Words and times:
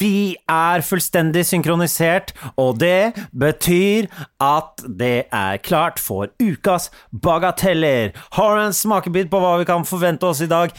Vi 0.00 0.36
er 0.50 0.84
fullstendig 0.86 1.44
synkronisert, 1.48 2.32
og 2.56 2.78
det 2.80 3.14
betyr 3.30 4.08
at 4.42 4.84
det 4.84 5.26
er 5.32 5.60
klart 5.64 6.00
for 6.02 6.32
ukas 6.42 6.90
bagateller. 7.10 8.14
Har 8.36 8.56
du 8.56 8.64
en 8.64 8.76
smakebit 8.76 9.30
på 9.32 9.40
hva 9.42 9.56
vi 9.60 9.68
kan 9.68 9.86
forvente 9.88 10.26
oss 10.28 10.42
i 10.44 10.50
dag? 10.50 10.74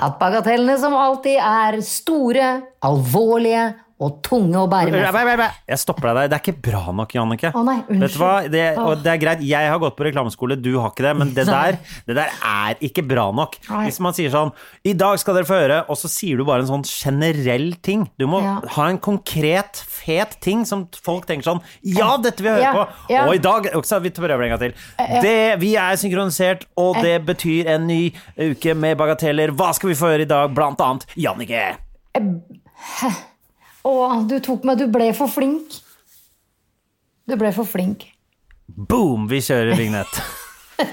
At 0.00 0.16
bagatellene 0.20 0.78
som 0.80 0.96
alltid 0.96 1.36
er 1.36 1.80
store, 1.84 2.50
alvorlige 2.86 3.66
og 4.00 4.22
tunge 4.24 4.56
å 4.56 4.66
bære 4.70 4.90
med 4.94 5.04
seg. 5.12 5.56
Jeg 5.68 5.78
stopper 5.82 6.08
deg 6.08 6.16
der. 6.16 6.28
Det 6.32 6.36
er 6.38 6.42
ikke 6.46 6.62
bra 6.70 6.92
nok, 6.96 7.12
Jannicke. 7.14 7.50
Å 7.52 7.62
nei, 7.66 7.76
unnskyld. 7.84 8.00
Vet 8.00 8.14
du 8.14 8.18
hva? 8.22 8.30
Det, 8.54 8.62
og 8.80 9.02
det 9.04 9.10
er 9.12 9.18
greit, 9.20 9.42
jeg 9.44 9.68
har 9.72 9.78
gått 9.82 9.96
på 9.98 10.06
reklameskole, 10.08 10.56
du 10.60 10.70
har 10.78 10.90
ikke 10.94 11.04
det, 11.04 11.12
men 11.20 11.34
det 11.36 11.44
der, 11.48 11.76
det 12.08 12.16
der 12.16 12.32
er 12.48 12.80
ikke 12.80 13.04
bra 13.06 13.26
nok. 13.36 13.58
Nei. 13.68 13.82
Hvis 13.90 14.00
man 14.00 14.16
sier 14.16 14.32
sånn 14.32 14.52
I 14.88 14.94
dag 14.96 15.18
skal 15.20 15.36
dere 15.36 15.48
få 15.48 15.58
høre, 15.60 15.82
og 15.92 15.98
så 16.00 16.08
sier 16.08 16.40
du 16.40 16.44
bare 16.48 16.64
en 16.64 16.70
sånn 16.70 16.86
generell 16.88 17.74
ting. 17.84 18.06
Du 18.18 18.26
må 18.26 18.40
Ja. 18.42 18.56
ha 18.76 18.88
en 18.88 18.98
konkret, 18.98 19.82
fet 19.84 20.38
ting 20.40 20.64
som 20.64 20.86
folk 21.04 21.26
tenker 21.28 21.44
sånn 21.50 21.60
Ja, 21.84 22.16
dette 22.16 22.40
vil 22.42 22.54
jeg 22.56 22.64
høre 22.64 22.72
Ja, 22.72 22.72
på! 22.84 23.12
ja. 23.12 23.26
Og 23.28 23.34
i 23.34 23.38
dag 23.44 23.68
også, 23.76 24.00
Vi 24.00 24.10
prøver 24.16 24.42
en 24.46 24.56
gang 24.56 24.58
til. 24.58 24.74
Det, 25.20 25.58
vi 25.60 25.74
er 25.76 25.96
synkronisert, 26.00 26.64
og 26.76 26.96
det 27.02 27.18
betyr 27.26 27.66
en 27.76 27.86
ny 27.86 28.12
uke 28.38 28.74
med 28.74 28.96
bagateller. 28.96 29.52
Hva 29.52 29.74
skal 29.76 29.90
vi 29.92 29.94
få 30.00 30.12
høre 30.14 30.22
i 30.22 30.30
dag? 30.30 30.54
Blant 30.56 30.80
annet 30.80 31.04
Jannicke. 31.16 31.76
Å, 33.80 33.92
du 34.28 34.34
tok 34.44 34.66
meg, 34.68 34.76
du 34.76 34.90
ble 34.92 35.06
for 35.16 35.30
flink. 35.32 35.78
Du 37.24 37.32
ble 37.40 37.48
for 37.56 37.64
flink. 37.64 38.04
Boom! 38.68 39.24
Vi 39.30 39.40
kjører 39.40 39.72
vignett. 39.78 40.20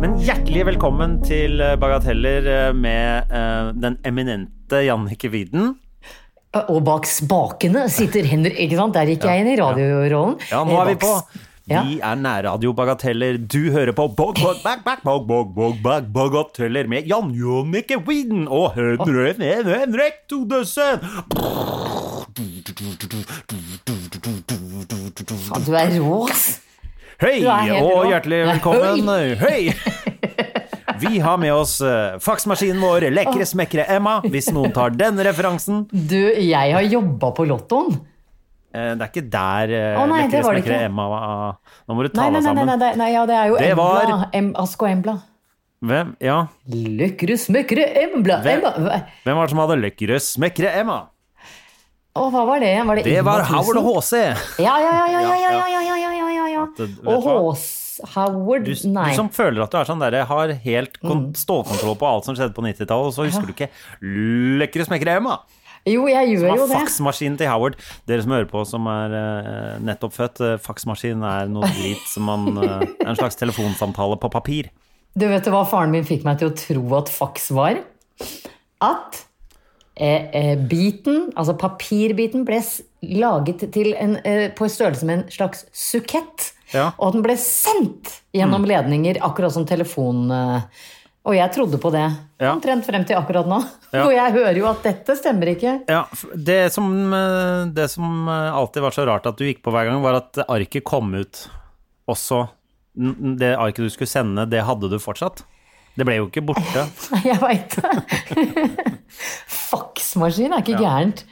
Men 0.00 0.16
hjertelig 0.16 0.64
velkommen 0.70 1.18
til 1.26 1.60
eh, 1.60 1.76
Bagateller 1.80 2.48
eh, 2.48 2.72
med 2.72 3.28
uh, 3.28 3.76
den 3.76 3.98
eminente 4.08 4.80
Jannicke 4.86 5.28
Widen. 5.34 5.74
Og 6.56 6.80
bak 6.80 7.04
spakene 7.04 7.90
sitter 7.92 8.24
Henrik, 8.24 8.56
ikke 8.56 8.80
sant? 8.80 8.96
Der 8.96 9.04
gikk 9.12 9.28
jeg 9.28 9.44
inn 9.44 9.52
i 9.52 9.58
radiorollen. 9.60 10.40
Ja, 10.48 10.64
nå 10.64 10.80
er 10.80 10.94
vi 10.94 10.96
på. 11.04 11.12
Vi 11.66 11.96
er 11.98 12.14
nærradiobagateller. 12.14 13.40
Du 13.42 13.72
hører 13.74 13.90
på 13.90 14.06
Bog, 14.06 14.36
bog, 14.38 14.54
bag, 14.62 14.84
bag, 14.84 15.00
bog, 15.02 15.26
bog, 15.26 15.48
bog, 15.54 15.74
bag, 15.82 16.04
Bagateller 16.14 16.86
med 16.86 17.08
Jan 17.10 17.32
Jannicke 17.34 17.98
Widen 18.06 18.46
og 18.46 18.76
Henrik 18.76 19.02
Henrik 19.42 20.20
Todesen. 20.30 21.02
Du 25.66 25.74
er 25.74 25.98
rå, 25.98 26.22
ass. 26.30 26.60
Hei, 27.18 27.42
og 27.82 28.06
hjertelig 28.12 28.44
velkommen. 28.52 29.10
Hei! 29.42 29.74
Vi 31.02 31.18
har 31.18 31.36
med 31.36 31.50
oss 31.52 31.80
uh, 31.82 32.14
faksmaskinen 32.22 32.78
vår, 32.80 33.10
lekre 33.10 33.44
smekkere 33.44 33.90
Emma, 33.90 34.20
hvis 34.22 34.52
noen 34.54 34.70
tar 34.72 34.94
den 34.94 35.18
referansen. 35.18 35.88
Du, 35.90 36.20
jeg 36.30 36.76
har 36.78 36.86
jobba 36.94 37.34
på 37.34 37.50
Lottoen. 37.50 37.98
Eh, 38.76 38.92
Det 38.98 39.06
er 39.06 39.10
ikke 39.12 39.24
der 39.32 39.72
eh, 39.72 39.96
Å, 40.00 40.04
nei, 40.10 40.26
det 40.28 40.42
var 40.44 40.54
det 40.58 40.64
ikke. 40.64 40.80
Emma 40.90 41.06
var. 41.08 41.56
Nå 41.88 41.96
må 41.96 42.04
du 42.04 42.10
ta 42.12 42.26
nei, 42.26 42.28
deg 42.28 42.32
nei, 42.32 42.40
nei, 42.40 42.46
sammen. 42.50 42.78
nei, 42.84 42.92
nei, 43.00 43.10
ja, 43.14 43.24
det 43.30 43.36
er 43.40 43.48
jo 43.48 43.56
Det 43.62 43.70
Embla. 43.72 43.88
var- 44.12 44.30
Em, 44.36 44.52
Ask 44.62 44.82
og 44.82 44.88
Embla. 44.90 45.16
Hvem, 45.86 46.14
ja. 46.24 46.36
Løkre 46.72 47.36
smekkere 47.40 47.84
Embla. 48.04 48.40
Hvem- 48.42 48.64
Hvem 49.24 49.36
var 49.36 49.46
det 49.46 49.50
som 49.50 49.58
hadde 49.64 49.80
Løkre 49.82 50.20
smekkere 50.20 50.74
Emma? 50.82 51.00
Å, 52.16 52.30
hva 52.32 52.46
var 52.48 52.60
det? 52.60 52.74
Var 52.86 52.96
det, 52.96 53.04
Det 53.04 53.24
var 53.24 53.42
Howard 53.44 53.76
og 53.76 53.88
HC. 54.00 54.12
Ja, 54.64 54.78
ja, 54.80 54.92
ja, 55.06 55.06
ja, 55.06 55.20
ja, 55.20 55.36
ja, 55.36 55.66
ja, 55.68 55.80
ja, 55.84 55.96
ja, 55.96 56.12
ja, 56.16 56.28
ja, 56.32 56.46
ja. 56.48 56.62
Og 57.04 57.26
HC. 57.54 57.82
Howard 58.12 58.64
Du, 58.64 58.72
du 58.74 59.14
som 59.16 59.28
føler 59.32 59.62
at 59.64 59.70
du 59.72 59.76
er 59.78 59.84
sånn 59.88 60.00
der, 60.00 60.24
har 60.28 60.48
helt 60.52 60.98
Mm. 61.02 61.32
stålkontroll 61.32 61.96
på 61.96 62.04
alt 62.08 62.24
som 62.26 62.34
skjedde 62.36 62.52
på 62.52 62.60
90-tallet, 62.64 63.06
og 63.08 63.12
så 63.14 63.24
husker 63.24 63.46
du 63.46 63.52
ikke 63.54 63.70
Løkre 64.02 64.84
smekkere 64.84 65.16
Emma. 65.16 65.38
Jo, 65.86 66.06
jeg 66.10 66.32
Som 66.32 66.32
gjør 66.34 66.58
jo 66.58 66.66
det. 66.66 66.78
faksmaskinen 66.80 67.36
til 67.38 67.50
Howard. 67.50 67.76
Dere 68.10 68.24
som 68.24 68.34
hører 68.34 68.48
på 68.50 68.64
som 68.66 68.88
er 68.90 69.14
uh, 69.14 69.76
nettopp 69.86 70.16
født, 70.16 70.42
uh, 70.42 70.56
faksmaskin 70.62 71.22
er 71.22 71.52
noe 71.52 71.68
drit 71.76 72.02
som 72.10 72.26
man 72.26 72.48
eh, 72.58 72.82
En 73.06 73.18
slags 73.18 73.38
telefonsamtale 73.38 74.18
på 74.18 74.30
papir. 74.32 74.72
Du 75.16 75.28
vet 75.30 75.46
hva 75.48 75.62
faren 75.68 75.94
min 75.94 76.04
fikk 76.06 76.26
meg 76.26 76.40
til 76.40 76.50
å 76.50 76.56
tro 76.58 76.82
at 76.98 77.12
faks 77.12 77.48
var? 77.56 77.78
At 78.84 79.22
eh, 79.94 80.58
biten, 80.58 81.30
altså 81.38 81.54
papirbiten, 81.56 82.44
ble 82.48 82.58
laget 83.06 83.68
til 83.72 83.94
en, 83.94 84.18
på 84.58 84.68
størrelse 84.68 85.06
med 85.08 85.20
en 85.20 85.24
slags 85.32 85.64
sukett. 85.70 86.50
Ja. 86.74 86.90
Og 86.98 87.08
at 87.08 87.16
den 87.16 87.24
ble 87.24 87.38
sendt 87.40 88.18
gjennom 88.36 88.66
ledninger, 88.68 89.22
akkurat 89.24 89.54
som 89.54 89.68
telefon... 89.68 90.26
Eh, 90.34 90.92
og 91.26 91.34
jeg 91.34 91.50
trodde 91.56 91.78
på 91.82 91.90
det 91.90 92.04
Ja. 92.38 92.52
omtrent 92.52 92.84
frem 92.86 93.04
til 93.08 93.16
akkurat 93.18 93.48
nå. 93.50 93.58
Ja. 93.92 94.04
Og 94.06 94.12
jeg 94.14 94.32
hører 94.36 94.58
jo 94.60 94.66
at 94.70 94.82
dette 94.84 95.16
stemmer 95.18 95.48
ikke. 95.54 95.72
Ja, 95.90 96.04
det 96.36 96.72
som, 96.74 96.90
eh, 97.12 97.64
det 97.74 97.88
som 97.90 98.28
eh, 98.28 98.52
alltid 98.54 98.82
var 98.84 98.94
så 98.94 99.06
rart 99.08 99.26
at 99.26 99.36
du 99.40 99.44
gikk 99.48 99.62
på 99.64 99.72
hver 99.74 99.88
gang, 99.90 100.02
var 100.04 100.20
at 100.20 100.38
arket 100.46 100.84
kom 100.86 101.14
ut 101.16 101.46
også. 102.08 102.44
Det 102.94 103.54
arket 103.58 103.84
du 103.88 103.90
skulle 103.90 104.08
sende, 104.08 104.46
det 104.48 104.62
hadde 104.64 104.88
du 104.92 104.98
fortsatt. 105.02 105.42
Det 105.96 106.04
ble 106.04 106.18
jo 106.20 106.28
ikke 106.28 106.44
borte. 106.44 106.86
Jeg 107.24 107.40
veit 107.40 107.74
det. 107.80 108.96
Faksmaskin 109.48 110.52
er 110.52 110.62
ikke 110.62 110.78
gærent. 110.80 111.24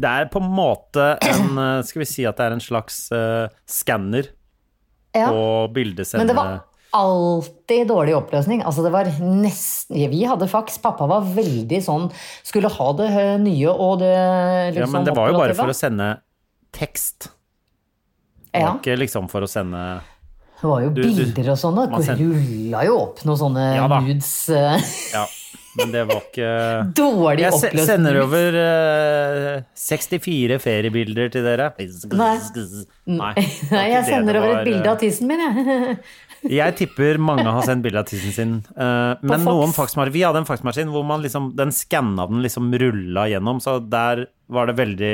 Det 0.00 0.08
er 0.08 0.28
på 0.32 0.40
en 0.40 0.52
måte 0.56 1.10
en 1.28 1.58
eh, 1.60 1.82
Skal 1.84 2.00
vi 2.04 2.06
si 2.08 2.24
at 2.28 2.38
det 2.38 2.46
er 2.46 2.54
en 2.56 2.62
slags 2.64 3.02
uh, 3.12 3.48
skanner 3.68 4.30
Ja. 5.12 5.26
og 5.34 5.72
bildesende... 5.74 6.30
Alltid 6.92 7.86
dårlig 7.88 8.14
oppløsning. 8.18 8.62
Altså 8.66 8.82
det 8.82 8.90
var 8.94 9.04
nesten 9.22 10.00
Vi 10.10 10.24
hadde 10.26 10.48
faks. 10.50 10.78
Pappa 10.82 11.06
var 11.06 11.22
veldig 11.22 11.78
sånn 11.86 12.08
Skulle 12.42 12.68
ha 12.74 12.88
det 12.98 13.10
eh, 13.14 13.34
nye 13.42 13.70
og 13.70 14.00
det 14.02 14.14
liksom 14.74 14.80
Ja, 14.80 14.86
men 14.98 15.04
det 15.06 15.14
var 15.16 15.30
jo 15.30 15.38
bare 15.38 15.54
for 15.58 15.70
å 15.70 15.76
sende 15.76 16.08
tekst. 16.74 17.30
Det 18.50 18.60
Ja, 18.64 18.72
var 18.72 18.80
ikke 18.80 18.96
liksom 18.98 19.28
for 19.30 19.46
å 19.46 19.50
sende 19.50 20.00
det 20.60 20.68
var 20.68 20.82
jo 20.84 20.88
du- 20.92 21.02
du- 21.02 21.08
bilder 21.16 21.52
og 21.54 21.56
sånn. 21.56 21.78
og 21.78 21.90
man 21.90 22.00
Det 22.02 22.06
send- 22.10 22.20
rulla 22.20 22.82
jo 22.84 22.96
opp 23.00 23.22
noen 23.24 23.38
sånne 23.40 23.62
Ja 23.78 23.86
nudes. 23.88 24.48
eh, 24.50 24.82
Ja, 25.14 25.22
men 25.78 25.92
det 25.94 26.02
var 26.10 26.20
ikke 26.20 26.50
Dårlig 27.00 27.40
Jeg 27.46 27.52
oppløsning. 27.54 27.78
Jeg 27.78 27.86
sender 27.86 28.18
over 28.20 28.58
uh, 28.60 29.62
64 29.74 30.58
feriebilder 30.60 31.30
til 31.32 31.42
dere. 31.46 31.70
Nei. 32.12 32.38
Nei, 33.06 33.34
Nei, 33.70 33.86
jeg 33.94 34.04
sender 34.10 34.36
over 34.36 34.58
et 34.58 34.64
bilde 34.68 34.84
eh, 34.84 34.92
av 34.92 34.98
tissen 35.00 35.26
min, 35.30 35.40
jeg. 35.40 35.98
Jeg 36.48 36.76
tipper 36.78 37.18
mange 37.20 37.44
har 37.52 37.62
sendt 37.66 37.82
bilde 37.84 38.00
av 38.00 38.06
tissen 38.08 38.32
sin. 38.32 38.52
Uh, 38.72 39.12
men 39.20 39.42
noen 39.44 39.74
faksmaskiner 39.76 40.14
Vi 40.14 40.22
hadde 40.24 40.40
en 40.40 40.48
faksmaskin 40.48 40.88
hvor 40.88 41.04
man 41.04 41.20
liksom, 41.20 41.50
den 41.58 41.68
skanna 41.76 42.24
den 42.30 42.40
liksom 42.46 42.70
rulla 42.80 43.26
gjennom, 43.28 43.60
så 43.60 43.76
der 43.84 44.24
var 44.48 44.70
det 44.70 44.76
veldig, 44.78 45.12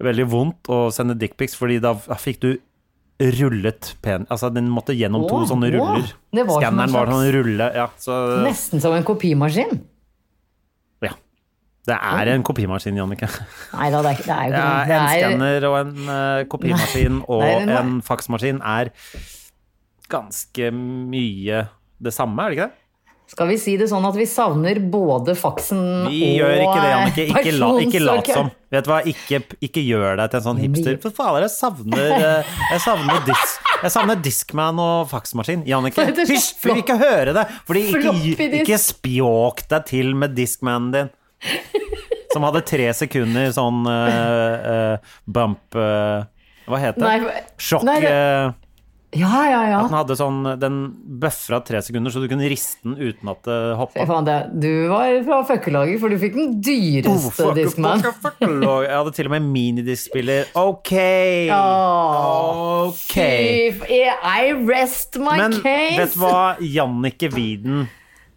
veldig 0.00 0.26
vondt 0.32 0.70
å 0.72 0.78
sende 0.94 1.18
dickpics, 1.20 1.54
fordi 1.60 1.76
da 1.84 1.92
fikk 2.16 2.40
du 2.46 2.50
rullet 3.20 3.90
pen... 4.00 4.24
Altså, 4.32 4.48
den 4.48 4.70
måtte 4.72 4.94
gjennom 4.96 5.26
to 5.28 5.42
sånne 5.50 5.68
ruller. 5.74 6.06
Skanneren 6.32 6.94
var 6.94 7.10
sånn 7.12 7.26
rulle, 7.36 7.66
ja. 7.76 7.90
Så 8.00 8.14
Nesten 8.46 8.80
som 8.80 8.94
en 8.96 9.04
kopimaskin. 9.04 9.74
ja. 11.04 11.12
Det 11.90 11.96
er 11.96 12.30
en 12.32 12.42
kopimaskin, 12.44 12.96
Jannicke. 12.96 13.28
Nei 13.74 13.90
da, 13.92 14.00
det 14.04 14.14
er, 14.14 14.24
det 14.24 14.32
er 14.32 14.48
jo 14.48 14.54
ikke 14.54 14.64
en 14.80 14.88
det. 14.88 14.96
er- 14.96 15.20
skanner 15.20 15.68
og 15.68 15.76
en 15.82 15.92
uh, 16.08 16.40
kopimaskin 16.52 17.20
og 17.26 17.44
det 17.44 17.52
er 17.52 17.60
en- 17.66 17.76
en 17.76 17.94
faksmaskin 18.08 18.60
er 18.64 18.90
ganske 20.10 20.70
mye 20.74 21.64
det 22.00 22.12
samme, 22.16 22.44
er 22.44 22.52
det 22.52 22.58
ikke 22.58 22.70
det? 22.70 22.80
Skal 23.30 23.46
vi 23.46 23.56
si 23.62 23.76
det 23.78 23.86
sånn 23.86 24.02
at 24.08 24.16
vi 24.18 24.24
savner 24.26 24.80
både 24.90 25.36
faksen 25.38 26.08
Vi 26.10 26.18
og 26.26 26.40
gjør 26.40 26.54
ikke 26.64 26.78
det, 26.80 26.88
Annike. 26.96 27.26
Ikke, 27.30 27.52
la, 27.54 27.68
ikke 27.84 28.00
lat 28.02 28.30
som. 28.34 28.48
Vet 28.74 28.86
du 28.86 28.90
hva, 28.90 28.96
ikke, 29.06 29.38
ikke 29.62 29.84
gjør 29.86 30.18
deg 30.18 30.32
til 30.32 30.40
en 30.40 30.46
sånn 30.48 30.62
hipster. 30.64 30.96
For 31.04 31.14
fader, 31.14 31.46
jeg 31.46 31.52
savner 31.54 32.14
eh, 32.16 32.56
Jeg 32.72 32.82
savner, 32.82 33.20
dis, 33.28 33.52
jeg 33.84 33.94
savner 33.94 34.18
Discman 34.24 34.80
og 34.82 35.06
faksmaskin. 35.12 35.62
Jannicke, 35.68 36.08
hysj! 36.18 36.48
Vi 36.58 36.72
vil 36.72 36.82
ikke 36.82 36.96
høre 36.98 37.36
det! 37.36 37.44
Fordi 37.68 37.84
ikke, 37.92 38.48
ikke 38.64 38.80
spjåk 38.82 39.62
deg 39.70 39.86
til 39.92 40.10
med 40.18 40.34
Discmanen 40.34 40.90
din. 40.96 41.12
Som 42.34 42.48
hadde 42.48 42.64
tre 42.66 42.90
sekunder 42.98 43.54
sånn 43.54 43.86
uh, 43.86 44.66
uh, 44.74 45.14
bump 45.30 45.78
uh, 45.78 46.26
Hva 46.66 46.82
heter 46.82 47.06
det? 47.06 47.46
Sjokk 47.62 47.86
Ja, 49.12 49.40
ja, 49.50 49.60
ja. 49.66 49.78
At 49.82 49.88
den 49.90 49.96
hadde 49.98 50.14
sånn 50.14 50.36
Den 50.62 50.74
bøfra 51.18 51.58
tre 51.66 51.80
sekunder, 51.82 52.12
så 52.14 52.20
du 52.22 52.28
kunne 52.30 52.46
riste 52.46 52.78
den 52.86 52.94
uten 52.94 53.30
at 53.32 53.40
det 53.42 53.56
hoppa. 53.80 54.04
det, 54.28 54.36
du 54.62 54.68
var 54.92 55.16
fra 55.26 55.38
fuckelaget, 55.48 55.98
for 55.98 56.08
du 56.12 56.18
fikk 56.22 56.36
den 56.38 56.52
dyreste 56.62 57.48
Discman. 57.58 58.04
Jeg 58.04 58.92
hadde 58.94 59.14
til 59.16 59.26
og 59.26 59.34
med 59.34 59.48
minidiskspiller. 59.50 60.52
Ok! 60.54 60.92
Åh, 61.50 62.86
Ok. 62.90 63.16
Fy 63.82 63.98
I 64.06 64.52
rest 64.68 65.18
my 65.18 65.36
Men 65.42 65.58
case. 65.62 65.96
vet 65.98 66.14
du 66.14 66.20
hva, 66.22 66.36
Jannicke 66.62 67.28
Widen 67.34 67.82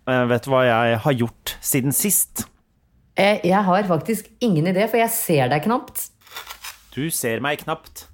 eh, 0.09 0.23
Vet 0.29 0.43
du 0.47 0.51
hva 0.53 0.63
jeg 0.67 0.97
har 1.05 1.15
gjort 1.21 1.53
siden 1.63 1.93
sist? 1.95 2.47
Eh, 3.15 3.39
Jeg 3.45 3.61
har 3.63 3.83
faktisk 3.85 4.25
ingen 4.41 4.65
idé, 4.73 4.87
for 4.89 4.97
jeg 4.97 5.13
ser 5.13 5.53
deg 5.53 5.63
knapt. 5.67 6.07
Du 6.95 7.07
ser 7.13 7.39
meg 7.45 7.61
knapt. 7.63 8.07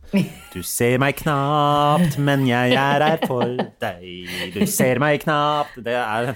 Du 0.53 0.61
ser 0.65 0.97
meg 1.01 1.19
knapt, 1.19 2.17
men 2.17 2.47
jeg 2.49 2.73
er 2.73 3.03
her 3.05 3.21
for 3.29 3.59
deg. 3.81 4.29
Du 4.55 4.63
ser 4.65 4.97
meg 5.01 5.21
knapt 5.21 5.77
Det 5.85 5.93
er 5.93 6.31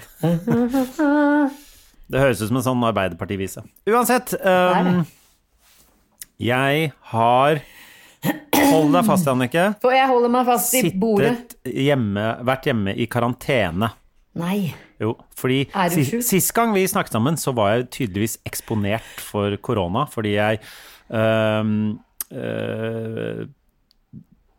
Det 2.06 2.20
høres 2.20 2.42
ut 2.42 2.50
som 2.52 2.60
en 2.60 2.66
sånn 2.68 2.86
Arbeiderpartivise. 2.86 3.64
Uansett. 3.90 4.36
Um, 4.44 5.02
jeg 6.38 6.92
har 7.14 7.64
Hold 8.24 8.94
deg 8.94 9.04
fast, 9.04 9.26
Annike. 9.28 9.64
For 9.82 9.92
jeg 9.92 10.08
holder 10.08 10.30
meg 10.32 10.46
fast 10.48 10.72
i 10.78 10.88
bordet. 10.96 11.34
Sittet 11.34 11.82
hjemme, 11.84 12.22
vært 12.46 12.68
hjemme 12.70 12.94
i 12.96 13.06
karantene. 13.10 13.90
Nei. 14.40 14.72
Jo, 15.02 15.12
fordi 15.36 15.66
sist 16.24 16.54
gang 16.56 16.72
vi 16.74 16.86
snakket 16.90 17.18
sammen, 17.18 17.36
så 17.38 17.52
var 17.54 17.74
jeg 17.74 17.90
tydeligvis 17.98 18.38
eksponert 18.48 19.20
for 19.22 19.58
korona, 19.62 20.06
fordi 20.10 20.36
jeg 20.38 20.62
um, 21.12 21.98
øh, 22.32 23.44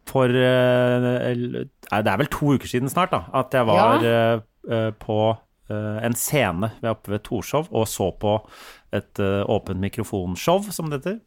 For 0.05 0.29
nei, 0.29 2.01
Det 2.05 2.11
er 2.11 2.19
vel 2.21 2.29
to 2.31 2.53
uker 2.55 2.69
siden 2.69 2.91
snart, 2.91 3.13
da, 3.13 3.23
at 3.35 3.55
jeg 3.57 3.67
var 3.67 4.03
øh, 4.05 4.43
øh, 4.69 4.91
på 5.01 5.17
øh, 5.71 5.97
en 6.05 6.15
scene 6.15 6.69
ved 6.81 6.91
oppe 6.91 7.11
ved 7.15 7.23
Torshov 7.25 7.67
og 7.71 7.87
så 7.89 8.11
på 8.21 8.37
et 8.95 9.19
åpent 9.19 9.49
åpen 9.49 9.81
mikrofonshow, 9.81 10.61
som 10.71 10.91
det 10.91 11.01
heter. 11.01 11.17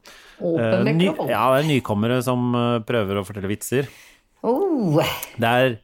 Åpen 0.40 0.84
mikrofon? 0.86 1.26
ny, 1.26 1.32
ja, 1.34 1.42
det 1.52 1.64
er 1.64 1.68
nykommere 1.68 2.22
som 2.24 2.54
prøver 2.88 3.20
å 3.20 3.26
fortelle 3.28 3.50
vitser. 3.50 3.90
Oh. 4.46 5.02
Det 5.36 5.50
er 5.50 5.76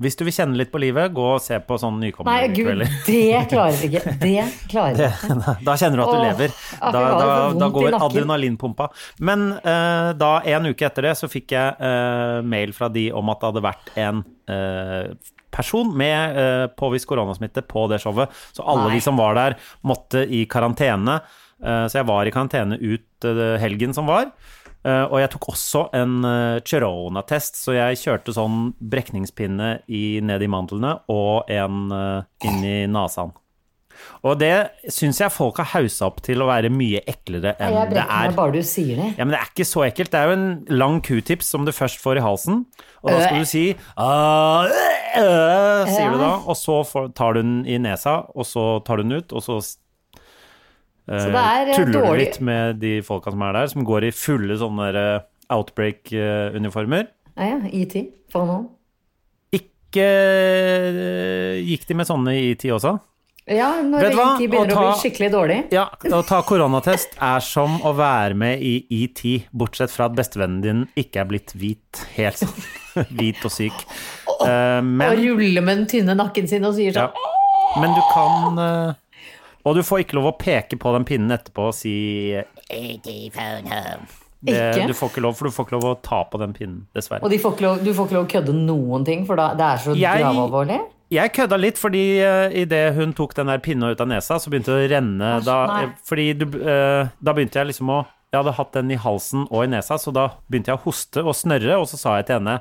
Hvis 0.00 0.16
du 0.16 0.22
vil 0.24 0.32
kjenne 0.32 0.56
litt 0.56 0.70
på 0.72 0.80
livet, 0.80 1.12
gå 1.12 1.24
og 1.34 1.42
se 1.44 1.58
på 1.60 1.76
sånne 1.80 2.00
Nei, 2.00 2.08
nykommerkvelder. 2.08 2.88
gud, 2.88 3.08
det 3.10 3.40
klarer 3.50 3.74
vi 3.76 3.88
ikke. 3.90 4.14
Det 4.22 4.44
klarer 4.70 4.96
vi 4.96 5.08
ikke. 5.08 5.56
Da 5.66 5.74
kjenner 5.76 6.00
du 6.00 6.04
at 6.06 6.12
du 6.12 6.16
Åh, 6.16 6.22
lever. 6.24 6.54
Da, 6.80 7.02
da, 7.20 7.34
da 7.60 7.68
går 7.74 7.96
adrenalinpumpa. 7.98 8.86
Men 9.28 9.50
uh, 9.58 10.12
da, 10.16 10.30
en 10.54 10.70
uke 10.70 10.86
etter 10.88 11.10
det, 11.10 11.12
så 11.20 11.28
fikk 11.28 11.52
jeg 11.52 11.76
uh, 11.76 12.40
mail 12.40 12.72
fra 12.76 12.88
de 12.92 13.10
om 13.12 13.28
at 13.32 13.42
det 13.42 13.50
hadde 13.50 13.64
vært 13.66 13.92
en 14.00 14.22
uh, 14.48 15.34
person 15.52 15.90
med 15.98 16.40
påvist 16.78 17.08
koronasmitte 17.10 17.64
på 17.68 17.84
det 17.90 17.98
showet. 18.00 18.32
Så 18.56 18.64
alle 18.64 18.86
Nei. 18.86 18.96
de 18.96 19.04
som 19.04 19.20
var 19.20 19.36
der, 19.36 19.58
måtte 19.84 20.22
i 20.24 20.44
karantene. 20.48 21.18
Så 21.60 21.98
jeg 21.98 22.06
var 22.08 22.24
i 22.24 22.30
karantene 22.32 22.78
ut 22.78 23.26
helgen 23.60 23.92
som 23.92 24.06
var. 24.08 24.30
Eh, 24.80 25.04
og 25.04 25.18
jeg 25.20 25.28
tok 25.34 25.50
også 25.52 25.82
en 25.96 26.22
uh, 26.24 26.60
Chirona-test, 26.64 27.58
så 27.60 27.74
jeg 27.76 28.00
kjørte 28.00 28.32
sånn 28.32 28.70
brekningspinne 28.80 29.74
i, 29.92 30.20
ned 30.24 30.40
i 30.40 30.48
mandlene 30.48 30.94
og 31.12 31.50
en 31.52 31.92
uh, 31.92 32.48
inn 32.48 32.64
i 32.64 32.78
nasaen. 32.88 33.34
Og 34.24 34.38
det 34.40 34.54
syns 34.92 35.20
jeg 35.20 35.32
folk 35.32 35.58
har 35.60 35.68
haussa 35.74 36.08
opp 36.08 36.22
til 36.24 36.40
å 36.40 36.48
være 36.48 36.70
mye 36.72 37.02
eklere 37.08 37.52
enn 37.60 37.74
Jeg 37.74 37.90
det 37.92 38.00
er. 38.00 38.30
meg 38.30 38.38
bare 38.38 38.54
du 38.54 38.62
sier 38.64 38.96
det. 38.96 39.08
Ja, 39.18 39.26
men 39.26 39.34
det 39.34 39.40
er 39.42 39.50
ikke 39.50 39.66
så 39.68 39.84
ekkelt. 39.84 40.12
Det 40.14 40.20
er 40.20 40.30
jo 40.30 40.36
en 40.38 40.48
lang 40.72 41.00
q-tips 41.04 41.50
som 41.52 41.66
du 41.68 41.72
først 41.76 42.00
får 42.00 42.20
i 42.20 42.24
halsen. 42.24 42.62
Og 43.04 43.12
da 43.12 43.20
skal 43.24 43.44
du 43.44 43.48
si 43.48 43.64
«Ah, 44.00 44.68
øh, 44.68 45.20
øh», 45.20 45.92
sier 45.92 46.16
du 46.16 46.20
da, 46.20 46.32
og 46.40 46.56
så 46.56 46.80
tar 47.16 47.36
du 47.36 47.42
den 47.42 47.54
i 47.68 47.76
nesa, 47.80 48.22
og 48.32 48.48
så 48.48 48.66
tar 48.84 49.00
du 49.00 49.08
den 49.08 49.20
ut, 49.20 49.32
og 49.36 49.44
så 49.44 49.60
eh, 51.08 51.20
Så 51.20 51.30
det 51.32 51.44
er, 51.44 51.70
eh, 51.70 51.78
tuller 51.78 52.18
litt 52.18 52.40
med 52.44 52.80
de 52.82 52.98
folka 53.06 53.32
som 53.34 53.42
er 53.46 53.56
der, 53.58 53.70
som 53.72 53.86
går 53.86 54.08
i 54.08 54.14
fulle 54.14 54.56
sånne 54.60 54.90
eh, 54.94 55.22
outbreak-uniformer. 55.50 57.08
Ja, 57.36 57.52
ja. 57.54 57.60
ET. 57.72 57.96
For 58.32 58.46
nå. 58.46 58.58
Ikke 59.56 60.04
eh, 60.06 61.60
Gikk 61.66 61.86
de 61.88 61.96
med 61.98 62.08
sånne 62.10 62.36
i 62.36 62.50
ET 62.52 62.66
også? 62.70 62.98
Ja, 63.50 63.70
når 63.82 64.12
du? 64.12 64.20
ET 64.20 64.44
begynner 64.52 64.76
Å 64.76 64.82
å 64.82 64.84
bli 64.84 65.00
skikkelig 65.00 65.30
dårlig. 65.32 65.58
Ja, 65.74 65.88
å 65.90 66.20
ta 66.26 66.38
koronatest 66.46 67.16
er 67.18 67.42
som 67.42 67.80
å 67.82 67.94
være 67.98 68.36
med 68.38 68.62
i 68.62 68.84
ET, 69.00 69.24
bortsett 69.50 69.90
fra 69.90 70.06
at 70.06 70.14
bestevennen 70.18 70.60
din 70.62 70.84
ikke 71.00 71.24
er 71.24 71.30
blitt 71.32 71.56
hvit, 71.58 72.04
helt 72.14 72.38
sånn 72.44 72.54
hvit 73.18 73.42
og 73.42 73.54
syk. 73.54 73.82
Og 74.36 74.46
men, 74.86 75.18
ruller 75.18 75.64
med 75.64 75.82
den 75.82 75.90
tynne 75.90 76.14
nakken 76.18 76.46
sin 76.50 76.68
og 76.68 76.76
sier 76.78 76.94
ja, 76.94 77.08
sånn 77.10 77.38
men 77.78 77.92
du 77.94 78.00
kan 78.10 78.58
Og 79.68 79.76
du 79.76 79.82
får 79.84 80.04
ikke 80.04 80.16
lov 80.16 80.30
å 80.30 80.36
peke 80.40 80.78
på 80.80 80.92
den 80.96 81.04
pinnen 81.08 81.34
etterpå 81.36 81.66
og 81.68 81.74
si. 81.76 81.92
Det, 84.40 84.54
Ikke? 84.56 84.86
du 84.88 84.94
får 84.96 85.10
ikke 85.12 85.20
lov, 85.26 85.34
for 85.36 85.50
du 85.50 85.52
får 85.52 85.66
ikke 85.66 85.76
lov 85.76 85.84
å 85.90 85.96
ta 86.00 86.22
på 86.32 86.38
den 86.40 86.54
pinnen, 86.56 86.78
dessverre. 86.96 87.20
Og 87.26 87.28
de 87.32 87.36
får 87.42 87.58
lov, 87.60 87.82
du 87.84 87.90
får 87.92 88.06
ikke 88.08 88.16
lov 88.16 88.24
å 88.24 88.30
kødde 88.32 88.54
noen 88.56 89.04
ting, 89.04 89.26
for 89.28 89.36
da, 89.36 89.50
det 89.58 89.66
er 89.66 89.82
så 89.84 89.96
Jeg- 89.98 90.22
gravalvorlig. 90.24 90.78
Jeg 91.10 91.32
kødda 91.34 91.58
litt, 91.58 91.76
fordi 91.76 92.22
uh, 92.22 92.48
idet 92.54 92.94
hun 92.94 93.12
tok 93.12 93.34
den 93.34 93.48
der 93.50 93.58
pinna 93.58 93.90
ut 93.90 94.00
av 94.00 94.06
nesa, 94.08 94.38
så 94.38 94.48
begynte 94.48 94.70
det 94.70 94.86
å 94.86 94.90
renne. 94.94 95.30
Asj, 95.40 95.44
Da, 95.44 95.92
fordi 96.06 96.26
du, 96.38 96.46
uh, 96.62 97.08
da 97.20 97.32
begynte 97.34 97.58
jeg 97.58 97.66
liksom 97.74 97.90
å 97.90 98.06
Jeg 98.32 98.44
hadde 98.44 98.52
hatt 98.54 98.72
den 98.72 98.90
i 98.92 98.94
halsen 98.94 99.48
og 99.50 99.64
i 99.64 99.66
nesa, 99.66 99.96
så 99.98 100.12
da 100.14 100.28
begynte 100.48 100.70
jeg 100.70 100.78
å 100.78 100.84
hoste 100.84 101.18
og 101.26 101.34
snørre, 101.34 101.80
og 101.80 101.88
så 101.90 101.98
sa 101.98 102.12
jeg 102.20 102.26
til 102.28 102.36
henne, 102.38 102.60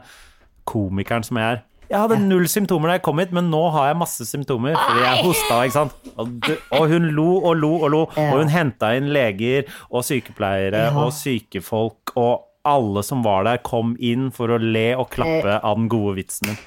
komikeren 0.66 1.24
som 1.24 1.38
jeg 1.38 1.46
er 1.46 1.62
jeg 1.90 1.98
hadde 2.00 2.20
null 2.22 2.46
symptomer 2.52 2.92
da 2.92 2.98
jeg 3.00 3.04
kom 3.08 3.20
hit, 3.22 3.32
men 3.36 3.50
nå 3.52 3.62
har 3.74 3.88
jeg 3.90 3.98
masse 4.02 4.26
symptomer 4.30 4.76
fordi 4.78 5.02
jeg 5.06 5.24
hosta. 5.26 5.62
ikke 5.66 5.78
sant? 5.78 6.12
Og, 6.22 6.52
og 6.78 6.86
hun 6.92 7.08
lo 7.16 7.30
og 7.40 7.56
lo 7.58 7.72
og 7.80 7.90
lo, 7.94 8.02
og 8.14 8.36
hun 8.40 8.52
henta 8.54 8.92
inn 8.98 9.10
leger 9.16 9.66
og 9.90 10.06
sykepleiere 10.06 10.88
og 10.94 11.10
sykefolk, 11.16 12.14
og 12.20 12.46
alle 12.70 13.02
som 13.08 13.24
var 13.26 13.48
der, 13.48 13.62
kom 13.66 13.96
inn 14.04 14.30
for 14.36 14.52
å 14.54 14.60
le 14.62 14.92
og 15.00 15.10
klappe 15.14 15.48
Eh. 15.56 15.60
av 15.64 15.78
den 15.80 15.88
gode 15.90 16.18
vitsen 16.20 16.52
min. 16.52 16.58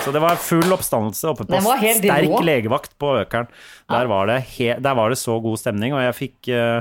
Så 0.00 0.10
det 0.16 0.20
var 0.24 0.38
full 0.40 0.72
oppstandelse 0.72 1.28
oppe 1.28 1.44
på 1.44 1.58
sterk 1.60 2.38
legevakt 2.42 2.94
på 2.98 3.10
Økeren. 3.20 3.50
Der 3.92 4.06
var, 4.08 4.26
det 4.32 4.46
der 4.80 4.94
var 4.96 5.10
det 5.12 5.18
så 5.20 5.36
god 5.44 5.58
stemning, 5.60 5.92
og 5.92 6.00
jeg 6.00 6.16
fikk 6.16 6.48
eh, 6.56 6.80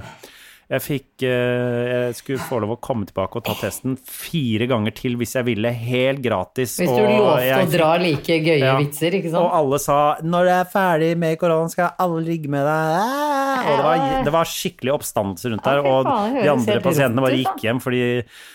jeg 0.69 0.83
fikk 0.85 1.23
eh, 1.25 1.85
Jeg 2.09 2.17
skulle 2.19 2.45
få 2.45 2.59
lov 2.61 2.75
å 2.75 2.79
komme 2.83 3.07
tilbake 3.09 3.39
og 3.39 3.45
ta 3.47 3.55
testen 3.57 3.95
fire 4.05 4.67
ganger 4.69 4.93
til 4.93 5.15
hvis 5.17 5.33
jeg 5.39 5.47
ville, 5.47 5.71
helt 5.73 6.21
gratis. 6.21 6.75
Hvis 6.77 6.91
du 6.91 6.99
og 7.01 7.09
lovte 7.09 7.47
jeg 7.47 7.65
å 7.65 7.71
dra 7.73 7.87
like 8.01 8.37
gøye 8.45 8.59
Ja. 8.61 8.75
vitser, 8.77 9.17
ikke 9.17 9.31
sant? 9.31 9.41
Og 9.41 9.55
alle 9.59 9.79
sa 9.81 9.97
'når 10.21 10.45
du 10.45 10.51
er 10.53 10.67
ferdig 10.69 11.17
med 11.17 11.39
koronaen, 11.41 11.71
skal 11.73 11.95
alle 11.97 12.21
ligge 12.21 12.49
med 12.49 12.65
deg'. 12.65 12.99
Ah! 13.01 13.65
Og 13.65 13.77
det 13.77 13.83
var, 13.83 14.23
det 14.25 14.33
var 14.33 14.45
skikkelig 14.45 14.93
oppstandelse 14.93 15.49
rundt 15.49 15.63
der. 15.63 15.79
Og 15.83 16.05
de 16.05 16.49
andre 16.49 16.79
pasientene 16.85 17.25
bare 17.25 17.39
gikk 17.41 17.63
hjem 17.65 17.81
fordi 17.81 18.03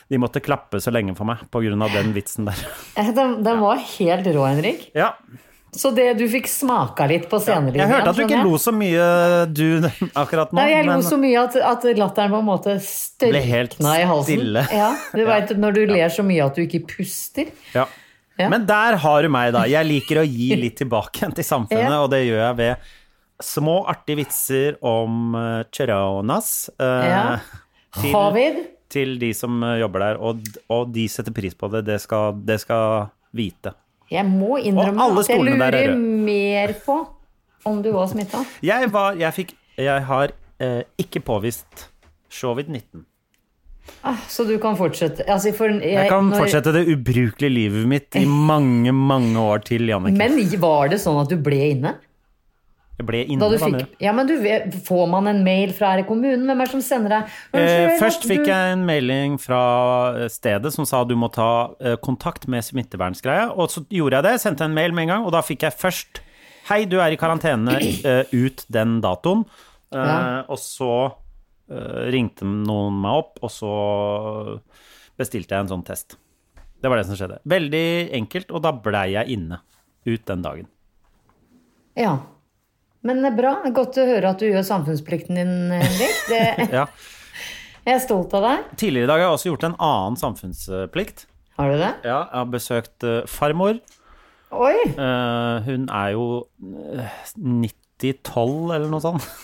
de 0.08 0.20
måtte 0.22 0.40
klappe 0.44 0.78
så 0.80 0.92
lenge 0.94 1.16
for 1.16 1.24
meg 1.26 1.42
pga. 1.50 1.88
den 1.92 2.14
vitsen 2.14 2.46
der. 2.46 2.62
Den, 3.14 3.42
den 3.44 3.60
var 3.60 3.76
helt 3.76 4.26
rå, 4.26 4.46
Henrik. 4.48 4.90
Ja, 4.94 5.12
Så 5.74 5.90
det 5.94 6.06
du 6.18 6.24
fikk 6.30 6.46
smaka 6.50 7.06
litt 7.10 7.24
på 7.30 7.40
scenelinja 7.42 7.82
Jeg 7.82 7.90
hørte 7.90 8.12
at 8.12 8.18
du 8.18 8.22
ikke 8.24 8.42
lo 8.46 8.58
så 8.62 8.70
mye, 8.74 9.06
du, 9.50 9.64
akkurat 10.22 10.52
nå. 10.54 10.58
Nei, 10.60 10.68
jeg 10.70 10.86
lo 10.86 10.98
så 11.02 11.18
mye 11.18 11.40
at, 11.42 11.56
at 11.58 11.86
latteren 11.98 12.30
på 12.34 12.40
en 12.44 12.46
måte 12.46 12.76
størkna 12.84 13.96
i 14.00 14.06
halsen. 14.08 14.28
stille. 14.28 14.64
Ja, 14.80 14.92
du 15.14 15.24
veit 15.26 15.50
Når 15.58 15.76
du 15.78 15.82
ler 15.90 16.12
så 16.14 16.24
mye 16.26 16.46
at 16.46 16.54
du 16.58 16.62
ikke 16.64 16.84
puster. 16.94 17.50
Ja. 17.74 17.88
Ja. 18.38 18.48
Men 18.50 18.64
der 18.66 18.96
har 19.02 19.22
du 19.22 19.30
meg, 19.30 19.52
da. 19.54 19.64
Jeg 19.76 19.86
liker 19.86 20.22
å 20.22 20.26
gi 20.26 20.52
litt 20.58 20.78
tilbake 20.80 21.28
til 21.34 21.46
samfunnet, 21.46 21.90
Ja. 21.90 22.00
og 22.02 22.10
det 22.14 22.24
gjør 22.26 22.40
jeg 22.48 22.56
ved 22.62 22.88
små, 23.44 23.80
artige 23.90 24.20
vitser 24.22 24.76
om 24.86 25.34
uh, 25.34 25.62
choronas 25.74 26.70
eh, 26.78 27.06
Ja. 27.10 27.22
til, 27.98 28.12
Havid, 28.14 28.60
til 28.94 29.16
de 29.18 29.32
som 29.34 29.58
eh, 29.66 29.80
jobber 29.82 30.04
der, 30.06 30.20
og, 30.22 30.42
og 30.70 30.92
de 30.94 31.08
setter 31.10 31.34
pris 31.34 31.54
på 31.58 31.70
det. 31.74 31.82
Det 31.90 31.98
skal, 32.02 32.38
det 32.46 32.60
skal 32.62 33.08
vite. 33.34 33.74
Jeg 34.11 34.25
må 34.28 34.58
innrømme 34.61 35.06
at 35.20 35.28
jeg 35.28 35.38
er 35.38 35.44
lurer 35.49 35.96
mer 35.96 36.75
på 36.84 36.99
om 37.64 37.80
du 37.82 37.90
var 37.94 38.06
smitta. 38.11 38.44
Jeg 38.62 38.90
var 38.92 39.16
Jeg 39.16 39.32
fikk 39.32 39.54
Jeg 39.78 40.04
har 40.06 40.32
eh, 40.61 40.82
ikke 41.00 41.20
påvist 41.25 41.88
covid-19. 42.30 43.04
Ah, 44.04 44.16
så 44.28 44.44
du 44.49 44.54
kan 44.61 44.76
fortsette 44.76 45.25
altså, 45.28 45.52
for, 45.56 45.68
jeg, 45.68 45.92
Jeg 45.92 46.08
kan 46.08 46.28
når- 46.30 46.44
fortsette 46.44 46.73
det 46.73 46.87
ubrukelige 46.92 47.52
livet 47.52 47.87
mitt 47.88 48.16
i 48.16 48.25
mange, 48.25 48.92
mange 48.92 49.37
år 49.40 49.64
til, 49.64 49.87
Jannicke. 49.88 50.16
Men 50.18 50.61
var 50.61 50.88
det 50.92 51.00
sånn 51.00 51.20
at 51.23 51.28
du 51.32 51.37
ble 51.37 51.61
inne? 51.73 51.94
Jeg 52.94 53.06
ble 53.08 53.20
inne 53.26 53.42
Da 53.50 53.58
fikk, 53.58 53.96
ja, 54.02 54.12
men 54.14 54.28
du 54.28 54.34
Får 54.86 55.08
man 55.10 55.26
en 55.26 55.40
mail 55.46 55.72
fra 55.74 55.94
her 55.94 56.04
i 56.04 56.06
kommunen? 56.06 56.44
Hvem 56.46 56.60
er 56.62 56.68
det 56.68 56.74
som 56.76 56.84
sender 56.84 57.10
deg? 57.16 57.32
Eh, 57.58 57.94
først 57.98 58.26
fikk 58.28 58.46
jeg 58.46 58.74
en 58.76 58.84
melding 58.86 59.34
fra 59.42 59.62
eh, 60.20 60.28
stedet 60.30 60.70
som 60.74 60.86
sa 60.86 61.00
du 61.08 61.16
må 61.18 61.26
ta 61.34 61.48
eh, 61.82 61.96
kontakt 62.04 62.46
med 62.50 62.62
smittevernsgreia. 62.62 63.48
Og 63.50 63.72
så 63.72 63.82
gjorde 63.90 64.20
jeg 64.20 64.26
det, 64.28 64.34
sendte 64.44 64.68
en 64.68 64.76
mail 64.76 64.94
med 64.94 65.08
en 65.08 65.12
gang, 65.16 65.26
og 65.26 65.34
da 65.34 65.42
fikk 65.46 65.66
jeg 65.66 65.78
først 65.80 66.22
Hei, 66.64 66.86
du 66.88 66.94
er 67.02 67.12
i 67.12 67.18
karantene 67.20 67.74
eh, 68.08 68.30
ut 68.32 68.62
den 68.72 69.00
datoen. 69.04 69.42
Eh, 69.92 69.98
Ja. 69.98 70.16
Og 70.48 70.58
så 70.62 70.92
ringte 72.12 72.44
noen 72.44 72.96
meg 73.00 73.22
opp, 73.22 73.38
og 73.40 73.48
så 73.48 73.70
bestilte 75.16 75.54
jeg 75.56 75.64
en 75.64 75.70
sånn 75.70 75.84
test. 75.86 76.18
Det 76.82 76.90
var 76.92 77.00
det 77.00 77.06
som 77.08 77.16
skjedde. 77.16 77.38
Veldig 77.48 77.86
enkelt, 78.18 78.52
og 78.52 78.60
da 78.66 78.72
blei 78.84 79.06
jeg 79.14 79.32
inne 79.38 79.62
ut 80.04 80.26
den 80.28 80.42
dagen. 80.44 80.66
Ja. 81.96 82.18
Men 83.04 83.20
det 83.20 83.32
er 83.32 83.37
bra. 83.37 83.52
Godt 83.76 83.99
å 84.00 84.06
høre 84.08 84.30
at 84.32 84.40
du 84.40 84.49
gjør 84.49 84.64
samfunnsplikten 84.64 85.37
din, 85.40 85.54
Henrik. 85.75 86.20
Det, 86.30 86.42
Ja. 86.78 86.87
jeg 87.84 87.99
er 87.99 88.02
stolt 88.04 88.32
av 88.38 88.46
deg. 88.46 88.70
Tidligere 88.80 89.04
i 89.08 89.11
dag 89.12 89.20
har 89.20 89.26
jeg 89.28 89.38
også 89.38 89.50
gjort 89.52 89.66
en 89.68 89.76
annen 89.90 90.16
samfunnsplikt. 90.20 91.26
Har 91.58 91.70
du 91.70 91.76
det? 91.78 91.90
Ja, 92.02 92.23
jeg 92.25 92.38
har 92.40 92.49
besøkt 92.50 93.04
eh, 93.06 93.20
farmor. 93.30 93.76
Oi! 94.54 94.75
Uh, 94.96 95.61
hun 95.66 95.84
er 95.90 96.14
jo 96.14 96.25
eh, 96.94 97.20
90-12 97.38 98.75
eller 98.76 98.88
noe 98.90 99.02
sånt. 99.04 99.28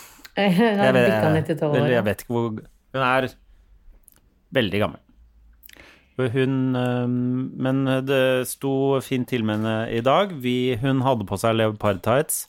Jeg 0.40 0.54
vet, 0.56 0.78
jeg, 0.78 0.86
eller 0.86 1.90
jeg 1.90 2.04
vet 2.06 2.20
ikke 2.22 2.32
hvor 2.32 2.52
Hun 2.94 3.02
er 3.02 3.26
veldig 4.54 4.78
gammel. 4.80 5.00
Hun 6.32 6.54
eh, 6.78 7.10
Men 7.66 7.80
det 8.06 8.20
sto 8.48 8.72
fint 9.04 9.28
til 9.28 9.44
med 9.44 9.58
henne 9.58 9.74
i 9.92 10.00
dag. 10.06 10.32
Vi, 10.40 10.54
hun 10.80 11.02
hadde 11.04 11.26
på 11.28 11.36
seg 11.42 11.58
leopard 11.58 12.00
tights. 12.06 12.44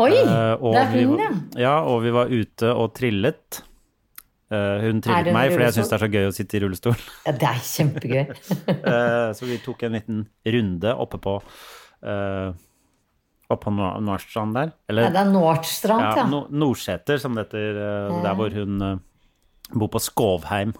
Oi! 0.00 0.14
eh, 0.16 0.54
og 0.56 0.72
det 0.72 0.80
er 0.86 0.94
hun, 0.96 1.20
ja. 1.20 1.30
Ja, 1.60 1.74
og 1.84 2.00
vi 2.06 2.12
var 2.14 2.30
ute 2.32 2.72
og 2.72 2.94
trillet. 2.96 3.60
Eh, 4.52 4.82
hun 4.86 5.00
trillet 5.04 5.32
meg 5.32 5.52
fordi 5.52 5.64
jeg 5.68 5.76
syns 5.78 5.90
det 5.92 5.96
er 5.98 6.02
så 6.04 6.10
gøy 6.12 6.26
å 6.28 6.34
sitte 6.36 6.56
i 6.58 6.60
rullestol. 6.64 6.96
ja. 7.26 7.32
Det 7.36 7.48
er 7.52 7.62
kjempegøy. 7.68 8.24
Eh, 8.92 9.28
så 9.36 9.46
vi 9.48 9.56
tok 9.62 9.84
en 9.86 9.96
liten 9.96 10.20
runde 10.56 10.92
oppe 11.00 11.18
på 11.22 11.38
uh, 11.38 12.52
Oppe 13.52 13.68
på 13.68 13.72
Nordstrand 13.76 14.54
der. 14.56 14.70
Ja, 14.72 14.88
Eller 14.88 15.12
det 15.12 15.20
er 15.22 15.28
Nordstrand, 15.32 16.04
ja, 16.06 16.12
ja. 16.22 16.26
no, 16.28 16.42
Nordseter, 16.48 17.18
som 17.20 17.34
det 17.36 17.46
heter. 17.46 17.76
eh, 17.84 18.14
der 18.24 18.36
hvor 18.38 18.54
hun 18.56 18.80
uh, 18.80 18.94
bor 19.76 19.90
på 19.92 20.00
Skovheim. 20.00 20.72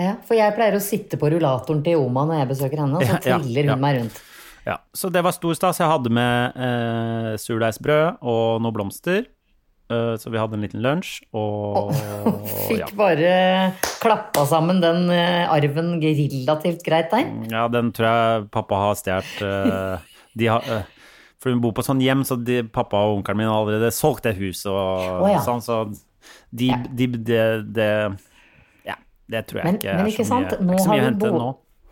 ja. 0.00 0.14
For 0.28 0.36
jeg 0.36 0.52
pleier 0.56 0.76
å 0.76 0.82
sitte 0.84 1.16
på 1.20 1.30
rullatoren 1.32 1.80
til 1.84 2.00
Oma 2.00 2.26
når 2.28 2.42
jeg 2.42 2.50
besøker 2.54 2.82
henne, 2.84 3.00
og 3.00 3.04
så 3.08 3.16
Ja, 3.16 3.20
ja, 3.34 3.38
triller 3.40 3.68
hun 3.68 3.72
ja. 3.72 3.78
meg 3.86 3.98
rundt. 4.00 4.20
Ja, 4.66 4.78
så 4.92 5.08
det 5.12 5.22
var 5.24 5.32
stor 5.32 5.54
stas. 5.56 5.78
Jeg 5.80 5.88
hadde 5.90 6.10
med 6.12 6.56
eh, 6.56 7.34
surdeigsbrød 7.40 8.18
og 8.20 8.60
noen 8.64 8.74
blomster. 8.76 9.24
Eh, 9.90 10.12
så 10.20 10.30
vi 10.30 10.38
hadde 10.38 10.54
en 10.58 10.62
liten 10.62 10.82
lunsj, 10.84 11.16
og 11.34 11.90
Fikk 12.68 12.84
ja. 12.84 12.90
bare 12.94 13.32
klappa 14.02 14.44
sammen 14.46 14.78
den 14.84 15.08
eh, 15.10 15.48
arven 15.50 15.96
relativt 16.02 16.84
greit 16.86 17.10
der. 17.10 17.26
ja, 17.50 17.64
den 17.72 17.90
tror 17.96 18.06
jeg 18.06 18.44
pappa 18.54 18.78
har 18.84 18.94
stjålet. 19.00 19.32
eh, 19.42 20.20
de 20.38 20.46
har 20.46 20.62
eh, 20.70 20.84
For 21.42 21.50
hun 21.50 21.60
bor 21.64 21.72
på 21.74 21.82
sånn 21.82 22.02
hjem, 22.04 22.22
så 22.28 22.36
de, 22.38 22.60
pappa 22.70 23.00
og 23.08 23.16
onkelen 23.18 23.40
min 23.42 23.48
har 23.50 23.64
allerede 23.64 23.90
solgt 23.96 24.28
det 24.28 24.36
huset 24.38 24.68
og 24.70 25.24
oh, 25.24 25.28
ja. 25.32 25.40
sånn, 25.42 25.64
så 25.64 25.80
de, 26.52 26.68
de, 26.94 27.06
det, 27.16 27.42
de 27.74 27.88
Ja, 28.86 28.94
det 29.32 29.46
tror 29.48 29.62
jeg 29.64 29.72
Men- 29.72 29.80
ikke 29.80 29.96
men 29.96 30.06
er 30.06 30.10
så 30.28 30.38
mye, 30.38 30.46
ikke 30.52 30.84
så 30.84 30.92
mye 30.92 31.00
å 31.00 31.08
hente 31.08 31.32
nå. 31.34 31.50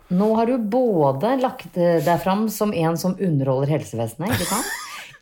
Nå 0.09 0.27
har 0.39 0.49
du 0.49 0.55
både 0.57 1.35
lagt 1.41 1.77
eh, 1.77 1.99
deg 2.05 2.21
fram 2.23 2.47
som 2.49 2.71
en 2.73 2.97
som 2.97 3.13
underholder 3.21 3.69
helsevesenet, 3.75 4.31
ikke 4.33 4.47
sant? 4.49 4.71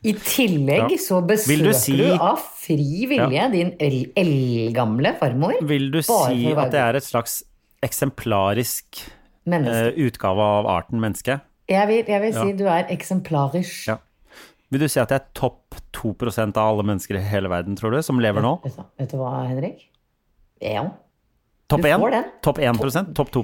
I 0.08 0.14
tillegg 0.14 0.92
Ja. 0.96 1.02
så 1.02 1.20
besøker 1.28 1.66
du, 1.68 1.72
du, 1.74 2.04
du 2.14 2.22
av 2.24 2.40
fri 2.62 3.08
vilje 3.10 3.48
din 3.52 3.74
el- 3.84 4.12
eldgamle 4.16 5.16
farmor. 5.20 5.58
Vil 5.68 5.90
du 5.92 6.00
si 6.06 6.52
at 6.54 6.72
det 6.72 6.80
er 6.84 7.00
et 7.02 7.08
slags 7.08 7.42
eksemplarisk 7.84 9.02
eh, 9.50 9.90
utgave 10.08 10.48
av 10.62 10.70
arten 10.78 11.02
menneske? 11.04 11.40
Jeg 11.68 11.88
vil, 11.90 12.04
jeg 12.08 12.22
vil 12.24 12.34
si 12.38 12.46
Ja. 12.54 12.56
du 12.62 12.66
er 12.72 12.88
eksemplarisk. 12.94 13.88
Ja. 13.90 13.98
Vil 14.72 14.84
du 14.84 14.88
si 14.92 15.00
at 15.04 15.12
det 15.12 15.18
er 15.22 15.28
topp 15.36 15.76
2 15.98 16.14
av 16.46 16.58
alle 16.64 16.84
mennesker 16.84 17.18
i 17.18 17.24
hele 17.24 17.50
verden, 17.52 17.76
tror 17.76 17.92
du, 17.92 18.02
som 18.04 18.20
lever 18.20 18.44
nå? 18.44 18.56
Vet, 18.64 19.12
du, 19.12 19.18
hva, 19.20 19.48
Henrik? 19.50 19.88
Ja. 20.62 20.86
Topp 21.68 21.84
1? 21.84 22.00
får. 22.00 22.18
Topp 22.46 22.60
1 22.60 23.14
Topp 23.16 23.32
2 23.36 23.44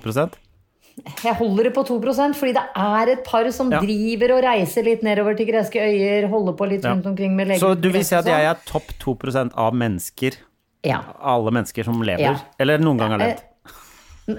Jeg 1.23 1.33
holder 1.39 1.63
det 1.67 1.73
på 1.73 1.81
2% 1.88 2.35
fordi 2.38 2.53
det 2.53 2.63
er 2.77 3.09
et 3.15 3.23
par 3.25 3.47
som 3.51 3.71
Ja. 3.73 3.79
driver 3.81 4.35
og 4.38 4.43
reiser 4.45 4.83
litt 4.85 5.01
nedover 5.03 5.35
til 5.35 5.47
greske 5.50 5.81
øyer, 5.81 6.27
holder 6.29 6.53
på 6.59 6.67
litt 6.69 6.85
rundt 6.85 7.05
omkring 7.09 7.35
med 7.35 7.47
leger. 7.50 7.59
Så 7.65 7.73
du 7.81 7.89
vil 7.89 8.03
si 8.05 8.15
at 8.15 8.25
jeg 8.29 8.45
er 8.45 8.59
topp 8.69 8.93
2% 9.01 9.51
av 9.57 9.73
mennesker? 9.73 10.38
Ja. 10.85 11.00
Alle 11.19 11.50
mennesker 11.51 11.83
som 11.88 12.01
lever? 12.01 12.21
Ja. 12.21 12.35
Eller 12.59 12.77
noen 12.77 12.97
gang 13.01 13.12
har 13.15 13.19
levd? 13.19 13.41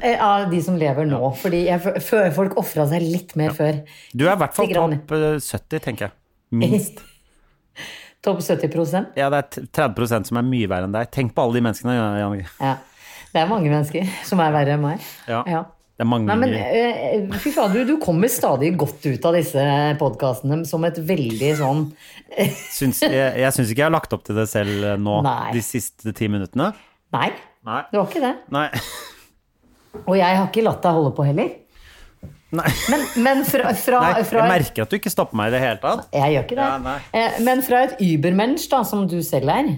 Eh, 0.03 0.17
Av 0.25 0.51
de 0.51 0.61
som 0.63 0.79
lever 0.79 1.05
nå. 1.05 1.19
Fordi 1.37 1.65
jeg 1.67 2.33
folk 2.33 2.55
ofra 2.57 2.87
seg 2.89 3.03
litt 3.03 3.35
mer 3.37 3.51
før. 3.51 3.83
Du 4.17 4.25
er 4.29 4.33
i 4.33 4.37
hvert 4.41 4.55
fall 4.55 4.69
topp 4.73 5.13
eh, 5.13 5.37
70, 5.43 5.81
tenker 5.85 6.07
jeg. 6.07 6.13
Minst. 6.53 7.03
Topp 8.25 8.39
70% 8.41 9.11
Ja, 9.19 9.29
det 9.29 9.39
er 9.43 9.49
t- 9.53 9.67
30 9.69 10.25
som 10.31 10.39
er 10.41 10.47
mye 10.47 10.69
verre 10.71 10.87
enn 10.89 10.95
deg. 10.95 11.11
Tenk 11.13 11.35
på 11.35 11.43
alle 11.45 11.59
de 11.59 11.65
menneskene, 11.67 11.93
Janne. 11.99 12.47
Ja. 12.61 12.77
Det 13.35 13.43
er 13.43 13.49
mange 13.51 13.69
mennesker 13.69 14.07
som 14.25 14.41
er 14.41 14.53
verre 14.55 14.79
enn 14.79 14.81
meg. 14.87 15.01
Ja. 15.29 15.43
Ja. 15.51 15.65
Det 15.95 16.03
er 16.03 16.09
mange 16.11 16.27
Nei, 16.27 16.35
men 16.41 17.29
uh, 17.31 17.35
fy 17.39 17.53
faen, 17.55 17.71
du, 17.71 17.85
du 17.87 17.93
kommer 18.03 18.31
stadig 18.33 18.73
godt 18.81 19.05
ut 19.07 19.27
av 19.29 19.37
disse 19.37 19.63
podkastene 20.01 20.65
som 20.67 20.83
et 20.89 20.97
veldig 21.07 21.51
sånn 21.61 21.85
syns, 22.79 23.05
Jeg, 23.07 23.29
jeg 23.45 23.55
syns 23.55 23.71
ikke 23.71 23.85
jeg 23.85 23.87
har 23.87 23.95
lagt 23.95 24.17
opp 24.17 24.25
til 24.27 24.35
det 24.41 24.49
selv 24.51 24.89
eh, 24.91 24.97
nå, 24.99 25.21
Nei. 25.23 25.53
de 25.55 25.63
siste 25.63 26.11
ti 26.19 26.27
minuttene. 26.33 26.73
Nei, 27.15 27.29
Nei. 27.69 27.85
det 27.93 28.01
var 28.01 28.09
ikke 28.11 28.25
det. 28.25 28.33
Nei. 28.57 28.67
Og 30.09 30.17
jeg 30.19 30.41
har 30.41 30.49
ikke 30.49 30.67
latt 30.67 30.83
deg 30.83 30.99
holde 30.99 31.15
på 31.15 31.29
heller. 31.29 31.55
Nei. 32.59 32.67
Men, 32.91 33.07
men 33.23 33.47
fra, 33.47 33.71
fra, 33.87 34.03
Nei, 34.09 34.27
fra 34.27 34.43
jeg 34.43 34.53
merker 34.57 34.89
at 34.89 34.91
du 34.91 34.99
ikke 34.99 35.15
stopper 35.15 35.39
meg 35.39 35.53
i 35.53 35.55
det 35.55 35.63
hele 35.63 35.79
tatt. 35.87 36.11
Jeg 36.11 36.35
gjør 36.35 36.47
ikke 36.49 36.59
det. 36.59 36.69
Ja. 36.91 36.99
Eh, 37.23 37.41
Men 37.47 37.63
fra 37.71 37.87
et 37.87 38.03
übermensch, 38.03 38.67
da, 38.75 38.83
som 38.87 39.07
du 39.11 39.21
selv 39.27 39.55
er, 39.55 39.77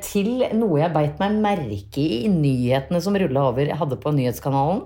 til 0.00 0.44
noe 0.54 0.76
jeg 0.78 0.92
beit 0.94 1.16
meg 1.20 1.40
merke 1.42 1.98
i 2.00 2.22
i 2.24 2.28
nyhetene 2.30 3.00
som 3.02 3.16
rulla 3.18 3.48
over 3.50 3.66
jeg 3.66 3.76
hadde 3.76 3.96
på 4.00 4.12
nyhetskanalen, 4.14 4.84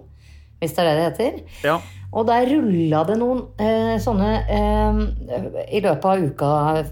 hvis 0.60 0.74
det 0.76 0.84
er 0.84 0.88
det 0.90 0.98
det 0.98 1.08
heter. 1.08 1.40
Ja. 1.64 1.78
Og 2.10 2.26
der 2.26 2.48
rulla 2.50 3.04
det 3.06 3.16
noen 3.20 3.44
eh, 3.62 3.94
sånne 4.02 4.30
eh, 4.50 4.96
I 5.76 5.80
løpet 5.84 6.06
av 6.10 6.24
uka 6.26 6.48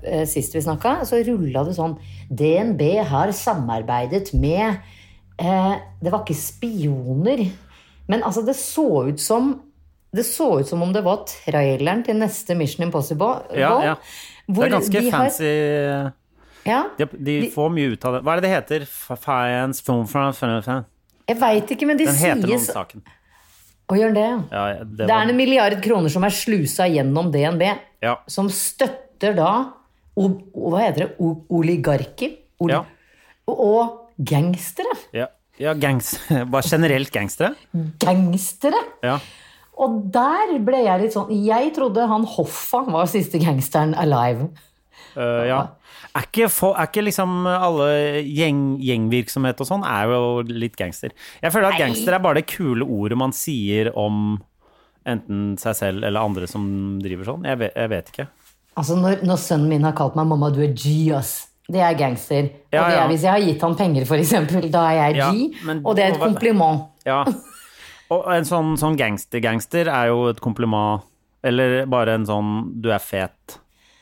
eh, 0.07 0.23
sist 0.31 0.55
vi 0.55 0.63
snakka, 0.63 1.01
så 1.09 1.19
rulla 1.27 1.65
det 1.67 1.75
sånn 1.75 1.97
DNB 2.31 2.85
har 3.11 3.33
samarbeidet 3.35 4.31
med 4.39 4.77
eh, 5.43 5.75
Det 5.99 6.13
var 6.15 6.23
ikke 6.23 6.39
spioner, 6.39 7.43
men 8.09 8.23
altså, 8.23 8.45
det 8.47 8.55
så 8.57 8.87
ut 9.11 9.21
som 9.21 9.57
det 10.15 10.23
så 10.25 10.61
ut 10.63 10.69
som 10.71 10.81
om 10.87 10.93
det 10.95 11.03
var 11.05 11.27
traileren 11.29 12.01
til 12.07 12.17
neste 12.17 12.55
Mission 12.57 12.87
Impossible. 12.87 13.43
Ja, 13.53 13.75
ja. 13.85 13.97
Det 14.49 14.63
er 14.65 14.71
ganske 14.73 14.95
de 15.03 15.11
har- 15.11 15.27
fancy 15.27 15.51
Ja, 16.65 16.79
De, 16.97 17.05
de 17.27 17.35
får 17.53 17.69
mye 17.75 17.93
ut 17.93 18.07
av 18.09 18.15
det. 18.17 18.23
Hva 18.25 18.33
er 18.33 18.41
det 18.41 18.47
det 18.47 18.55
heter? 18.55 18.87
Fiance 19.21 19.85
film 19.85 20.07
film, 20.09 20.33
film, 20.33 20.87
jeg 21.29 21.37
veit 21.43 21.71
ikke, 21.75 21.87
men 21.91 21.99
de 22.01 22.07
heter 22.09 22.41
noe 22.41 22.57
om 22.57 22.63
sies 22.63 22.73
saken. 22.73 23.03
Å, 23.89 23.97
gjør 23.97 24.13
det, 24.13 24.27
ja. 24.53 24.63
det, 24.83 24.91
det 24.99 25.07
Det 25.09 25.15
er 25.17 25.31
en 25.33 25.39
milliard 25.39 25.79
kroner 25.85 26.13
som 26.13 26.27
er 26.27 26.35
slusa 26.35 26.85
gjennom 26.93 27.31
DNB, 27.33 27.65
ja. 28.05 28.19
som 28.29 28.51
støtter 28.53 29.37
da 29.39 29.53
o, 30.19 30.29
Hva 30.53 30.83
heter 30.83 31.07
det? 31.07 31.11
O, 31.23 31.33
oligarker? 31.61 32.37
Oli, 32.61 32.75
Ja. 32.75 32.85
Og 33.49 34.13
gangstere. 34.19 34.93
Ja, 35.17 35.31
ja 35.57 35.73
gangs, 35.79 36.19
bare 36.53 36.69
generelt 36.69 37.13
gangstere. 37.15 37.55
Gangstere! 38.03 38.83
Ja. 39.07 39.17
Og 39.79 40.01
der 40.13 40.57
ble 40.67 40.83
jeg 40.83 41.05
litt 41.05 41.15
sånn 41.15 41.31
Jeg 41.47 41.71
trodde 41.77 42.09
han 42.11 42.27
Hoffa 42.27 42.83
var 42.91 43.09
siste 43.11 43.41
gangsteren 43.41 43.95
alive. 43.95 44.51
Øh, 45.19 45.47
ja. 45.51 45.61
Er 46.15 46.27
ikke, 46.29 46.49
for, 46.51 46.77
er 46.79 46.87
ikke 46.89 47.03
liksom 47.05 47.47
alle 47.51 47.89
gjeng, 48.25 48.61
gjengvirksomhet 48.83 49.61
og 49.61 49.69
sånn 49.69 49.85
er 49.87 50.13
jo 50.13 50.21
litt 50.47 50.77
gangster. 50.79 51.11
Jeg 51.43 51.53
føler 51.55 51.73
at 51.73 51.79
Nei. 51.79 51.83
gangster 51.87 52.15
er 52.17 52.23
bare 52.25 52.41
det 52.41 52.47
kule 52.51 52.87
ordet 52.87 53.19
man 53.19 53.35
sier 53.37 53.91
om 53.99 54.39
enten 55.09 55.57
seg 55.61 55.77
selv 55.79 56.05
eller 56.05 56.21
andre 56.21 56.47
som 56.51 56.65
driver 57.03 57.25
sånn. 57.33 57.47
Jeg 57.49 57.59
vet, 57.61 57.75
jeg 57.77 57.93
vet 57.93 58.11
ikke. 58.13 58.29
Altså 58.79 58.97
når, 58.99 59.23
når 59.27 59.41
sønnen 59.43 59.69
min 59.73 59.87
har 59.87 59.95
kalt 59.99 60.15
meg 60.19 60.27
'mamma, 60.31 60.51
du 60.55 60.61
er 60.63 60.73
G', 60.73 61.11
ass. 61.17 61.49
Det 61.69 61.81
er 61.85 61.93
gangster. 61.99 62.49
Ja, 62.73 62.81
og 62.81 62.89
det 62.89 62.95
er 62.97 63.03
ja. 63.03 63.07
hvis 63.11 63.23
jeg 63.27 63.31
har 63.33 63.41
gitt 63.45 63.63
han 63.67 63.75
penger, 63.77 64.03
f.eks. 64.09 64.31
Da 64.73 64.83
er 64.89 64.97
jeg 64.97 65.17
Ja, 65.17 65.31
G. 65.33 65.55
men- 65.67 65.83
og 65.85 65.97
det 65.97 66.05
er 66.05 66.15
et 66.15 66.21
kompliment. 66.21 66.87
Ja. 67.05 67.25
Og 68.11 68.25
en 68.33 68.45
sånn, 68.49 68.77
sånn 68.81 68.97
gangster-gangster 68.97 69.89
er 69.93 70.07
jo 70.09 70.29
et 70.31 70.41
kompliment. 70.41 71.03
Eller 71.45 71.85
bare 71.87 72.15
en 72.15 72.25
sånn 72.25 72.81
'du 72.81 72.89
er 72.91 72.99
fet'. 72.99 73.59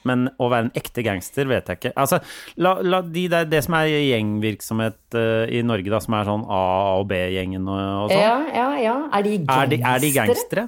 Men 0.06 0.28
å 0.38 0.48
være 0.52 0.68
en 0.68 0.72
ekte 0.78 1.04
gangster 1.06 1.48
vet 1.50 1.68
jeg 1.70 1.80
ikke. 1.80 1.92
Altså, 1.98 2.20
la, 2.62 2.76
la 2.84 3.02
de 3.02 3.26
der, 3.32 3.48
det 3.50 3.62
som 3.66 3.76
er 3.78 3.90
gjengvirksomhet 3.90 5.18
uh, 5.18 5.44
i 5.50 5.62
Norge, 5.66 5.90
da, 5.92 6.00
som 6.04 6.16
er 6.18 6.30
sånn 6.30 6.46
A- 6.46 6.96
og 7.00 7.06
B-gjengen 7.10 7.66
og, 7.66 7.80
og 8.06 8.14
sånn. 8.14 8.22
Ja, 8.22 8.36
ja, 8.54 8.68
ja. 8.82 8.96
Er 9.18 9.26
de 9.26 9.36
gangstere? 9.38 9.62
Er 9.62 9.72
de, 9.72 9.80
er 9.92 10.04
de 10.04 10.12
gangstere? 10.16 10.66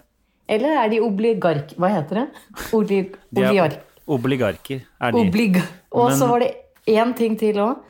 Eller 0.48 0.80
er 0.84 0.94
de 0.94 1.02
obligark... 1.04 1.74
Hva 1.76 1.92
heter 1.92 2.22
det? 2.22 2.26
Oli, 2.78 3.02
De 3.36 3.44
er. 3.50 3.78
Obligarker 4.08 4.80
er 4.80 5.12
de. 5.12 5.20
Obliga 5.20 5.66
Og 5.92 6.14
så 6.16 6.28
var 6.30 6.40
det 6.44 6.54
én 6.88 7.12
ting 7.16 7.36
til 7.38 7.60
òg. 7.60 7.84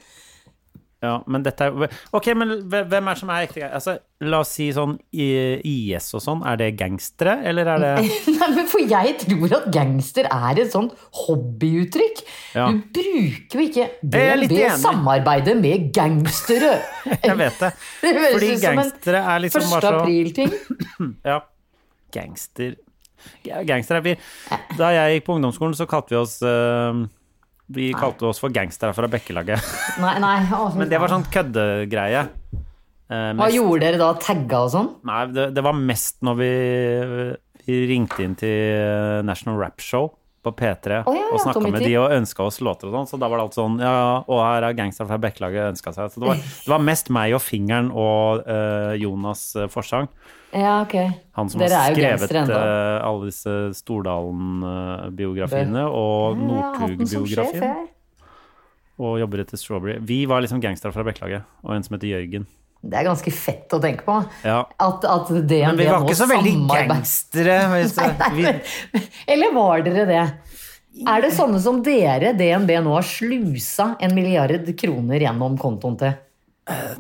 Ja, 0.98 1.20
men 1.30 1.44
dette 1.46 1.68
er 1.68 1.92
Ok, 2.16 2.26
men 2.34 2.56
hvem 2.66 2.90
er 2.90 3.14
det 3.14 3.20
som 3.20 3.30
er 3.30 3.44
ekte 3.46 3.66
altså, 3.68 3.92
La 4.26 4.40
oss 4.42 4.50
si 4.56 4.66
sånn 4.74 4.96
IS 5.14 6.08
og 6.18 6.22
sånn, 6.24 6.40
er 6.42 6.56
det 6.58 6.72
gangstere, 6.80 7.36
eller 7.46 7.68
er 7.70 7.84
det 7.84 7.92
Nei, 8.40 8.48
men 8.56 8.66
For 8.70 8.82
jeg 8.82 9.14
tror 9.22 9.54
at 9.60 9.68
gangster 9.74 10.26
er 10.26 10.58
et 10.64 10.72
sånn 10.74 10.88
hobbyuttrykk. 11.20 12.24
Ja. 12.58 12.66
Du 12.72 12.82
bruker 12.98 13.62
jo 13.62 13.66
ikke 13.68 13.86
litt 14.42 14.56
samarbeide 14.82 15.54
med 15.58 15.92
gangstere. 15.94 16.72
Jeg 17.28 17.38
vet 17.38 17.62
det. 17.62 17.70
Det 18.02 18.12
Fordi 18.34 18.50
gangstere 18.64 19.22
er 19.22 19.44
liksom 19.46 19.70
bare 19.70 19.86
så 19.86 20.02
april-ting. 20.02 20.52
Ja. 21.30 21.38
Gangster 22.14 22.74
Gangster 23.44 23.98
er 23.98 24.04
vi. 24.04 24.12
Da 24.78 24.90
jeg 24.94 25.18
gikk 25.18 25.26
på 25.26 25.38
ungdomsskolen, 25.38 25.74
så 25.76 25.86
kalte 25.90 26.14
vi 26.14 26.18
oss 26.20 26.38
eh, 26.46 27.00
Vi 27.68 27.90
kalte 27.92 28.30
oss 28.30 28.40
for 28.40 28.52
gangstere 28.54 28.94
fra 28.96 29.08
Bekkelaget. 29.12 29.64
Nei, 30.02 30.14
nei. 30.22 30.36
å, 30.56 30.70
Men 30.78 30.88
det 30.88 31.00
var 31.02 31.12
sånn 31.12 31.26
køddegreie. 31.28 32.22
Eh, 33.08 33.32
Hva 33.36 33.48
gjorde 33.52 33.82
dere 33.84 34.00
da? 34.00 34.12
Tagga 34.20 34.62
og 34.64 34.72
sånn? 34.72 34.88
Nei, 35.08 35.20
det, 35.36 35.50
det 35.56 35.64
var 35.64 35.76
mest 35.76 36.22
når 36.24 36.38
vi, 36.40 36.52
vi 37.68 37.78
ringte 37.92 38.24
inn 38.24 38.36
til 38.40 39.24
National 39.28 39.60
Rap 39.60 39.84
Show 39.84 40.10
på 40.48 40.54
P3 40.56 41.02
oh, 41.04 41.14
ja, 41.14 41.20
ja, 41.20 41.28
og 41.32 41.40
snakka 41.44 41.68
med 41.68 41.82
de 41.84 41.94
og 42.00 42.12
ønska 42.16 42.40
oss 42.48 42.58
låter 42.64 42.88
og 42.88 42.94
sånn. 42.96 43.08
Så 43.12 43.16
da 43.20 43.26
var 43.30 43.36
det 43.40 43.44
alt 43.46 43.58
sånn 43.58 43.74
Ja, 43.82 43.94
og 44.24 44.38
her 44.42 44.62
er 44.68 44.78
gangster 44.78 45.04
fra 45.08 45.18
Bekkelaget 45.22 45.62
ønska 45.74 45.90
seg. 45.96 46.04
Så 46.14 46.18
det 46.22 46.28
var, 46.30 46.36
det 46.40 46.70
var 46.72 46.82
mest 46.88 47.06
meg 47.14 47.28
og 47.36 47.42
Fingeren 47.44 47.88
og 47.92 48.20
uh, 48.48 48.92
Jonas 48.98 49.42
uh, 49.58 49.68
Forsang. 49.72 50.06
Ja, 50.50 50.82
ok. 50.82 50.94
Han 51.36 51.48
som 51.52 51.60
Dere 51.60 51.76
har 51.76 51.92
skrevet 51.92 52.30
uh, 52.32 52.38
eh, 52.56 53.04
alle 53.04 53.28
disse 53.28 53.52
Stordalen-biografiene 53.76 55.84
og 55.92 56.40
Northug-biografien. 56.40 57.84
Og 58.98 59.20
jobber 59.20 59.38
etter 59.44 59.56
Strawberry. 59.60 59.98
Vi 60.02 60.26
var 60.30 60.40
liksom 60.42 60.60
gangstere 60.64 60.92
fra 60.94 61.04
Bekkelaget, 61.06 61.42
og 61.62 61.70
en 61.76 61.84
som 61.86 61.94
heter 61.94 62.08
Jørgen. 62.16 62.44
Det 62.78 62.94
er 63.00 63.08
ganske 63.08 63.32
fett 63.34 63.74
å 63.74 63.80
tenke 63.82 64.06
på. 64.06 64.20
Ja. 64.46 64.60
At, 64.78 65.02
at 65.02 65.32
DNB 65.32 65.50
Men 65.50 65.80
vi 65.80 65.88
var 65.90 66.04
ikke 66.06 66.18
så 66.20 66.28
veldig 66.30 66.52
gangstere. 66.92 67.56
Eller 69.34 69.54
var 69.56 69.82
dere 69.86 70.06
det? 70.08 70.22
Er 71.06 71.22
det 71.22 71.32
sånne 71.34 71.60
som 71.62 71.82
dere, 71.84 72.32
DNB, 72.38 72.72
nå 72.82 72.94
har 72.96 73.06
slusa 73.06 73.92
en 74.02 74.14
milliard 74.16 74.66
kroner 74.78 75.26
gjennom 75.26 75.58
kontoen 75.60 75.98
til? 76.00 76.16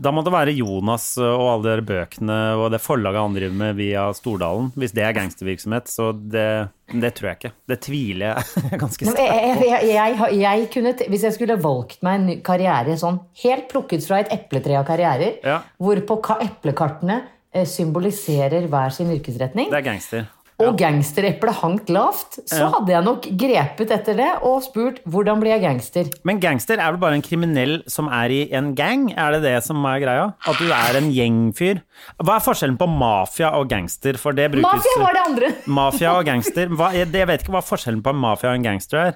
Da 0.00 0.10
må 0.14 0.22
det 0.24 0.32
være 0.32 0.52
Jonas 0.56 1.04
og 1.20 1.42
alle 1.52 1.76
de 1.80 1.84
bøkene 1.90 2.36
og 2.56 2.70
det 2.72 2.80
forlaget 2.80 3.20
han 3.20 3.34
driver 3.36 3.56
med 3.60 3.76
via 3.78 4.06
Stordalen. 4.16 4.70
Hvis 4.78 4.94
det 4.96 5.04
er 5.04 5.12
gangstervirksomhet, 5.16 5.90
så 5.92 6.10
det, 6.16 6.46
det 6.94 7.10
tror 7.18 7.30
jeg 7.32 7.38
ikke. 7.40 7.52
Det 7.68 7.78
tviler 7.84 8.26
jeg 8.32 8.78
ganske 8.82 9.08
sterkt. 9.10 9.20
Jeg, 9.20 9.64
jeg, 9.68 9.88
jeg, 9.92 10.38
jeg 10.40 10.68
kunne, 10.74 10.94
hvis 11.12 11.26
jeg 11.28 11.36
skulle 11.36 11.58
valgt 11.60 12.00
meg 12.06 12.20
en 12.20 12.42
karriere 12.46 12.96
sånn 13.00 13.20
helt 13.44 13.68
plukket 13.72 14.06
fra 14.08 14.22
et 14.24 14.32
epletre 14.38 14.78
av 14.80 14.86
karrierer, 14.88 15.36
Ja. 15.44 15.60
hvorpå 15.82 16.20
ka- 16.24 16.40
eplekartene 16.46 17.20
eh, 17.52 17.66
symboliserer 17.68 18.66
hver 18.72 18.90
sin 18.94 19.10
yrkesretning, 19.14 19.68
Det 19.72 19.78
er 19.82 19.86
gangster. 19.92 20.26
Og 20.58 20.74
gangstereplet 20.78 21.54
hangt 21.60 21.90
lavt, 21.94 22.38
så 22.50 22.64
Ja. 22.64 22.68
hadde 22.72 22.90
jeg 22.90 23.04
nok 23.04 23.22
grepet 23.38 23.90
etter 23.94 24.16
det 24.16 24.30
og 24.42 24.62
spurt 24.62 24.98
hvordan 25.06 25.38
blir 25.40 25.54
jeg 25.54 25.62
gangster? 25.62 26.10
Men 26.24 26.40
gangster 26.40 26.78
er 26.82 26.90
vel 26.90 26.98
bare 26.98 27.14
en 27.14 27.22
kriminell 27.22 27.82
som 27.86 28.08
er 28.08 28.28
i 28.34 28.40
en 28.52 28.74
gang? 28.74 29.12
Er 29.16 29.32
det 29.32 29.42
det 29.42 29.62
som 29.64 29.84
er 29.86 30.00
greia? 30.00 30.34
At 30.46 30.58
du 30.58 30.66
er 30.66 30.98
en 30.98 31.12
gjengfyr? 31.12 31.80
Hva 32.18 32.36
er 32.36 32.40
forskjellen 32.42 32.76
på 32.76 32.88
mafia 32.90 33.52
og 33.54 33.68
gangster? 33.68 34.18
For 34.18 34.32
det 34.32 34.50
brukes 34.50 34.66
Mafia 34.66 34.98
var 34.98 35.12
det 35.12 35.22
andre! 35.28 35.54
Mafia 35.66 36.18
og 36.18 36.24
gangster. 36.26 36.66
Hva, 36.74 36.92
jeg, 36.92 37.12
jeg 37.12 37.26
vet 37.26 37.42
ikke 37.42 37.54
hva 37.54 37.62
forskjellen 37.62 38.02
på 38.02 38.14
mafia 38.14 38.50
og 38.50 38.56
en 38.58 38.66
gangster 38.66 38.98
er. 38.98 39.14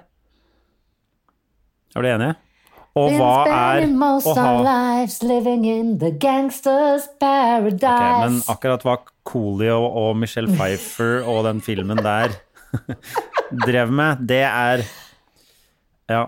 Er 1.96 2.02
du 2.02 2.08
enig? 2.08 2.34
Og 2.94 3.10
hva 3.16 3.46
er 3.48 3.86
å 3.88 4.34
ha 4.36 4.42
our 4.44 4.62
lives 4.62 5.22
living 5.24 5.64
in 5.64 5.98
the 5.98 6.10
gangsters 6.10 7.08
paradise. 7.18 7.80
Ok, 7.80 8.20
men 8.20 8.42
akkurat 8.52 8.84
hva 8.84 8.96
Coolio 9.24 9.78
og 9.86 10.16
Michelle 10.18 10.50
Pfeiffer 10.52 11.22
og 11.28 11.44
den 11.46 11.60
filmen 11.64 12.00
der 12.02 12.34
drev 13.66 13.92
med, 13.92 14.22
det 14.28 14.44
er 14.48 14.86
Ja. 16.10 16.26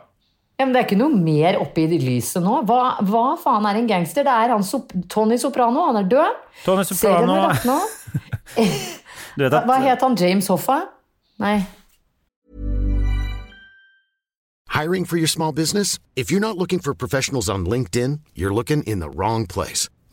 Ja, 0.55 0.65
men 0.67 0.75
Det 0.75 0.81
er 0.81 0.87
ikke 0.87 1.01
noe 1.01 1.11
mer 1.19 1.57
oppe 1.59 1.83
i 1.83 1.99
lyset 1.99 2.43
nå. 2.45 2.61
Hva, 2.69 3.01
hva 3.03 3.25
faen 3.43 3.65
er 3.67 3.81
en 3.81 3.89
gangster? 3.91 4.23
Det 4.23 4.31
er 4.31 4.53
han 4.55 4.63
Sop 4.63 4.93
Tony 5.11 5.35
Soprano. 5.41 5.89
Han 5.89 5.99
er 5.99 6.07
død. 6.07 6.37
Tony 6.63 6.85
Serien 6.87 7.01
Soprano 7.01 7.35
er 7.35 7.49
lagt 7.49 7.67
nå. 7.67 7.79
Hva 9.51 9.81
at 9.81 9.89
het 9.89 10.05
han? 10.07 10.15
James 10.15 10.47
Hoffa? 10.47 10.85
Nei. 11.43 11.57
Hiring 14.75 15.04
for 15.07 15.17
your 15.17 15.26
small 15.26 15.52
business? 15.52 15.99
If 16.15 16.30
you're 16.30 16.41
not 16.41 16.57
looking 16.57 16.78
for 16.80 16.95
professionals 16.95 17.49
on 17.49 17.65
LinkedIn, 17.67 18.21
you're 18.35 18.54
looking 18.54 18.85
in 18.85 19.00
the 19.00 19.11
wrong 19.11 19.47
place. 19.47 19.89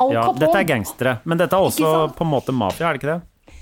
Al 0.00 0.12
ja, 0.14 0.22
Capone. 0.22 0.38
dette 0.44 0.58
er 0.60 0.64
gangstere. 0.68 1.12
Men 1.24 1.38
dette 1.38 1.52
er 1.56 1.68
også 1.70 1.92
på 2.14 2.24
en 2.26 2.30
måte 2.32 2.54
mafia, 2.54 2.88
er 2.88 2.98
det 2.98 3.02
ikke 3.02 3.14
det? 3.14 3.54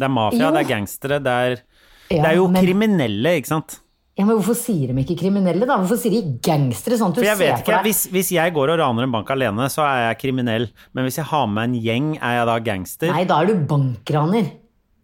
Det 0.00 0.04
er 0.08 0.12
mafia, 0.12 0.46
Jo. 0.46 0.50
det 0.56 0.60
er 0.64 0.68
gangstere, 0.76 1.18
det 1.22 1.32
er, 1.44 1.62
Ja, 2.10 2.22
det 2.22 2.30
er 2.32 2.36
jo 2.36 2.48
men, 2.48 2.64
kriminelle, 2.64 3.36
ikke 3.40 3.46
sant? 3.52 3.80
Ja, 4.18 4.24
men 4.26 4.36
hvorfor 4.36 4.56
sier 4.58 4.90
de 4.92 5.00
ikke 5.04 5.16
kriminelle, 5.20 5.64
da? 5.64 5.76
Hvorfor 5.80 5.96
sier 5.96 6.10
de 6.12 6.38
gangstere? 6.44 6.98
Sånn 6.98 7.12
at 7.14 7.14
du 7.16 7.20
For 7.22 7.28
jeg 7.30 7.38
vet 7.38 7.52
ikke, 7.54 7.64
for 7.64 7.72
deg 7.78 7.86
hvis, 7.88 8.00
hvis 8.12 8.30
jeg 8.34 8.52
går 8.52 8.72
og 8.74 8.78
raner 8.82 9.02
en 9.06 9.12
bank 9.14 9.30
alene, 9.30 9.68
så 9.72 9.84
er 9.86 10.00
jeg 10.10 10.18
kriminell. 10.24 10.66
Men 10.92 11.04
hvis 11.06 11.16
jeg 11.16 11.24
har 11.30 11.46
med 11.46 11.70
en 11.70 11.76
gjeng, 11.80 12.08
er 12.20 12.34
jeg 12.40 12.46
da 12.50 12.58
gangster? 12.58 13.12
Nei, 13.14 13.24
da 13.24 13.38
er 13.40 13.46
du 13.46 13.54
bankraner. 13.70 14.50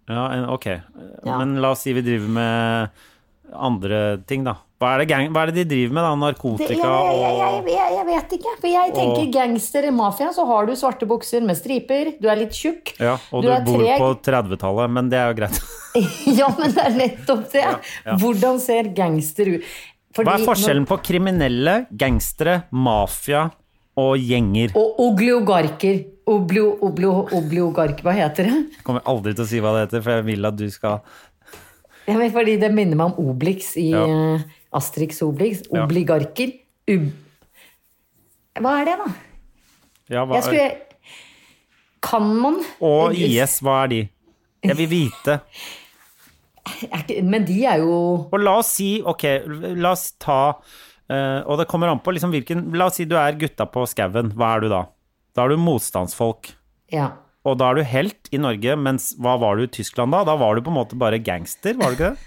Ja, 0.08 0.26
en- 0.34 0.48
ok. 0.50 0.66
Ja. 1.24 1.38
Men 1.38 1.56
la 1.62 1.70
oss 1.70 1.80
si 1.86 1.92
vi 1.96 2.02
driver 2.02 2.28
med 2.28 2.90
andre 3.54 4.18
ting, 4.26 4.44
da. 4.44 4.56
Hva 4.76 4.90
er 5.00 5.06
gang, 5.08 5.30
hva 5.32 5.46
er 5.46 5.50
det 5.54 5.62
de 5.62 5.70
driver 5.70 5.94
med, 5.96 6.04
da? 6.04 6.10
Narkotika 6.20 6.74
jeg, 6.76 7.14
jeg, 7.16 7.36
jeg, 7.40 7.60
jeg, 7.72 7.92
jeg 7.96 8.06
vet 8.10 8.32
ikke. 8.36 8.50
For 8.60 8.68
jeg 8.68 8.92
tenker 8.92 9.22
Og- 9.22 9.30
gangster 9.32 9.86
i 9.88 9.92
mafia, 9.96 10.28
så 10.36 10.44
har 10.50 10.66
du 10.68 10.72
svarte 10.76 11.08
bukser 11.08 11.44
med 11.48 11.56
striper, 11.56 12.10
du 12.20 12.28
er 12.28 12.36
litt 12.42 12.52
tjukk. 12.52 12.92
Ja, 13.00 13.14
og 13.32 13.46
du 13.46 13.48
du, 13.48 13.70
bor 13.70 13.80
treg. 13.80 14.02
på 14.02 14.10
30-tallet, 14.28 14.92
men 14.98 15.08
det 15.12 15.16
er 15.22 15.30
jo 15.32 15.38
greit. 15.38 15.60
ja, 16.40 16.50
men 16.58 16.74
det 16.76 16.84
er 16.84 16.98
nettopp 16.98 17.46
det. 17.54 17.62
ja. 17.64 18.16
Hvordan 18.20 18.60
ser 18.60 18.90
gangster 18.98 19.54
ut? 19.54 19.70
Fordi 20.16 20.28
Hva 20.28 20.34
er 20.40 20.44
forskjellen 20.48 20.84
på 20.88 20.96
kriminelle, 21.04 21.78
gangstere, 21.96 22.58
mafia 22.72 23.46
og 24.00 24.12
gjenger? 24.20 24.76
Og 24.76 25.00
ogliogarker. 25.08 26.04
Oblio, 26.26 26.72
oblio, 26.82 27.20
obliogark, 27.38 28.00
hva 28.02 28.10
heter 28.16 28.48
det? 28.48 28.54
Jeg 28.76 28.84
kommer 28.84 29.04
aldri 29.06 29.30
til 29.38 29.44
å 29.44 29.46
si 29.46 29.60
hva 29.62 29.70
det 29.76 29.84
heter, 29.84 30.00
for 30.02 30.16
jeg 30.18 30.24
vil 30.26 30.48
at 30.48 30.56
du 30.58 30.64
skal 30.74 30.96
Ja, 32.08 32.16
men 32.18 32.32
fordi 32.34 32.56
det 32.58 32.72
minner 32.74 32.98
meg 32.98 33.12
om 33.14 33.28
Obelix 33.30 33.76
i 33.78 33.84
Ja. 33.92 34.02
Asterix 34.74 35.22
Obelix. 35.22 35.62
Ja. 35.70 35.84
Obligarker. 35.84 36.52
Ub... 36.90 37.06
Hva 38.56 38.74
er 38.80 38.88
det, 38.88 38.96
da? 39.02 39.08
ja, 40.08 40.22
hva, 40.24 40.38
Jeg 40.38 40.44
skulle 40.46 40.68
Kan 42.06 42.28
man 42.40 42.60
Og 42.80 43.16
IS, 43.18 43.58
hva 43.64 43.82
er 43.84 43.90
de? 43.92 43.98
Jeg 44.64 44.78
vil 44.78 44.88
vite. 44.88 45.34
Men 47.22 47.44
de 47.46 47.58
er 47.68 47.82
jo 47.82 47.98
Og 48.30 48.38
la 48.40 48.56
oss 48.62 48.72
si, 48.78 48.96
ok, 49.04 49.26
la 49.76 49.92
oss 49.92 50.12
ta 50.22 50.40
Uh, 51.06 51.38
Og 51.46 51.60
det 51.60 51.68
kommer 51.70 51.86
an 51.86 52.00
på 52.02 52.10
liksom 52.16 52.32
hvilken 52.34 52.64
La 52.74 52.88
oss 52.90 52.96
si 52.98 53.04
du 53.06 53.14
er 53.14 53.36
gutta 53.38 53.62
på 53.70 53.84
skauen. 53.86 54.32
Hva 54.34 54.56
er 54.56 54.64
du 54.64 54.72
da? 54.72 54.80
Da 55.38 55.44
er 55.44 55.52
du 55.54 55.60
motstandsfolk. 55.62 56.50
Ja. 56.90 57.12
Og 57.46 57.60
da 57.60 57.68
er 57.70 57.78
du 57.78 57.86
helt 57.86 58.30
i 58.34 58.40
Norge, 58.42 58.74
mens 58.74 59.12
hva 59.22 59.36
var 59.38 59.54
du 59.54 59.66
i 59.66 59.70
Tyskland 59.70 60.10
da? 60.16 60.24
Da 60.26 60.34
var 60.40 60.56
du 60.56 60.64
på 60.66 60.72
en 60.72 60.78
måte 60.80 60.98
bare 60.98 61.20
gangster, 61.22 61.76
var 61.78 61.92
du 61.92 61.98
ikke 62.00 62.08
det? 62.10 62.26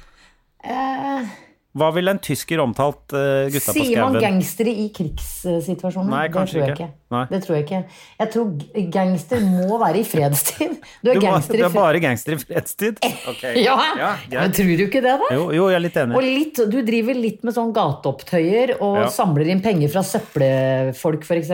Eh, 0.64 1.34
Hva 1.78 1.92
ville 1.94 2.10
en 2.10 2.18
tysker 2.18 2.58
omtalt 2.64 3.14
uh, 3.14 3.46
gutta 3.54 3.74
på 3.76 3.84
Sier 3.84 4.00
man 4.02 4.16
skauen? 4.16 4.24
gangstere 4.24 4.72
i 4.74 4.88
krigssituasjoner? 4.90 6.10
Nei, 6.10 6.24
kanskje 6.34 6.64
det 6.64 6.70
ikke. 6.74 6.88
ikke. 6.90 7.20
Det 7.30 7.40
tror 7.44 7.56
jeg 7.60 7.66
ikke. 7.68 7.82
Jeg 8.20 8.32
tror 8.34 8.88
gangster 8.96 9.44
må 9.46 9.78
være 9.78 10.00
i 10.02 10.06
fredstid. 10.10 10.74
Du 11.06 11.12
er 11.12 11.20
Du, 11.20 11.22
gangster 11.28 11.62
du 11.62 11.66
er 11.68 11.76
bare 11.76 12.02
gangster 12.02 12.34
i 12.34 12.40
fredstid? 12.42 12.98
Okay. 13.30 13.60
Ja, 13.68 13.76
Ja, 14.00 14.10
men 14.34 14.56
tror 14.58 14.66
du 14.66 14.84
ikke 14.88 15.04
det, 15.06 15.14
da? 15.22 15.30
Jo, 15.38 15.44
jo, 15.54 15.68
jeg 15.70 15.78
er 15.78 15.84
litt 15.86 16.00
Og 16.02 16.08
enig. 16.10 16.24
litt, 16.40 16.64
du 16.74 16.80
driver 16.90 17.20
litt 17.22 17.46
med 17.46 17.54
sånn 17.60 17.70
gateopptøyer 17.78 18.76
og 18.80 18.98
Ja. 19.04 19.06
samler 19.14 19.54
inn 19.54 19.62
penger 19.62 19.94
fra 19.94 20.02
søppelfolk, 20.06 21.22
f.eks. 21.30 21.54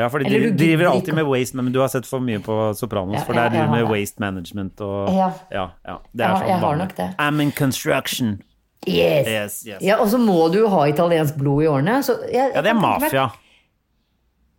Ja, 0.00 0.08
for 0.08 0.24
de 0.24 0.40
du 0.40 0.56
driver 0.58 0.88
alltid 0.90 1.14
med 1.20 1.28
waste, 1.28 1.54
men 1.60 1.68
du 1.70 1.78
har 1.84 1.92
sett 1.92 2.08
for 2.08 2.18
mye 2.24 2.40
på 2.42 2.56
Sopranos, 2.74 3.22
for 3.28 3.36
der 3.36 3.52
driver 3.52 3.68
de 3.70 3.76
med 3.76 3.92
waste 3.92 4.18
management 4.24 4.80
og 4.80 5.12
Ja. 5.12 5.28
ja, 5.52 5.68
ja. 5.84 5.98
Det 6.16 6.24
er 6.26 6.40
sånn 6.48 6.64
vanlig. 6.64 7.14
I'm 7.20 7.40
in 7.44 7.52
construction. 7.52 8.40
Yes. 8.86 9.26
Yes, 9.28 9.58
yes. 9.66 9.82
Ja, 9.82 9.96
og 10.02 10.08
så 10.12 10.18
må 10.20 10.50
du 10.52 10.66
ha 10.68 10.84
italiensk 10.90 11.36
blod 11.40 11.62
i 11.64 11.68
årene. 11.70 11.98
Så 12.04 12.18
jeg, 12.26 12.34
jeg 12.34 12.54
Ja, 12.54 12.62
det 12.66 12.70
er 12.74 12.80
mafia. 12.80 13.26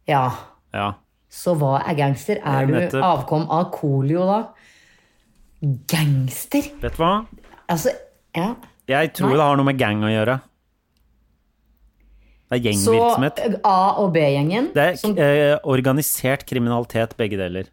Ja. 0.09 0.23
Ja. 0.73 0.87
Så 1.29 1.53
hva 1.59 1.77
er 1.85 1.95
gangster? 1.97 2.39
Er 2.45 2.65
du 2.69 2.97
avkom 3.01 3.47
av 3.51 3.71
Colio, 3.75 4.25
da? 4.25 4.39
Gangster? 5.91 6.67
Vet 6.81 6.97
du 6.97 7.01
hva? 7.03 7.13
Altså, 7.71 7.93
ja. 8.35 8.53
Jeg 8.87 9.13
tror 9.17 9.31
Nei. 9.31 9.37
det 9.39 9.45
har 9.47 9.57
noe 9.57 9.65
med 9.65 9.79
gang 9.81 10.03
å 10.05 10.11
gjøre. 10.11 10.39
Det 12.45 12.59
er 12.59 12.61
Så 12.77 12.93
gjengvirksomhet. 12.93 13.39
A- 13.65 13.95
og 14.03 14.11
B-gjengen 14.13 14.67
Det 14.75 14.83
er 14.83 14.95
som- 15.01 15.17
eh, 15.17 15.57
organisert 15.65 16.45
kriminalitet, 16.45 17.17
begge 17.17 17.37
deler. 17.37 17.65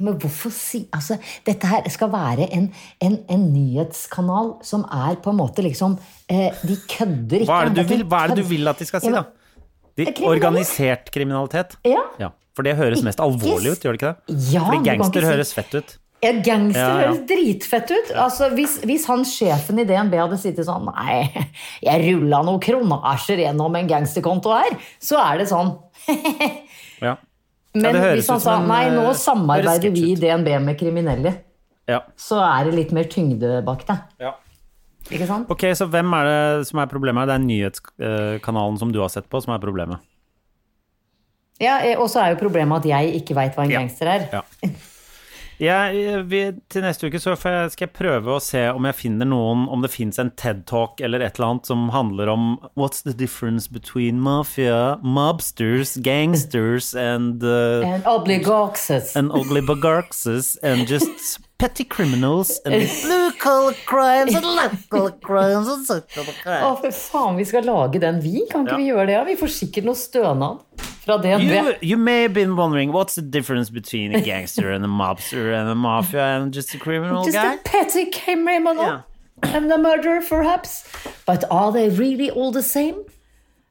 Men 0.00 0.16
hvorfor 0.20 0.52
si 0.54 0.82
Altså, 0.96 1.18
dette 1.46 1.68
her 1.68 1.86
skal 1.92 2.10
være 2.12 2.46
en, 2.56 2.66
en, 3.04 3.18
en 3.30 3.46
nyhetskanal 3.52 4.54
som 4.66 4.84
er 4.88 5.18
på 5.22 5.30
en 5.34 5.38
måte 5.42 5.62
liksom 5.66 5.98
eh, 6.30 6.50
De 6.64 6.76
kødder 6.88 7.44
ikke. 7.44 7.50
Hva 7.52 7.60
er, 7.66 7.72
det 7.76 7.84
du 7.86 7.94
vil, 7.94 8.04
hva 8.08 8.24
er 8.24 8.34
det 8.34 8.42
du 8.44 8.48
vil 8.50 8.68
at 8.72 8.80
de 8.80 8.88
skal 8.88 9.04
si, 9.04 9.12
da? 9.14 9.24
De, 9.98 10.04
kriminalitet. 10.06 10.26
organisert 10.30 11.10
kriminalitet. 11.12 11.74
Ja. 11.84 12.04
Ja, 12.22 12.30
For 12.56 12.64
det 12.66 12.76
høres 12.78 13.02
mest 13.04 13.20
alvorlig 13.20 13.74
ut, 13.74 13.82
gjør 13.84 13.96
det 13.96 14.00
ikke 14.00 14.12
det? 14.14 14.38
Ja, 14.54 14.62
Fordi 14.70 14.86
gangster 14.86 15.20
si- 15.26 15.32
høres 15.34 15.52
fett 15.56 15.74
ut. 15.76 15.96
Ja, 16.20 16.30
gangster 16.44 16.80
Ja, 16.80 16.88
ja. 17.00 17.08
høres 17.10 17.20
dritfett 17.28 17.90
ut. 17.94 18.10
Altså, 18.20 18.50
hvis, 18.56 18.78
hvis 18.84 19.06
han 19.08 19.22
sjefen 19.24 19.78
i 19.80 19.86
DNB 19.88 20.16
hadde 20.20 20.36
sittet 20.40 20.66
sånn 20.68 20.84
Nei, 20.90 21.22
jeg 21.86 22.02
rulla 22.14 22.42
noen 22.44 22.60
kronasjer 22.60 23.40
gjennom 23.46 23.76
en 23.80 23.88
gangsterkonto 23.88 24.52
her, 24.52 24.76
så 25.00 25.20
er 25.24 25.40
det 25.42 25.48
sånn. 25.52 25.74
Ja. 27.00 27.14
Men 27.74 27.94
ja, 27.94 28.12
hvis 28.18 28.28
han 28.32 28.40
sa 28.42 28.56
nei, 28.64 28.84
nå 28.90 29.04
eh, 29.12 29.16
samarbeider 29.18 29.92
vi 29.94 30.12
i. 30.12 30.14
DNB 30.18 30.48
med 30.64 30.78
kriminelle, 30.80 31.34
ja. 31.90 32.00
så 32.18 32.40
er 32.42 32.66
det 32.66 32.76
litt 32.78 32.94
mer 32.96 33.10
tyngde 33.10 33.60
bak 33.66 33.86
det. 33.88 33.98
ja. 34.26 34.36
Ikke 35.10 35.26
sant? 35.26 35.48
Ok, 35.50 35.64
så 35.74 35.88
hvem 35.90 36.12
er 36.14 36.28
det 36.28 36.66
som 36.68 36.78
er 36.82 36.90
problemet? 36.90 37.26
Det 37.26 37.34
er 37.34 37.42
nyhetskanalen 37.42 38.76
som 38.78 38.92
du 38.94 39.00
har 39.00 39.08
sett 39.10 39.26
på, 39.32 39.40
som 39.42 39.54
er 39.56 39.62
problemet. 39.62 40.02
Ja, 41.60 41.80
eh, 41.84 41.98
Og 41.98 42.08
så 42.12 42.22
er 42.22 42.34
jo 42.34 42.40
problemet 42.40 42.84
at 42.84 42.88
jeg 42.88 43.22
ikke 43.22 43.36
veit 43.38 43.56
hva 43.56 43.66
en 43.66 43.74
gangster 43.74 44.12
er. 44.12 44.28
Ja. 44.32 44.44
Jeg, 45.60 46.22
vi, 46.32 46.38
til 46.72 46.84
neste 46.86 47.10
uke 47.10 47.20
så 47.20 47.34
skal 47.36 47.84
jeg 47.84 47.92
prøve 47.92 48.32
å 48.32 48.40
se 48.40 48.62
om 48.72 48.86
jeg 48.88 48.96
finner 48.96 49.28
noen 49.28 49.66
Om 49.68 49.82
det 49.84 49.90
fins 49.92 50.16
en 50.22 50.30
TED-talk 50.32 51.02
eller 51.04 51.20
et 51.20 51.36
eller 51.36 51.50
annet 51.50 51.68
som 51.68 51.90
handler 51.92 52.32
om 52.32 52.46
What's 52.80 53.04
the 53.04 53.12
difference 53.12 53.68
between 53.68 54.22
mafia, 54.24 54.96
mobsters, 55.04 55.98
gangsters 56.00 56.94
and 56.94 57.44
uh, 57.44 57.84
ugly 57.84 58.40
obligaxes. 58.40 59.14
and 59.16 59.32
oligarchs 59.32 60.26
and 60.62 60.88
just 60.88 61.40
petty 61.60 61.84
criminals 61.84 62.50
and 62.64 62.74
blue 63.04 63.30
collar 63.38 63.74
crimes 63.86 64.34
and 64.34 64.44
collar 64.90 65.12
crimes 65.20 65.68
and 65.68 65.86
such 65.86 66.08
crimes. 66.42 66.64
Å, 66.64 66.70
for 66.80 66.90
faen, 66.96 67.36
vi 67.36 67.44
skal 67.44 67.64
lage 67.68 68.00
den, 68.00 68.20
vi? 68.24 68.46
Kan 68.50 68.64
ikke 68.66 68.72
Ja. 68.72 68.76
vi 68.80 68.86
gjøre 68.90 69.06
det? 69.06 69.12
Ja? 69.18 69.24
Vi 69.28 69.36
får 69.36 69.52
sikkert 69.58 69.84
noe 69.84 69.94
stønad 69.94 70.62
fra 71.04 71.18
DNB. 71.18 71.44
You, 71.50 71.74
you 71.92 71.96
may 71.98 72.22
have 72.22 72.32
been 72.32 72.56
wondering 72.56 72.92
what's 72.92 73.14
the 73.14 73.22
difference 73.22 73.70
between 73.70 74.14
a 74.14 74.20
gangster 74.20 74.70
and 74.70 74.84
a 74.84 74.88
mobster 74.88 75.52
and 75.52 75.68
a 75.68 75.74
mafia 75.74 76.24
and 76.40 76.52
just 76.54 76.74
a 76.74 76.78
criminal 76.78 77.24
Just 77.24 77.36
guy? 77.36 77.54
a 77.54 77.58
petty 77.58 78.10
criminal. 78.10 78.82
Yeah. 78.84 79.00
And 79.42 79.72
a 79.72 79.78
murderer, 79.78 80.20
perhaps. 80.28 80.84
But 81.26 81.44
are 81.50 81.72
they 81.72 81.88
really 81.88 82.30
all 82.30 82.52
the 82.52 82.62
same? 82.62 83.04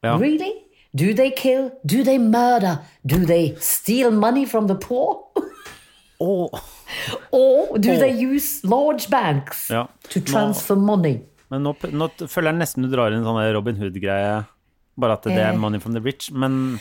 Ja. 0.04 0.16
Really? 0.18 0.54
Do 0.96 1.14
they 1.14 1.30
kill? 1.30 1.72
Do 1.86 2.04
they 2.04 2.18
murder? 2.18 2.80
Do 3.06 3.24
they 3.26 3.56
steal 3.60 4.10
money 4.12 4.46
from 4.46 4.66
the 4.68 4.76
poor? 4.76 5.26
Åh. 6.22 6.50
Or 7.32 7.78
do 7.78 7.98
they 7.98 8.12
use 8.12 8.64
large 8.64 9.10
banks 9.10 9.70
Ja. 9.70 9.88
to 10.10 10.20
transfer 10.22 10.76
money? 10.76 11.22
Men 11.50 11.64
nå, 11.64 11.74
nå 11.92 12.10
føler 12.30 12.52
jeg 12.52 12.60
nesten 12.62 12.84
du 12.86 12.90
drar 12.96 13.12
inn 13.12 13.20
en 13.24 13.26
sånn 13.26 13.54
Robin 13.54 13.76
Hood-greie. 13.76 14.46
Bare 15.00 15.14
at 15.14 15.24
det 15.24 15.38
Eh. 15.38 15.50
er 15.50 15.58
money 15.58 15.80
from 15.80 15.94
the 15.94 16.02
rich. 16.02 16.32
Men 16.32 16.80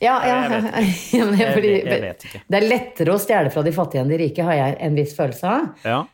Ja, 0.00 0.20
ja. 0.26 0.42
Jeg 0.48 0.62
vet 0.62 1.12
Ja, 1.18 1.24
det, 1.26 1.40
er 1.40 1.44
Jeg 1.44 1.54
fordi, 1.54 1.70
vet- 1.72 1.88
jeg 1.90 2.00
vet 2.02 2.24
ikke. 2.28 2.40
det 2.48 2.58
er 2.62 2.68
lettere 2.68 3.14
å 3.14 3.18
stjele 3.18 3.50
fra 3.50 3.62
de 3.66 3.72
fattige 3.74 4.00
enn 4.04 4.08
de 4.12 4.18
rike, 4.18 4.44
har 4.46 4.54
jeg 4.54 4.76
en 4.80 4.94
viss 4.94 5.14
følelse 5.16 5.44
av. 5.44 5.68
ja, 5.84 6.04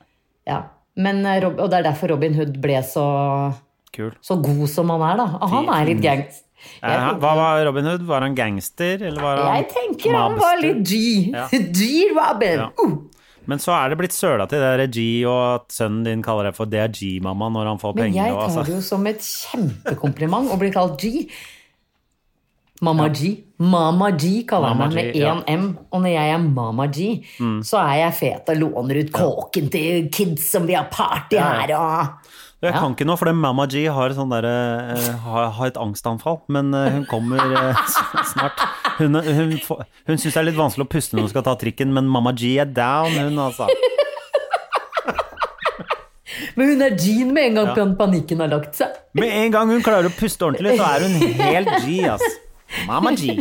Ja. 0.47 0.63
Men, 0.97 1.25
eh, 1.27 1.45
og 1.45 1.71
det 1.71 1.79
er 1.81 1.83
derfor 1.91 2.09
Robin 2.11 2.35
Hood 2.35 2.61
ble 2.63 2.79
så, 2.87 3.55
kul. 3.93 4.13
så 4.23 4.37
god 4.41 4.69
som 4.71 4.89
han 4.91 5.03
er, 5.03 5.17
da. 5.17 5.25
Og 5.43 5.51
han 5.51 5.69
er 5.69 5.87
litt 5.93 6.01
gangs. 6.05 6.43
Eh, 6.83 7.09
Hva 7.23 7.33
var 7.39 7.65
Robin 7.69 7.89
Hood? 7.89 8.05
Var 8.09 8.27
han 8.27 8.37
gangster, 8.39 9.03
eller 9.03 9.23
var 9.23 9.43
han 9.43 9.59
jeg 9.61 9.69
tenker 9.73 10.17
han 10.19 10.39
var 10.41 10.61
litt 10.63 10.85
G. 10.87 11.01
Ja. 11.33 11.49
G-Robin. 11.79 12.65
Ja. 12.67 12.71
Uh. 12.81 12.97
Men 13.45 13.61
så 13.61 13.75
er 13.77 13.93
det 13.93 13.99
blitt 14.01 14.15
søla 14.17 14.47
til 14.49 14.63
det 14.63 14.89
G, 14.95 15.03
og 15.29 15.41
at 15.59 15.75
sønnen 15.75 16.07
din 16.07 16.23
kaller 16.25 16.49
deg 16.49 16.57
for 16.57 16.71
det 16.71 16.81
er 16.81 16.95
G-mamma 16.95 17.51
når 17.53 17.75
han 17.75 17.83
får 17.83 17.97
Men 17.97 18.07
penger. 18.07 18.21
jeg 18.23 18.33
og, 18.33 18.39
tar 18.39 18.47
altså. 18.47 18.65
det 18.65 18.77
jo 18.79 18.85
som 18.87 19.11
et 19.11 19.27
kjempekompliment 19.29 20.55
å 20.55 20.61
bli 20.61 20.71
kalt 20.75 20.97
G. 21.05 21.27
Mamma 22.85 23.09
G. 23.09 23.37
Mama 23.57 24.11
G 24.19 24.43
kaller 24.49 24.75
Mama 24.75 24.89
meg 24.91 24.97
med 24.97 25.17
ja. 25.17 25.35
én 25.37 25.45
M. 25.47 25.67
Og 25.95 26.03
når 26.03 26.11
jeg 26.11 26.33
er 26.35 26.43
Mama 26.43 26.87
G, 26.93 27.05
så 27.65 27.79
er 27.85 28.01
jeg 28.01 28.17
fet 28.19 28.51
og 28.51 28.59
låner 28.61 28.99
ut 29.05 29.13
kåken 29.15 29.71
til 29.73 30.09
kids 30.13 30.49
som 30.51 30.67
vi 30.69 30.75
har 30.77 30.89
party 30.93 31.39
Ja, 31.39 31.53
her 31.63 31.75
og 31.79 32.24
Jeg 32.65 32.73
Ja. 32.73 32.81
kan 32.81 32.95
ikke 32.95 33.05
noe, 33.05 33.19
for 33.21 33.29
Mamma 33.37 33.67
G 33.69 33.85
har, 33.93 34.09
sånn 34.17 34.31
der, 34.33 34.47
eh, 34.49 35.09
har, 35.21 35.51
har 35.53 35.67
et 35.69 35.77
angstanfall. 35.77 36.39
Men 36.49 36.73
eh, 36.73 36.91
hun 36.95 37.05
kommer 37.11 37.37
eh, 37.37 37.77
snart. 38.33 38.57
Hun, 38.97 39.15
hun, 39.21 39.53
hun, 39.61 39.83
hun 40.09 40.17
syns 40.17 40.33
det 40.33 40.41
er 40.41 40.49
litt 40.49 40.57
vanskelig 40.57 40.87
å 40.87 40.93
puste 40.95 41.17
når 41.19 41.27
hun 41.27 41.33
skal 41.35 41.45
ta 41.45 41.55
trikken, 41.61 41.93
men 41.93 42.09
Mamma 42.09 42.33
G 42.33 42.55
er 42.63 42.71
down, 42.71 43.13
hun, 43.13 43.37
altså. 43.51 43.69
Men 46.55 46.69
hun 46.71 46.83
er 46.87 46.95
Jean 46.99 47.33
med 47.35 47.49
en 47.51 47.57
gang 47.59 47.69
ja. 47.77 47.85
panikken 47.99 48.41
har 48.43 48.51
lagt 48.51 48.77
seg. 48.79 48.95
Med 49.19 49.31
en 49.43 49.53
gang 49.55 49.71
hun 49.71 49.83
klarer 49.83 50.07
å 50.07 50.15
puste 50.15 50.47
ordentlig, 50.47 50.77
så 50.79 50.87
er 50.87 51.05
hun 51.07 51.15
helt 51.41 51.71
G, 51.83 51.99
ass. 52.11 52.23
Mamma 52.87 53.11
G. 53.19 53.37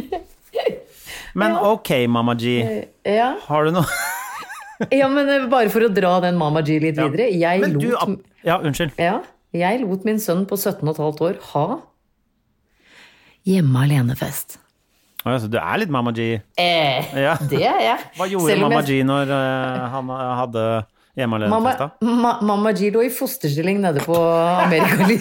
Men 1.38 1.56
ok, 1.58 1.90
Mamma 2.10 2.36
G. 2.38 2.58
Har 3.48 3.70
du 3.70 3.74
noe 3.78 3.86
ja 5.00 5.08
men 5.10 5.48
bare 5.52 5.70
for 5.74 5.86
å 5.86 5.90
dra 5.94 6.16
den 6.26 6.38
Mamma 6.40 6.62
G 6.66 6.80
litt 6.82 6.98
videre. 6.98 7.30
Jeg 7.30 7.62
lot, 7.78 8.18
Ja, 8.44 8.58
unnskyld. 8.60 8.92
ja, 9.00 9.20
jeg 9.54 9.82
lot 9.84 10.04
min 10.06 10.20
sønn 10.20 10.46
på 10.50 10.58
17,5 10.60 11.22
år 11.24 11.38
ha 11.54 11.66
hjemme 13.48 13.84
alene-fest. 13.86 14.58
Å, 15.24 15.32
ja, 15.32 15.38
så 15.40 15.48
du 15.52 15.58
er 15.60 15.78
litt 15.80 15.92
Mamma 15.94 16.12
G. 16.16 16.34
Eh, 16.60 17.14
Ja. 17.16 17.38
det 17.40 17.62
er 17.64 17.80
jeg. 17.86 18.00
Hva 18.18 18.28
gjorde 18.32 18.58
Mamma 18.60 18.82
jeg- 18.84 19.04
G 19.04 19.08
når 19.08 19.32
uh, 19.32 19.86
han 19.94 20.10
eh, 20.12 20.34
hadde 20.42 20.66
hjemme 21.16 21.40
alene-fest? 21.40 21.80
da? 21.80 21.90
ma, 22.24 22.34
mamma 22.44 22.74
G 22.76 22.90
lå 22.92 23.06
i 23.08 23.12
fosterstilling 23.14 23.80
nede 23.84 24.04
på 24.04 24.18
Amerikali. 24.18 25.20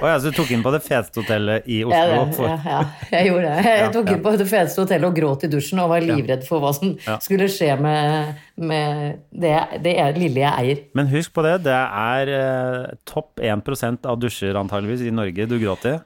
Å 0.00 0.08
ja, 0.08 0.16
så 0.16 0.30
du 0.30 0.36
tok 0.36 0.50
inn 0.54 0.62
på 0.64 0.70
det 0.72 0.80
feteste 0.80 1.20
hotellet 1.20 1.66
i 1.68 1.82
Oslo? 1.84 2.46
Ja, 2.46 2.54
ja, 2.56 2.58
ja, 2.64 3.08
jeg 3.12 3.28
gjorde 3.28 3.50
det. 3.52 3.72
Jeg 3.82 3.90
tok 3.92 4.06
inn 4.14 4.22
på 4.24 4.32
det 4.40 4.46
feteste 4.48 4.84
hotellet 4.86 5.08
og 5.10 5.18
gråt 5.18 5.44
i 5.44 5.50
dusjen 5.52 5.82
og 5.82 5.90
var 5.92 6.04
livredd 6.04 6.46
for 6.48 6.64
hva 6.64 6.70
som 6.76 6.94
skulle 7.20 7.50
skje 7.52 7.74
med, 7.84 8.38
med 8.56 9.18
det, 9.28 9.52
det 9.84 9.96
lille 10.16 10.40
jeg 10.40 10.64
eier. 10.64 10.80
Men 10.96 11.10
husk 11.12 11.34
på 11.36 11.44
det, 11.44 11.58
det 11.68 11.76
er 11.76 12.32
eh, 12.32 12.94
topp 13.08 13.44
1% 13.44 14.08
av 14.08 14.22
dusjer 14.22 14.56
antageligvis 14.56 15.04
i 15.04 15.12
Norge 15.12 15.48
du 15.50 15.58
gråter 15.60 15.98
i. 15.98 16.00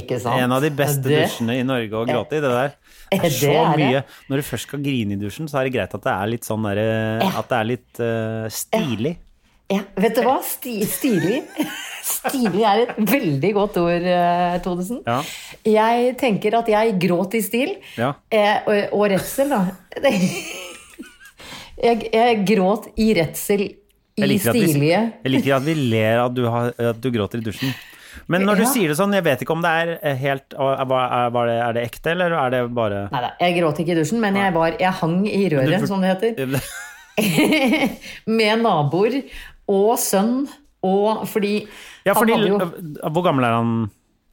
Ikke 0.00 0.20
sant? 0.22 0.38
En 0.42 0.52
av 0.54 0.62
de 0.62 0.70
beste 0.74 1.02
det, 1.06 1.24
dusjene 1.24 1.60
i 1.60 1.64
Norge 1.66 1.94
å 1.94 2.04
gråte 2.06 2.38
i, 2.38 2.42
det 2.42 2.50
der. 2.50 2.76
Det 3.10 3.22
er 3.26 3.34
så 3.40 3.54
mye 3.74 4.04
Når 4.30 4.38
du 4.38 4.46
først 4.46 4.68
skal 4.68 4.82
grine 4.84 5.16
i 5.16 5.18
dusjen, 5.18 5.50
så 5.50 5.62
er 5.62 5.66
det 5.66 5.74
greit 5.78 5.94
at 5.94 6.04
det 6.04 6.12
er 6.14 6.30
litt 6.30 6.46
sånn 6.46 6.66
derre 6.66 6.86
At 7.26 7.50
det 7.50 7.58
er 7.58 7.70
litt 7.70 8.02
uh, 8.02 8.46
stilig. 8.54 9.16
Ja, 9.70 9.84
vet 10.02 10.16
du 10.18 10.24
hva? 10.26 10.40
Sti, 10.42 10.80
stilig. 10.90 11.44
Stilig 12.02 12.64
er 12.66 12.80
et 12.86 12.96
veldig 12.98 13.50
godt 13.54 13.76
ord, 13.78 14.06
Todesen. 14.64 14.64
Thodesen. 14.64 15.02
Ja. 15.06 15.20
Jeg 15.68 16.16
tenker 16.18 16.56
at 16.58 16.70
jeg 16.72 16.96
gråt 17.02 17.36
i 17.38 17.42
stil. 17.44 17.76
Ja. 18.00 18.14
Eh, 18.34 18.66
og, 18.66 18.96
og 18.98 19.04
redsel, 19.12 19.52
da. 19.52 19.60
Jeg, 21.80 22.08
jeg 22.12 22.42
gråt 22.48 22.90
i 23.00 23.12
redsel 23.16 23.62
i 24.20 24.26
at 24.26 24.28
vi, 24.28 24.38
stilige 24.42 24.98
jeg 24.98 25.32
liker 25.32 25.54
at 25.56 25.64
vi 25.64 25.74
ler 25.78 26.18
at 26.26 26.34
du, 26.36 26.42
har, 26.50 26.74
at 26.90 26.98
du 27.00 27.08
gråter 27.14 27.40
i 27.40 27.46
dusjen. 27.46 27.72
Men 28.30 28.42
når 28.44 28.60
du 28.60 28.64
Ja. 28.66 28.70
sier 28.74 28.90
det 28.90 28.98
sånn, 28.98 29.14
jeg 29.14 29.24
vet 29.24 29.42
ikke 29.44 29.54
om 29.54 29.62
det 29.64 29.70
er 29.70 29.92
eh, 30.02 30.18
helt 30.18 30.54
er, 30.58 30.84
det, 31.30 31.56
er 31.56 31.72
det 31.78 31.86
ekte, 31.86 32.12
eller 32.12 32.34
er 32.36 32.52
det 32.52 32.60
bare 32.74 33.06
Nei 33.14 33.22
da, 33.22 33.30
jeg 33.40 33.56
gråt 33.60 33.80
ikke 33.82 33.94
i 33.94 33.98
dusjen, 34.02 34.20
men 34.22 34.36
jeg, 34.38 34.52
var, 34.54 34.76
jeg 34.82 34.92
hang 35.00 35.20
i 35.30 35.42
røret, 35.54 35.86
som 35.88 36.02
det 36.02 36.12
heter. 36.16 36.58
Med 38.38 38.62
naboer 38.62 39.20
og 39.70 39.94
sønn 40.02 40.34
Og 40.82 41.26
fordi, 41.28 41.54
Ja, 42.08 42.14
fordi 42.16 42.36
jo, 42.48 42.56
Hvor 42.58 43.22
gammel 43.26 43.44
er 43.44 43.52
han? 43.58 43.72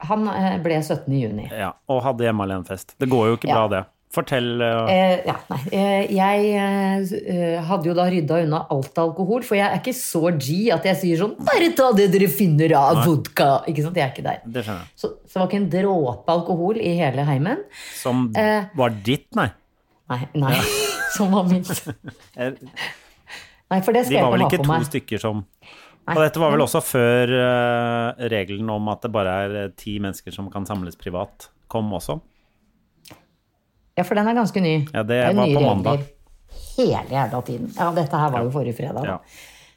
han 0.08 0.22
eh, 0.32 0.54
ble 0.64 0.78
17. 0.80 1.12
i 1.12 1.22
juni. 1.26 1.48
Ja, 1.52 1.72
og 1.90 2.02
hadde 2.06 2.24
hjemme 2.24 2.44
alene-fest. 2.46 2.94
Det 3.02 3.08
går 3.10 3.26
jo 3.32 3.36
ikke 3.36 3.48
Ja. 3.50 3.56
bra, 3.58 3.68
det. 3.74 3.86
Fortell 4.14 4.62
uh, 4.64 4.86
Eh, 4.88 5.18
ja, 5.26 5.34
nei. 5.50 5.58
Eh, 5.76 6.06
jeg 6.16 6.46
eh, 6.56 7.58
hadde 7.68 7.90
jo 7.90 7.92
da 7.98 8.06
rydda 8.08 8.38
unna 8.46 8.62
alt 8.72 8.96
alkohol, 9.02 9.42
for 9.44 9.58
jeg 9.58 9.66
er 9.68 9.76
ikke 9.82 9.92
så 9.98 10.22
G 10.40 10.70
at 10.72 10.86
jeg 10.88 10.96
sier 11.02 11.18
sånn 11.20 11.34
'Bare 11.36 11.68
ta 11.76 11.90
det 11.92 12.06
dere 12.14 12.28
finner 12.32 12.72
av 12.78 13.02
vodka'. 13.04 13.66
Ikke 13.68 13.82
sant? 13.84 13.96
Jeg 14.00 14.06
er 14.08 14.14
ikke 14.14 14.24
der. 14.24 14.40
Det 14.48 14.64
skjønner. 14.64 14.86
Så, 14.96 15.10
så 15.28 15.34
det 15.34 15.42
var 15.42 15.48
ikke 15.50 15.60
en 15.60 15.70
dråpe 15.76 16.28
alkohol 16.38 16.80
i 16.80 16.94
hele 16.96 17.26
heimen. 17.28 17.58
Som 18.00 18.32
Eh. 18.34 18.64
var 18.74 18.88
ditt, 19.04 19.26
nei. 19.36 19.50
Nei, 20.08 20.22
nei. 20.34 20.54
som 21.18 21.30
var 21.30 21.44
mitt. 21.44 21.68
Eh, 23.68 23.74
Nei, 23.74 23.82
for 23.84 23.92
det 23.92 24.06
De 24.06 24.10
skal 24.10 24.24
var 24.24 24.32
jeg 24.32 24.38
vel 24.38 24.46
ikke 24.46 24.58
ikke 24.58 24.64
ha 24.64 24.78
på 24.78 24.80
to 24.80 24.90
stykker 24.90 25.22
som 25.22 25.44
Nei. 26.08 26.14
Og 26.16 26.22
dette 26.24 26.40
var 26.40 26.54
vel 26.54 26.62
også 26.64 26.80
før 26.80 27.30
uh, 27.36 28.28
regelen 28.32 28.70
om 28.72 28.86
at 28.88 29.02
det 29.04 29.10
bare 29.12 29.32
er 29.44 29.56
eh, 29.60 29.72
ti 29.76 29.98
mennesker 30.00 30.32
som 30.32 30.46
kan 30.48 30.64
samles 30.64 30.96
privat, 30.96 31.50
kom 31.68 31.90
også. 31.92 32.16
Ja, 33.98 34.06
for 34.06 34.16
den 34.16 34.30
er 34.30 34.38
ganske 34.38 34.62
ny. 34.64 34.72
Ja, 34.94 35.02
det 35.04 35.18
er 35.20 35.36
var 35.36 35.44
nye 35.44 35.58
på 35.58 35.66
mandag. 35.66 36.06
regler 36.06 36.78
Hele 36.78 37.12
jævla 37.12 37.42
tiden. 37.44 37.68
Ja, 37.76 37.90
dette 37.92 38.22
her 38.22 38.32
var 38.32 38.46
jo 38.46 38.54
forrige 38.56 38.78
fredag. 38.78 39.04
Ja. 39.04 39.18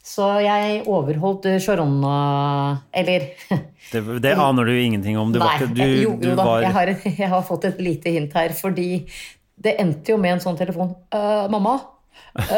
Så 0.08 0.30
jeg 0.42 0.82
overholdt 0.90 1.46
eh, 1.52 1.60
Sharonna 1.62 2.14
Eller 2.96 3.28
Det, 3.92 4.02
det 4.24 4.32
aner 4.34 4.66
du 4.66 4.72
ingenting 4.72 5.20
om. 5.20 5.34
Du 5.34 5.40
Nei, 5.42 5.52
var 5.52 5.68
Du, 5.68 5.84
jo, 5.84 6.16
jo 6.16 6.36
da, 6.40 6.46
var 6.48 6.64
jeg 6.64 6.74
har, 6.78 6.96
jeg 7.26 7.30
har 7.36 7.44
fått 7.46 7.68
et 7.70 7.82
lite 7.84 8.14
hint 8.16 8.34
her, 8.40 8.56
fordi 8.56 9.04
det 9.62 9.76
endte 9.84 10.16
jo 10.16 10.18
med 10.18 10.38
en 10.38 10.42
sånn 10.48 10.58
telefon. 10.58 10.96
Uh, 11.14 11.46
mamma? 11.52 11.76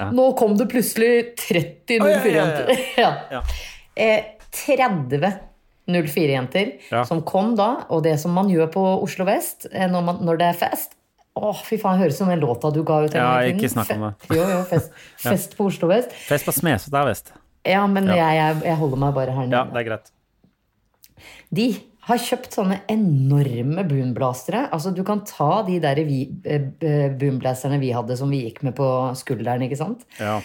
Øh, 0.00 0.12
Nå 0.12 0.24
kom 0.38 0.54
det 0.58 0.66
plutselig 0.72 1.36
30 1.36 1.96
ja, 1.98 2.06
ja, 2.08 2.20
04-jenter. 2.24 2.70
Ja. 3.02 3.10
Ja. 3.30 3.40
Eh, 3.94 4.24
30 4.66 5.32
04-jenter 5.90 6.72
Ja. 6.90 7.04
som 7.04 7.22
kom 7.26 7.52
da, 7.58 7.84
og 7.90 8.02
det 8.06 8.16
som 8.22 8.32
man 8.36 8.48
gjør 8.50 8.70
på 8.72 8.84
Oslo 9.04 9.24
vest 9.28 9.66
eh, 9.72 9.86
når, 9.90 10.02
man, 10.06 10.20
når 10.26 10.40
det 10.40 10.48
er 10.52 10.58
fest 10.64 10.96
Å, 11.40 11.52
fy 11.64 11.76
faen, 11.80 12.00
høres 12.00 12.16
ut 12.18 12.24
som 12.24 12.30
den 12.32 12.40
låta 12.42 12.72
du 12.74 12.80
ga 12.84 12.96
ut. 13.06 13.14
Ja, 13.14 13.28
ikke 13.46 13.68
snakk 13.70 13.92
om 13.94 14.02
det. 14.08 14.14
Jo, 14.34 14.42
jo, 14.50 14.58
fest, 14.68 14.90
fest 15.22 15.54
på 15.56 15.68
Oslo 15.70 15.88
vest. 15.92 16.10
Fest 16.26 16.44
på 16.48 16.52
Smeset 16.56 16.92
er 16.98 17.06
vest. 17.06 17.30
Ja, 17.64 17.84
men 17.88 18.08
Ja. 18.10 18.16
Jeg, 18.34 18.58
jeg 18.66 18.76
holder 18.80 18.98
meg 19.04 19.14
bare 19.16 19.36
her 19.36 19.46
nede. 19.46 19.56
Ja, 19.56 19.62
det 19.70 19.78
er 19.80 19.86
greit. 19.92 20.10
De 21.54 21.68
har 22.10 22.20
kjøpt 22.22 22.56
sånne 22.58 22.80
enorme 22.92 23.84
boomblastere. 23.88 24.66
Altså, 24.74 24.92
du 24.94 25.02
kan 25.06 25.22
ta 25.26 25.62
de 25.66 25.78
der 25.82 26.00
vi, 26.06 26.24
eh, 26.44 27.10
boomblasterne 27.18 27.78
vi 27.82 27.92
hadde 27.96 28.16
som 28.18 28.30
vi 28.30 28.42
gikk 28.48 28.62
med 28.66 28.76
på 28.78 28.86
skulderen, 29.18 29.62
ikke 29.66 29.78
sant? 29.80 30.04
Ja. 30.18 30.40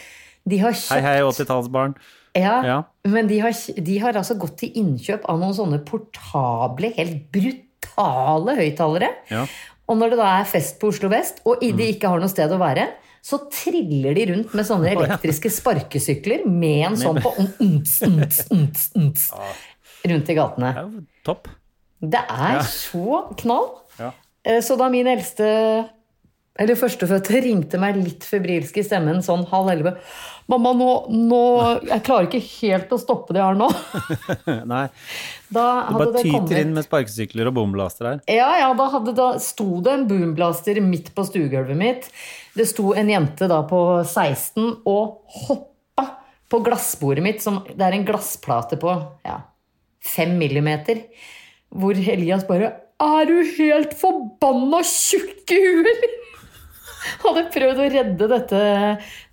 De 0.48 0.58
har 0.62 0.72
Hei, 0.72 0.80
kjøpt 0.80 1.02
hei, 1.10 1.20
80-tallsbarn. 1.26 1.96
Ja, 2.36 2.56
Ja. 2.68 2.84
men 3.08 3.28
de 3.28 3.40
har, 3.40 3.52
de 3.52 3.98
har 4.00 4.14
altså 4.20 4.36
gått 4.38 4.58
til 4.60 4.74
innkjøp 4.76 5.24
av 5.32 5.40
noen 5.40 5.54
sånne 5.56 5.80
portable, 5.88 6.92
helt 6.98 7.32
brutale 7.32 8.56
høyttalere. 8.60 9.10
Ja. 9.32 9.46
Og 9.88 9.98
når 9.98 10.10
det 10.16 10.18
da 10.20 10.30
er 10.42 10.46
fest 10.50 10.80
på 10.82 10.90
Oslo 10.92 11.10
vest, 11.10 11.42
og 11.46 11.64
i- 11.64 11.72
Mm. 11.72 11.78
de 11.78 11.94
ikke 11.94 12.10
har 12.10 12.20
noe 12.20 12.28
sted 12.30 12.50
å 12.52 12.58
være, 12.60 12.88
så 13.24 13.40
triller 13.50 14.14
de 14.14 14.26
rundt 14.34 14.54
med 14.54 14.66
sånne 14.66 14.92
elektriske 14.96 15.50
sparkesykler 15.50 16.46
med 16.46 16.86
en 16.92 16.96
sånn 16.96 17.22
på 17.22 17.32
unts, 17.60 18.02
unts, 18.02 18.92
unts, 18.96 19.32
rundt 20.06 20.30
i 20.30 20.36
gatene. 20.36 21.06
Topp. 21.26 21.50
Det 22.06 22.22
er 22.22 22.62
så 22.70 23.26
knall. 23.42 23.70
Ja. 24.00 24.12
Eh, 24.46 24.62
Så 24.62 24.78
da 24.78 24.90
min 24.94 25.08
eldste, 25.10 25.48
eller 26.60 26.78
førstefødte, 26.80 27.42
ringte 27.44 27.80
meg 27.82 27.98
litt 28.00 28.24
febrilsk 28.28 28.78
i 28.80 28.86
stemmen 28.86 29.24
sånn 29.26 29.44
halv 29.50 29.74
elleve 29.74 29.98
Mamma, 30.48 30.72
nå, 30.78 30.90
nå 31.10 31.40
Jeg 31.90 32.04
klarer 32.06 32.28
ikke 32.30 32.40
helt 32.62 32.92
å 32.94 33.00
stoppe 33.02 33.34
det 33.34 33.42
jeg 33.42 33.48
har 33.50 33.58
nå. 33.58 33.66
Nei, 34.72 34.84
du 35.50 35.58
bare 35.58 36.12
tyter 36.14 36.30
kommet 36.36 36.54
inn 36.60 36.76
med 36.76 36.86
sparkesykler 36.86 37.50
og 37.50 37.56
boomblaster 37.58 38.12
her. 38.12 38.20
Ja, 38.30 38.52
ja, 38.62 38.68
da, 38.78 38.86
hadde, 38.94 39.16
da 39.18 39.32
sto 39.42 39.82
det 39.82 39.96
en 39.98 40.06
boomblaster 40.12 40.78
midt 40.86 41.10
på 41.18 41.26
stuegulvet 41.26 41.80
mitt. 41.80 42.06
Det 42.54 42.68
sto 42.70 42.94
en 42.94 43.10
jente 43.10 43.50
da 43.50 43.64
på 43.66 43.82
16 44.06 44.86
og 44.86 45.34
hoppa 45.48 46.06
på 46.54 46.62
glassbordet 46.70 47.26
mitt, 47.26 47.42
som 47.42 47.64
det 47.66 47.82
er 47.82 47.98
en 47.98 48.06
glassplate 48.06 48.78
på 48.78 48.94
ja, 49.26 49.40
5 50.06 50.36
millimeter. 50.40 51.02
Hvor 51.76 51.98
Elias 51.98 52.46
bare 52.48 52.74
Er 53.02 53.26
du 53.28 53.34
helt 53.58 53.92
forbanna 54.00 54.80
tjukk 54.88 55.52
i 55.52 55.58
huet? 55.66 56.06
Hadde 57.26 57.44
prøvd 57.54 57.82
å 57.84 57.90
redde 57.92 58.28
dette, 58.32 58.62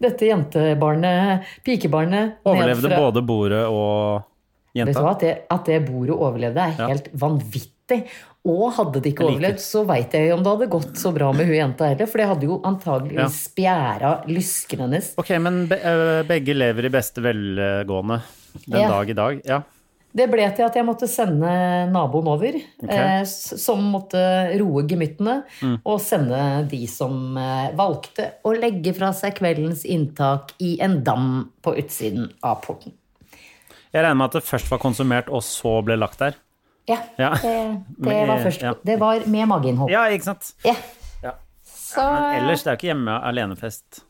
dette 0.03 0.27
jentebarnet, 0.29 1.47
pikebarnet, 1.65 2.35
Overlevde 2.49 2.91
fra- 2.91 2.99
både 3.07 3.23
bordet 3.25 3.63
og 3.69 4.27
Vet 4.73 4.89
du 4.89 4.93
jenta. 4.93 5.01
hva, 5.05 5.13
at 5.15 5.21
det, 5.25 5.33
at 5.53 5.65
det 5.69 5.79
bordet 5.87 6.17
overlevde 6.17 6.61
er 6.67 6.75
Ja. 6.81 6.89
helt 6.91 7.09
vanvittig. 7.15 8.03
Og 8.45 8.73
hadde 8.75 9.01
det 9.05 9.13
ikke 9.13 9.27
overlevd, 9.29 9.61
så 9.63 9.85
veit 9.87 10.13
jeg 10.17 10.33
om 10.35 10.43
det 10.43 10.51
hadde 10.51 10.69
gått 10.73 10.97
så 10.99 11.13
bra 11.15 11.31
med 11.33 11.47
hun 11.47 11.55
jenta 11.55 11.87
heller. 11.93 12.07
For 12.11 12.19
det 12.19 12.27
hadde 12.33 12.49
jo 12.49 12.57
antageligvis 12.67 13.37
spjæra 13.53 14.13
lysken 14.27 14.81
hennes. 14.87 15.13
Ok, 15.21 15.31
men 15.45 15.67
be 15.71 15.77
eh, 15.79 16.23
begge 16.27 16.57
lever 16.57 16.89
i 16.89 16.93
beste 16.93 17.23
velgående 17.23 18.23
den 18.67 18.81
Ja. 18.81 18.89
dag 18.89 19.11
i 19.11 19.17
dag. 19.21 19.41
Ja. 19.47 19.61
Det 20.13 20.27
ble 20.29 20.45
til 20.53 20.67
at 20.67 20.75
jeg 20.77 20.85
måtte 20.85 21.07
sende 21.09 21.51
naboen 21.89 22.27
over, 22.29 22.57
eh, 22.85 23.23
som 23.25 23.81
måtte 23.95 24.21
roe 24.61 24.83
gemyttene. 24.89 25.39
Mm. 25.65 25.79
Og 25.89 26.01
sende 26.05 26.41
de 26.69 26.83
som 26.91 27.37
eh, 27.41 27.71
valgte 27.79 28.27
å 28.45 28.53
legge 28.53 28.93
fra 28.97 29.09
seg 29.17 29.39
kveldens 29.39 29.87
inntak 29.89 30.53
i 30.61 30.75
en 30.85 30.99
dam 31.07 31.31
på 31.65 31.73
utsiden 31.81 32.29
av 32.45 32.61
porten. 32.67 32.93
Jeg 33.93 34.05
regner 34.05 34.17
med 34.21 34.31
at 34.31 34.37
det 34.41 34.45
først 34.49 34.69
var 34.73 34.81
konsumert, 34.85 35.29
og 35.33 35.41
så 35.45 35.79
ble 35.85 35.97
lagt 36.01 36.21
der. 36.21 36.37
Ja, 36.89 36.99
Ja. 37.21 37.33
det, 37.41 37.57
det 38.05 38.21
var 38.31 38.41
først 38.45 38.63
ja. 38.65 38.75
Det 38.85 38.99
var 39.01 39.25
med 39.31 39.49
mageinnhold. 39.49 39.91
Ja, 39.93 40.05
ikke 40.13 40.29
sant? 40.33 40.53
Ja. 40.65 40.75
Ja. 41.23 41.35
Så 41.65 42.05
Men 42.05 42.43
ellers, 42.43 42.65
det 42.65 42.71
er 42.73 42.77
jo 42.77 42.81
ikke 42.83 42.91
hjemme 42.93 43.17
alenefest. 43.33 44.03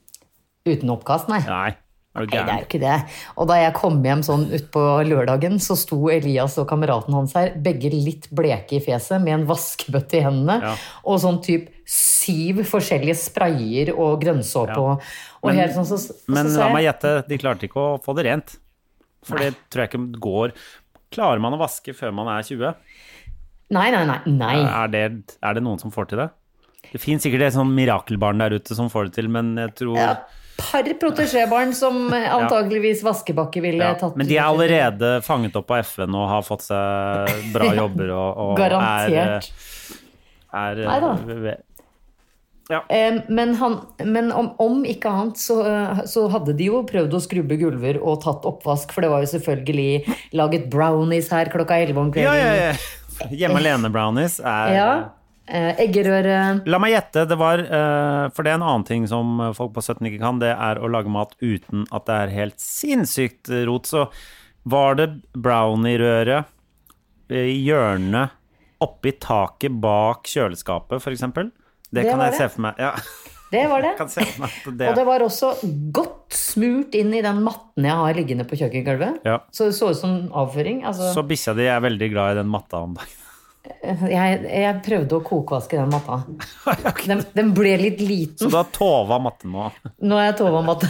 Uten 0.66 0.90
oppkast, 0.94 1.26
nei. 1.30 1.40
Nei, 1.46 1.72
Nei, 2.14 2.26
det 2.28 2.40
er 2.42 2.58
jo 2.60 2.66
ikke 2.66 2.80
det. 2.82 2.96
Og 3.40 3.46
da 3.48 3.54
jeg 3.56 3.72
kom 3.78 4.02
hjem 4.04 4.20
sånn 4.26 4.42
utpå 4.52 4.80
lørdagen, 5.08 5.54
så 5.64 5.72
sto 5.80 5.96
Elias 6.12 6.58
og 6.60 6.66
kameraten 6.68 7.14
hans 7.16 7.32
her, 7.38 7.54
begge 7.56 7.88
litt 7.88 8.26
bleke 8.36 8.76
i 8.76 8.80
fjeset, 8.84 9.22
med 9.24 9.32
en 9.38 9.46
vaskebøtte 9.48 10.18
i 10.18 10.24
hendene, 10.26 10.58
Ja. 10.60 10.74
og 11.08 11.20
sånn 11.22 11.40
typ 11.42 11.70
syv 11.88 12.60
forskjellige 12.68 13.16
sprayer 13.16 13.94
og 13.96 14.20
grønnsåpe 14.20 14.76
Ja. 14.76 14.82
og, 14.98 15.00
og 15.42 15.48
Men- 15.48 15.56
helt 15.62 15.72
sånn 15.72 15.86
så, 15.88 15.96
så, 15.98 16.12
Men 16.28 16.46
så 16.52 16.58
la 16.58 16.68
meg 16.74 16.84
gjette, 16.84 17.14
de 17.28 17.38
klarte 17.38 17.64
ikke 17.68 17.80
å 17.80 18.02
få 18.04 18.14
det 18.16 18.26
rent. 18.26 18.56
For 19.24 19.38
det 19.38 19.54
tror 19.70 19.86
jeg 19.86 19.90
ikke 19.92 20.20
går. 20.20 20.52
Klarer 21.12 21.40
man 21.40 21.54
å 21.54 21.58
vaske 21.58 21.94
før 21.94 22.12
man 22.12 22.28
er 22.28 22.42
20? 22.42 22.74
Nei, 23.70 23.90
nei, 23.90 24.04
nei. 24.04 24.18
nei. 24.26 24.56
Er 24.84 24.88
det, 24.88 25.36
er 25.42 25.54
det 25.54 25.62
noen 25.62 25.80
som 25.80 25.90
får 25.90 26.08
til 26.08 26.18
det? 26.18 26.30
Det 26.92 27.00
finnes 27.00 27.22
sikkert 27.24 27.40
et 27.46 27.54
sånn 27.54 27.72
mirakelbarn 27.72 28.38
der 28.42 28.50
ute 28.58 28.74
som 28.76 28.90
får 28.90 29.06
det 29.08 29.14
til, 29.14 29.28
men 29.32 29.54
jeg 29.56 29.74
tror 29.76 29.96
Ja, 29.96 30.16
par 30.70 30.88
protesjébarn 31.02 31.72
som 31.76 31.98
antakeligvis 32.38 33.02
Vaskebakke 33.06 33.60
ville 33.64 33.82
ja. 33.84 33.96
tatt 34.00 34.16
Men 34.16 34.28
de 34.30 34.36
er 34.38 34.46
allerede 34.46 35.10
fanget 35.26 35.56
opp 35.60 35.70
av 35.74 35.82
FN 35.88 36.14
og 36.18 36.28
har 36.30 36.46
fått 36.46 36.64
seg 36.68 37.50
bra 37.54 37.72
jobber 37.82 38.14
og, 38.14 38.40
og 38.46 38.56
Garantert. 38.60 39.50
er, 40.52 40.80
er 40.82 40.82
Neida. 40.86 41.58
Ja. 42.70 42.78
Eh, 42.88 43.16
Men, 43.28 43.54
han, 43.58 43.74
men 44.06 44.30
om, 44.32 44.52
om 44.62 44.84
ikke 44.88 45.10
annet 45.10 45.40
så, 45.42 45.58
eh, 45.66 46.04
så 46.08 46.28
hadde 46.32 46.54
de 46.56 46.68
jo 46.70 46.82
prøvd 46.88 47.16
å 47.18 47.20
skrubbe 47.20 47.58
gulver 47.60 47.98
og 48.00 48.20
tatt 48.24 48.46
oppvask, 48.48 48.94
for 48.94 49.04
det 49.04 49.10
var 49.12 49.24
jo 49.24 49.32
selvfølgelig 49.34 50.14
laget 50.38 50.68
brownies 50.72 51.28
her 51.34 51.50
klokka 51.52 51.80
11 51.82 51.98
om 52.04 52.12
Ja, 52.14 52.30
kvelden. 52.30 52.38
ja, 52.38 52.70
ja. 52.70 53.28
Hjemme 53.28 53.58
alene-brownies 53.60 54.38
er 54.40 54.72
Ja, 54.74 54.86
eh, 55.02 55.02
Eggerøre 55.50 56.62
La 56.70 56.78
meg 56.78 56.92
gjette, 56.94 57.24
det 57.28 57.36
var 57.40 57.58
eh, 57.58 58.28
For 58.32 58.46
det 58.46 58.52
er 58.52 58.60
en 58.60 58.66
annen 58.66 58.84
ting 58.86 59.08
som 59.10 59.40
folk 59.56 59.72
på 59.74 59.82
17 59.82 60.06
ikke 60.08 60.20
kan, 60.22 60.38
det 60.42 60.52
er 60.54 60.78
å 60.78 60.90
lage 60.92 61.10
mat 61.12 61.34
uten 61.42 61.82
at 61.90 62.06
det 62.06 62.18
er 62.20 62.36
helt 62.36 62.62
sinnssykt 62.62 63.50
rot. 63.66 63.90
Så 63.90 64.06
var 64.62 64.94
det 65.00 65.08
brownie-røre 65.34 66.44
i 67.32 67.56
hjørnet 67.64 68.38
oppi 68.82 69.12
taket 69.22 69.74
bak 69.82 70.26
kjøleskapet, 70.30 71.02
f.eks.? 71.02 71.22
Det, 71.22 71.50
Det 71.92 72.04
kan 72.08 72.22
jeg 72.22 72.34
det. 72.34 72.38
se 72.38 72.48
for 72.54 72.64
meg. 72.66 72.78
Ja, 72.82 72.92
Det 73.52 73.62
var 73.68 73.84
det. 73.84 73.92
det, 74.78 74.88
Og 74.88 74.96
det 74.96 75.06
var 75.06 75.24
også 75.26 75.52
godt 75.94 76.32
smurt 76.34 76.94
inn 76.98 77.12
i 77.14 77.22
den 77.24 77.42
matten 77.44 77.84
jeg 77.88 77.98
har 78.00 78.16
liggende 78.16 78.46
på 78.48 78.58
kjøkkengulvet. 78.62 79.20
Ja. 79.28 79.40
Så 79.52 79.68
det 79.68 79.76
så 79.78 79.90
ut 79.92 79.98
som 80.00 80.14
avføring. 80.32 80.84
Altså, 80.88 81.12
Så 81.14 81.26
bikkja 81.28 81.54
di 81.58 81.68
er 81.68 81.82
veldig 81.84 82.08
glad 82.14 82.36
i 82.36 82.40
den 82.40 82.50
matta 82.52 82.80
om 82.86 82.96
dagen. 82.96 83.18
Jeg, 83.62 84.38
jeg 84.50 84.78
prøvde 84.82 85.18
å 85.18 85.24
kokevaske 85.26 85.78
den 85.78 85.90
matta. 85.92 86.22
Den, 87.06 87.22
den 87.34 87.50
ble 87.54 87.76
litt 87.78 88.00
liten. 88.02 88.38
Så 88.38 88.50
du 88.50 88.56
har 88.58 88.70
tova 88.74 89.18
matten 89.22 89.52
nå? 89.54 89.68
Nå 90.02 90.18
har 90.18 90.30
jeg 90.30 90.38
tova 90.40 90.62
matte. 90.66 90.88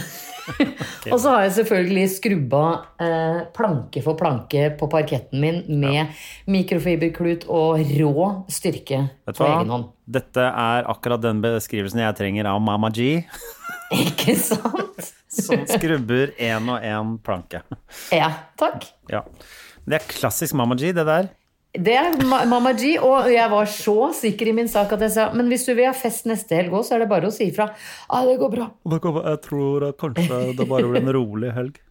Og 1.11 1.17
så 1.21 1.31
har 1.31 1.45
jeg 1.45 1.53
selvfølgelig 1.59 2.05
skrubba 2.11 2.63
eh, 3.01 3.41
planke 3.55 4.01
for 4.03 4.17
planke 4.19 4.65
på 4.79 4.89
parketten 4.91 5.39
min 5.39 5.61
med 5.79 6.11
mikrofiberklut 6.51 7.45
og 7.47 7.79
rå 7.99 8.27
styrke 8.51 9.05
Vet 9.29 9.39
på 9.39 9.47
egen 9.47 9.71
hånd. 9.71 9.91
Dette 10.03 10.43
er 10.43 10.89
akkurat 10.91 11.23
den 11.23 11.39
beskrivelsen 11.43 12.03
jeg 12.03 12.17
trenger 12.19 12.49
av 12.51 12.59
Mama 12.63 12.91
G, 12.93 13.21
Ikke 13.93 14.35
sant? 14.39 15.13
som 15.33 15.63
skrubber 15.69 16.33
én 16.37 16.67
og 16.69 16.83
én 16.85 17.15
planke. 17.23 17.63
Ja, 18.13 18.29
takk. 18.59 18.85
Ja. 19.09 19.23
Det 19.87 19.97
er 19.97 20.11
klassisk 20.11 20.53
Mama 20.59 20.75
G, 20.79 20.91
det 20.95 21.07
der. 21.07 21.31
Det 21.73 21.93
er 21.97 22.13
Mamma 22.21 22.69
G, 22.77 22.91
og 23.01 23.31
jeg 23.33 23.49
var 23.49 23.69
så 23.71 24.11
sikker 24.13 24.51
i 24.51 24.53
min 24.53 24.67
sak 24.69 24.91
at 24.93 25.01
jeg 25.01 25.13
sa 25.15 25.23
men 25.33 25.47
hvis 25.49 25.63
du 25.65 25.71
vil 25.73 25.87
ha 25.87 25.93
fest 25.97 26.27
neste 26.29 26.53
helg 26.59 26.69
òg, 26.69 26.83
så 26.85 26.95
er 26.95 27.01
det 27.01 27.09
bare 27.09 27.31
å 27.31 27.33
si 27.33 27.47
ifra. 27.49 27.65
Ja, 28.05 28.19
det 28.27 28.35
går 28.37 28.51
bra. 28.53 28.67
Jeg 28.93 29.39
tror 29.47 29.87
kanskje 29.97 30.41
det 30.59 30.67
bare 30.69 30.91
blir 30.91 31.01
en 31.01 31.13
rolig 31.17 31.49
helg. 31.55 31.81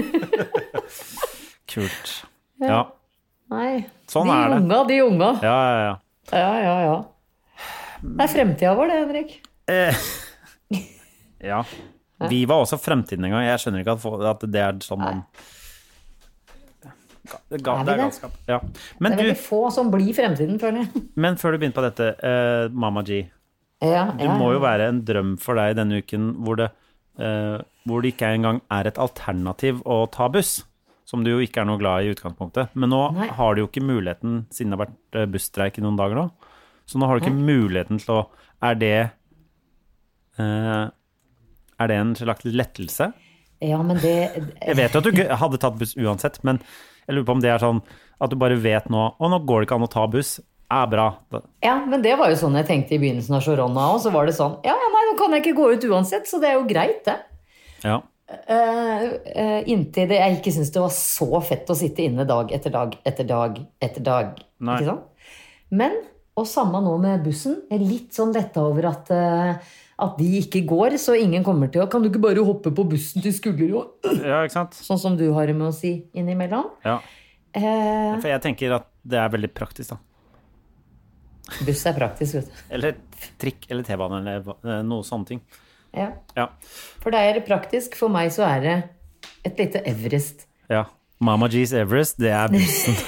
Kult. 1.72 2.16
Ja. 2.64 2.86
Nei. 3.52 3.84
Sånn 4.08 4.32
de 4.32 4.38
er 4.38 4.54
det. 4.54 4.60
unga, 4.62 4.82
de 4.88 4.98
unga. 5.04 5.30
Ja, 5.44 5.56
ja, 5.60 5.78
ja. 5.84 5.94
Ja, 6.32 6.52
ja, 6.64 6.76
ja. 6.86 6.98
Det 8.02 8.24
er 8.24 8.32
fremtida 8.32 8.76
vår, 8.78 8.88
det, 8.88 9.00
Henrik. 9.02 9.34
Eh, 9.68 10.04
ja. 11.52 11.64
Vi 12.32 12.44
var 12.48 12.64
også 12.64 12.80
fremtiden 12.80 13.28
en 13.28 13.34
gang. 13.36 13.44
Jeg 13.44 13.60
skjønner 13.60 13.84
ikke 13.84 13.98
at, 14.30 14.46
det 14.48 14.62
er 14.62 14.80
sånn 14.86 15.04
man 15.04 15.26
Det, 17.22 17.36
Er 17.38 17.56
vi 17.56 17.62
det 17.62 17.70
er 17.70 17.84
det? 17.86 17.96
galskap. 18.00 18.32
Ja. 18.50 18.58
Det 18.58 19.00
Men, 19.00 19.12
er 19.12 19.16
du, 19.16 19.22
veldig 19.22 19.38
få 19.38 19.60
som 19.74 19.90
blir 19.92 20.10
fremtiden, 20.16 20.58
føler 20.60 20.82
jeg. 20.82 21.02
men 21.24 21.36
før 21.38 21.54
du 21.54 21.60
begynner 21.62 21.76
på 21.78 21.84
dette, 21.86 22.08
uh, 22.18 22.66
Mama 22.74 23.04
G. 23.06 23.22
Ja, 23.82 24.08
Det 24.14 24.26
ja, 24.26 24.34
må 24.38 24.52
jo 24.54 24.60
være 24.62 24.88
en 24.90 25.00
drøm 25.06 25.36
for 25.42 25.58
deg 25.58 25.76
denne 25.78 26.02
uken 26.02 26.28
hvor 26.46 26.58
det, 26.58 26.68
uh, 27.22 27.62
hvor 27.86 28.02
det 28.02 28.12
ikke 28.14 28.30
engang 28.36 28.60
er 28.70 28.90
et 28.90 28.98
alternativ 29.02 29.80
å 29.86 30.04
ta 30.10 30.28
buss. 30.34 30.60
Som 31.06 31.24
du 31.26 31.32
jo 31.32 31.40
ikke 31.44 31.60
er 31.60 31.66
noe 31.68 31.80
glad 31.80 32.04
i 32.04 32.08
i 32.08 32.12
utgangspunktet. 32.14 32.70
Men 32.78 32.88
nå 32.94 33.00
Nei. 33.12 33.26
har 33.36 33.54
du 33.54 33.64
jo 33.64 33.66
ikke 33.68 33.82
muligheten, 33.84 34.46
siden 34.54 34.70
det 34.72 34.78
har 34.78 34.84
vært 34.86 35.18
eh, 35.18 35.26
busstreik 35.28 35.76
i 35.76 35.82
noen 35.84 35.98
dager 35.98 36.16
nå, 36.16 36.22
så 36.88 36.98
nå 36.98 37.08
har 37.10 37.18
du 37.18 37.26
ikke 37.26 37.36
muligheten 37.36 37.98
til 38.00 38.14
å 38.14 38.20
Er 38.62 38.78
det 38.78 38.94
uh, 40.38 40.88
Er 41.82 41.90
det 41.90 41.98
en 41.98 42.14
slags 42.18 42.46
lettelse? 42.46 43.10
Ja, 43.62 43.82
men 43.82 44.00
det 44.02 44.14
Jeg 44.62 44.78
vet 44.78 44.94
jo 44.94 45.02
at 45.02 45.10
du 45.10 45.20
hadde 45.42 45.60
tatt 45.62 45.76
buss 45.78 45.94
uansett, 45.98 46.40
men 46.46 46.58
jeg 47.12 47.20
lurer 47.20 47.28
på 47.28 47.36
om 47.36 47.44
det 47.44 47.52
er 47.52 47.60
sånn 47.60 47.82
at 48.22 48.32
du 48.32 48.38
bare 48.40 48.56
vet 48.56 48.88
nå 48.92 49.04
Å, 49.12 49.28
nå 49.28 49.42
går 49.44 49.62
det 49.62 49.68
ikke 49.68 49.78
an 49.80 49.86
å 49.86 49.92
ta 49.92 50.06
buss. 50.08 50.38
Er 50.72 50.86
bra. 50.88 51.06
Ja, 51.60 51.74
men 51.84 52.00
det 52.00 52.14
var 52.16 52.30
jo 52.32 52.38
sånn 52.40 52.56
jeg 52.56 52.68
tenkte 52.70 52.96
i 52.96 53.00
begynnelsen 53.02 53.36
av 53.36 53.44
korona 53.44 53.90
òg. 53.92 53.98
Så 54.04 54.12
var 54.14 54.28
det 54.28 54.36
sånn 54.38 54.56
Ja, 54.64 54.72
ja, 54.72 54.88
nei, 54.94 55.02
nå 55.10 55.18
kan 55.20 55.34
jeg 55.36 55.44
ikke 55.44 55.58
gå 55.58 55.68
ut 55.74 55.84
uansett, 55.90 56.24
så 56.30 56.40
det 56.40 56.48
er 56.48 56.56
jo 56.56 56.64
greit, 56.70 57.02
det. 57.04 57.18
Ja. 57.84 57.98
Uh, 58.32 59.02
uh, 59.28 59.58
inntil 59.68 60.06
det 60.08 60.16
jeg 60.16 60.38
ikke 60.38 60.52
syntes 60.54 60.70
det 60.72 60.80
var 60.80 60.92
så 60.96 61.42
fett 61.44 61.68
å 61.68 61.76
sitte 61.76 62.06
inne 62.06 62.24
dag 62.24 62.54
etter 62.56 62.72
dag 62.72 62.94
etter 63.04 63.26
dag 63.28 63.58
etter 63.82 64.06
dag. 64.06 64.38
Nei. 64.64 64.78
Ikke 64.78 64.94
sant? 64.94 65.34
Men, 65.82 65.98
og 66.38 66.48
samme 66.48 66.80
nå 66.80 66.94
med 67.02 67.26
bussen, 67.26 67.58
er 67.72 67.82
litt 67.82 68.16
sånn 68.16 68.32
letta 68.32 68.64
over 68.64 68.88
at, 68.92 69.12
eh, 69.12 69.76
at 70.02 70.16
de 70.18 70.26
ikke 70.40 70.60
går, 70.68 70.96
så 71.00 71.14
ingen 71.18 71.44
kommer 71.46 71.70
til 71.72 71.82
å 71.84 71.88
Kan 71.90 72.02
du 72.04 72.08
ikke 72.10 72.20
bare 72.24 72.42
hoppe 72.44 72.72
på 72.74 72.84
bussen 72.90 73.22
til 73.24 73.32
Skullerud? 73.36 73.92
ja, 74.22 74.42
ikke 74.44 74.56
sant? 74.56 74.74
Sånn 74.78 74.98
som 75.00 75.16
du 75.18 75.24
har 75.36 75.46
det 75.46 75.54
med 75.58 75.68
å 75.70 75.74
si 75.76 75.92
innimellom. 76.18 76.68
Ja. 76.84 76.98
Eh, 77.54 78.16
For 78.22 78.28
jeg 78.32 78.42
tenker 78.44 78.74
at 78.78 78.88
det 79.04 79.18
er 79.22 79.28
veldig 79.32 79.50
praktisk, 79.54 79.94
da. 79.94 79.98
buss 81.66 81.84
er 81.86 81.96
praktisk, 81.98 82.34
vet 82.40 82.48
du. 82.48 82.62
Eller 82.78 82.96
trikk 83.42 83.66
eller 83.70 83.84
T-bane 83.86 84.20
eller 84.22 84.52
eh, 84.64 84.82
noe 84.86 85.04
sånne 85.06 85.28
ting. 85.32 85.42
Ja. 85.92 86.10
Ja. 86.38 86.48
For 87.02 87.12
deg 87.12 87.28
er 87.30 87.38
det 87.40 87.46
praktisk, 87.48 87.94
for 88.00 88.08
meg 88.12 88.30
så 88.32 88.46
er 88.48 88.62
det 88.64 88.76
et 89.44 89.58
lite 89.60 89.82
Everest. 89.86 90.46
ja. 90.72 90.86
Mama 91.22 91.46
G's 91.46 91.70
Everest, 91.78 92.16
det 92.18 92.32
er 92.34 92.48
bussen. 92.50 92.96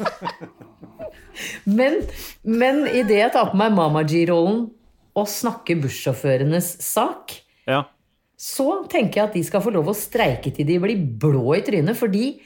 Men, 1.64 1.96
men 2.42 2.82
idet 2.88 3.16
jeg 3.18 3.32
tar 3.34 3.48
på 3.50 3.58
meg 3.58 3.72
Mama 3.74 4.02
G-rollen 4.06 4.66
og 5.16 5.26
snakke 5.28 5.76
bussjåførenes 5.82 6.76
sak, 6.84 7.34
Ja. 7.66 7.84
så 8.38 8.86
tenker 8.88 9.20
jeg 9.20 9.28
at 9.28 9.34
de 9.34 9.42
skal 9.44 9.60
få 9.64 9.72
lov 9.74 9.88
å 9.92 9.96
streike 9.96 10.52
til 10.54 10.66
de 10.66 10.78
blir 10.78 10.96
blå 11.20 11.56
i 11.58 11.62
trynet, 11.66 11.96
fordi 11.96 12.40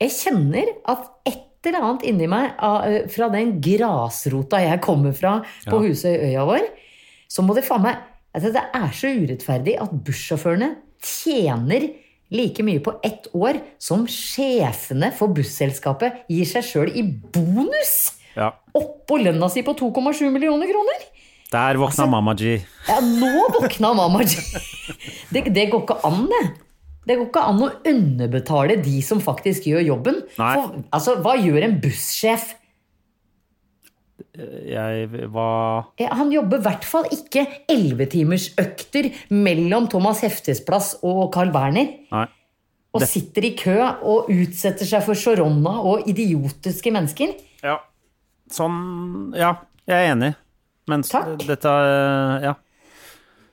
jeg 0.00 0.10
kjenner 0.10 0.66
at 0.88 1.06
et 1.28 1.46
eller 1.68 1.84
annet 1.84 2.02
inni 2.08 2.26
meg 2.26 2.54
eh, 2.56 3.06
fra 3.12 3.28
den 3.28 3.60
grasrota 3.60 4.62
jeg 4.64 4.80
kommer 4.80 5.12
fra 5.12 5.42
på 5.66 5.76
Ja. 5.76 5.88
Husøyøya 5.88 6.44
vår, 6.48 6.68
så 7.28 7.42
må 7.44 7.54
det 7.54 7.64
faen 7.66 7.82
meg 7.84 7.96
altså 8.34 8.52
Det 8.54 8.62
er 8.74 8.90
så 8.94 9.08
urettferdig 9.10 9.74
at 9.82 9.90
bussjåførene 10.06 10.76
tjener 11.02 11.88
like 12.30 12.62
mye 12.62 12.78
på 12.80 12.92
ett 13.02 13.26
år 13.34 13.58
som 13.82 14.04
sjefene 14.06 15.10
for 15.18 15.28
busselskapet 15.34 16.24
gir 16.30 16.46
seg 16.46 16.62
sjøl 16.62 16.92
i 16.94 17.02
bonus! 17.02 18.12
ja. 18.36 18.52
Oppå 18.78 19.18
lønna 19.18 19.48
si 19.50 19.62
på 19.66 19.74
2,7 19.74 20.30
millioner 20.30 20.70
kroner! 20.70 21.02
Der 21.50 21.74
våkna 21.80 22.04
Altså- 22.04 22.10
mamma 22.10 22.34
G. 22.38 22.60
Ja, 22.88 23.00
nå 23.00 23.48
våkna 23.58 23.94
mamma 23.94 24.22
G. 24.24 24.36
Det, 25.32 25.44
det 25.54 25.70
går 25.72 25.82
ikke 25.84 25.96
an, 26.06 26.26
det. 26.30 26.42
Det 27.08 27.16
går 27.18 27.26
ikke 27.30 27.42
an 27.48 27.62
å 27.64 27.70
underbetale 27.90 28.76
de 28.84 29.00
som 29.02 29.20
faktisk 29.20 29.66
gjør 29.66 29.82
jobben. 29.86 30.20
For, 30.36 30.76
altså, 30.92 31.16
hva 31.24 31.34
gjør 31.40 31.64
en 31.66 31.78
bussjef? 31.82 32.54
Jeg 34.36 35.08
Eh, 35.10 36.08
Han 36.12 36.30
jobber 36.32 36.58
i 36.60 36.64
hvert 36.64 36.84
fall 36.86 37.04
ikke 37.12 37.46
11-timersøkter 37.68 39.10
mellom 39.30 39.88
Thomas 39.90 40.20
Heftes 40.24 40.60
plass 40.64 40.94
og 41.02 41.32
Carl 41.34 41.50
Berner. 41.52 41.88
Nei. 42.12 42.26
Og 42.94 43.02
sitter 43.06 43.46
i 43.46 43.52
kø 43.58 43.76
og 44.02 44.30
utsetter 44.32 44.86
seg 44.88 45.02
for 45.06 45.14
Sharonna 45.14 45.76
og 45.86 46.06
idiotiske 46.10 46.90
mennesker. 46.94 47.34
Ja. 47.62 47.78
Sånn 48.50 49.34
Ja, 49.36 49.54
jeg 49.86 49.96
er 50.08 50.12
enig. 50.14 50.34
Men 50.90 51.04
s- 51.06 51.12
Takk. 51.14 51.38
dette 51.48 51.70
eh, 51.70 52.46
Ja. 52.48 52.54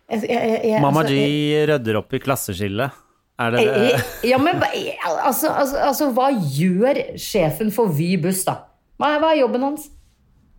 Jeg, 0.08 0.22
jeg, 0.24 0.30
jeg, 0.32 0.62
jeg- 0.72 0.82
altså, 0.88 1.04
G 1.12 1.66
rydder 1.68 1.98
opp 2.00 2.14
i 2.16 2.20
klasseskillet. 2.24 3.04
Er 3.38 3.52
det 3.54 3.66
det? 3.68 3.98
Ja, 4.32 4.38
men 4.42 4.56
altså, 4.64 5.52
altså, 5.52 5.78
altså, 5.92 6.08
hva 6.16 6.30
gjør 6.34 7.00
sjefen 7.22 7.70
for 7.76 7.92
Vy 7.94 8.16
buss, 8.24 8.40
da? 8.48 8.56
Hva 8.98 9.12
hva 9.22 9.34
er 9.36 9.42
jobben 9.44 9.62
hans? 9.68 9.90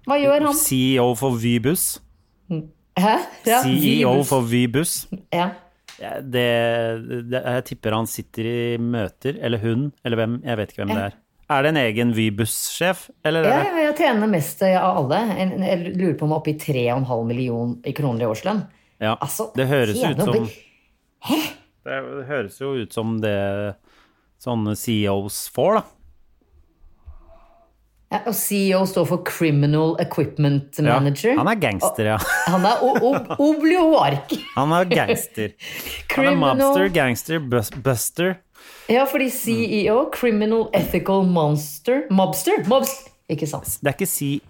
Hva 0.07 0.19
gjør 0.21 0.45
han? 0.47 0.55
CEO 0.55 1.09
for 1.19 1.35
Vy 1.43 1.57
buss? 1.65 1.87
Hæ? 2.99 3.17
Ja, 3.49 3.59
CEO 3.65 4.13
for 4.29 4.47
Vy 4.47 4.67
buss? 4.71 5.01
Ja. 5.35 5.49
Ja, 5.99 6.13
det, 6.23 6.45
det, 7.33 7.41
jeg 7.43 7.65
tipper 7.73 7.97
han 7.97 8.07
sitter 8.07 8.47
i 8.47 8.61
møter, 8.79 9.41
eller 9.43 9.59
hun, 9.65 9.89
eller 10.07 10.21
hvem, 10.21 10.37
jeg 10.47 10.61
vet 10.61 10.71
ikke 10.77 10.85
hvem 10.85 10.93
det 10.95 11.05
er. 11.09 11.17
Er 11.51 11.63
det 11.65 11.69
en 11.73 11.77
egen 11.81 12.11
Vy-buss-sjef, 12.13 13.07
Ja, 13.25 13.31
ja, 13.33 13.61
jeg 13.87 13.95
tjener 13.97 14.29
mest 14.29 14.61
av 14.63 14.99
alle. 14.99 15.21
Jeg 15.65 15.95
lurer 15.97 16.17
på 16.21 16.27
om 16.27 16.35
jeg 16.35 16.37
er 16.37 16.41
oppe 16.43 16.51
i 16.53 16.59
3,5 16.61 17.23
millioner 17.31 17.77
i 17.89 17.93
kroner 17.97 18.21
i 18.27 18.29
årslønn. 18.29 18.67
ja, 19.01 19.15
Altså, 19.17 19.51
Det 19.57 19.67
høres 19.67 19.97
ut 19.97 20.19
som 20.21 20.29
opp 20.29 20.37
i- 20.37 21.53
Det 21.85 22.27
høres 22.29 22.59
jo 22.61 22.75
ut 22.83 22.93
som 22.93 23.21
det 23.21 23.77
sånne 24.39 24.77
CEOs 24.77 25.49
får, 25.51 25.75
da. 25.81 25.83
ja, 28.13 28.21
Og 28.27 28.35
CEO 28.35 28.85
står 28.87 29.07
for 29.07 29.23
Criminal 29.25 29.97
Equipment 30.01 30.79
Ja. 30.79 30.99
Manager. 31.01 31.35
Han 31.37 31.49
er 31.49 31.55
gangster, 31.57 32.05
ja. 32.05 32.19
Han 32.47 32.65
er 32.65 32.77
oblioark. 33.49 34.33
Han 34.55 34.73
er 34.73 34.85
gangster. 34.85 35.53
Han 36.15 36.27
er 36.27 36.37
mobster, 36.37 36.89
gangster, 36.93 37.39
buster. 37.83 38.37
Ja, 38.89 39.05
fordi 39.09 39.29
CEO, 39.31 40.11
Criminal 40.15 40.69
Ethical 40.73 41.27
Monster 41.29 42.07
Mobster? 42.11 42.63
Mobster. 42.71 43.13
Ikke 43.29 43.47
sant? 43.51 43.79
Det 43.83 43.91
er 43.91 43.99
ikke 43.99 44.09
C... 44.09 44.41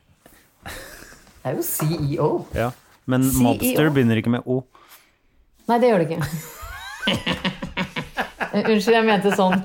Det 1.42 1.52
er 1.52 1.56
jo 1.56 1.64
CEO. 1.64 2.28
Ja. 2.54 2.70
Men 3.08 3.24
CEO. 3.24 3.42
mobster 3.46 3.90
begynner 3.94 4.20
ikke 4.20 4.30
med 4.30 4.46
O. 4.46 4.60
Nei, 5.68 5.78
det 5.80 5.90
gjør 5.90 6.02
det 6.02 6.10
ikke. 6.10 6.22
Unnskyld, 8.58 8.94
jeg 8.94 9.06
mente 9.06 9.32
sånn 9.36 9.62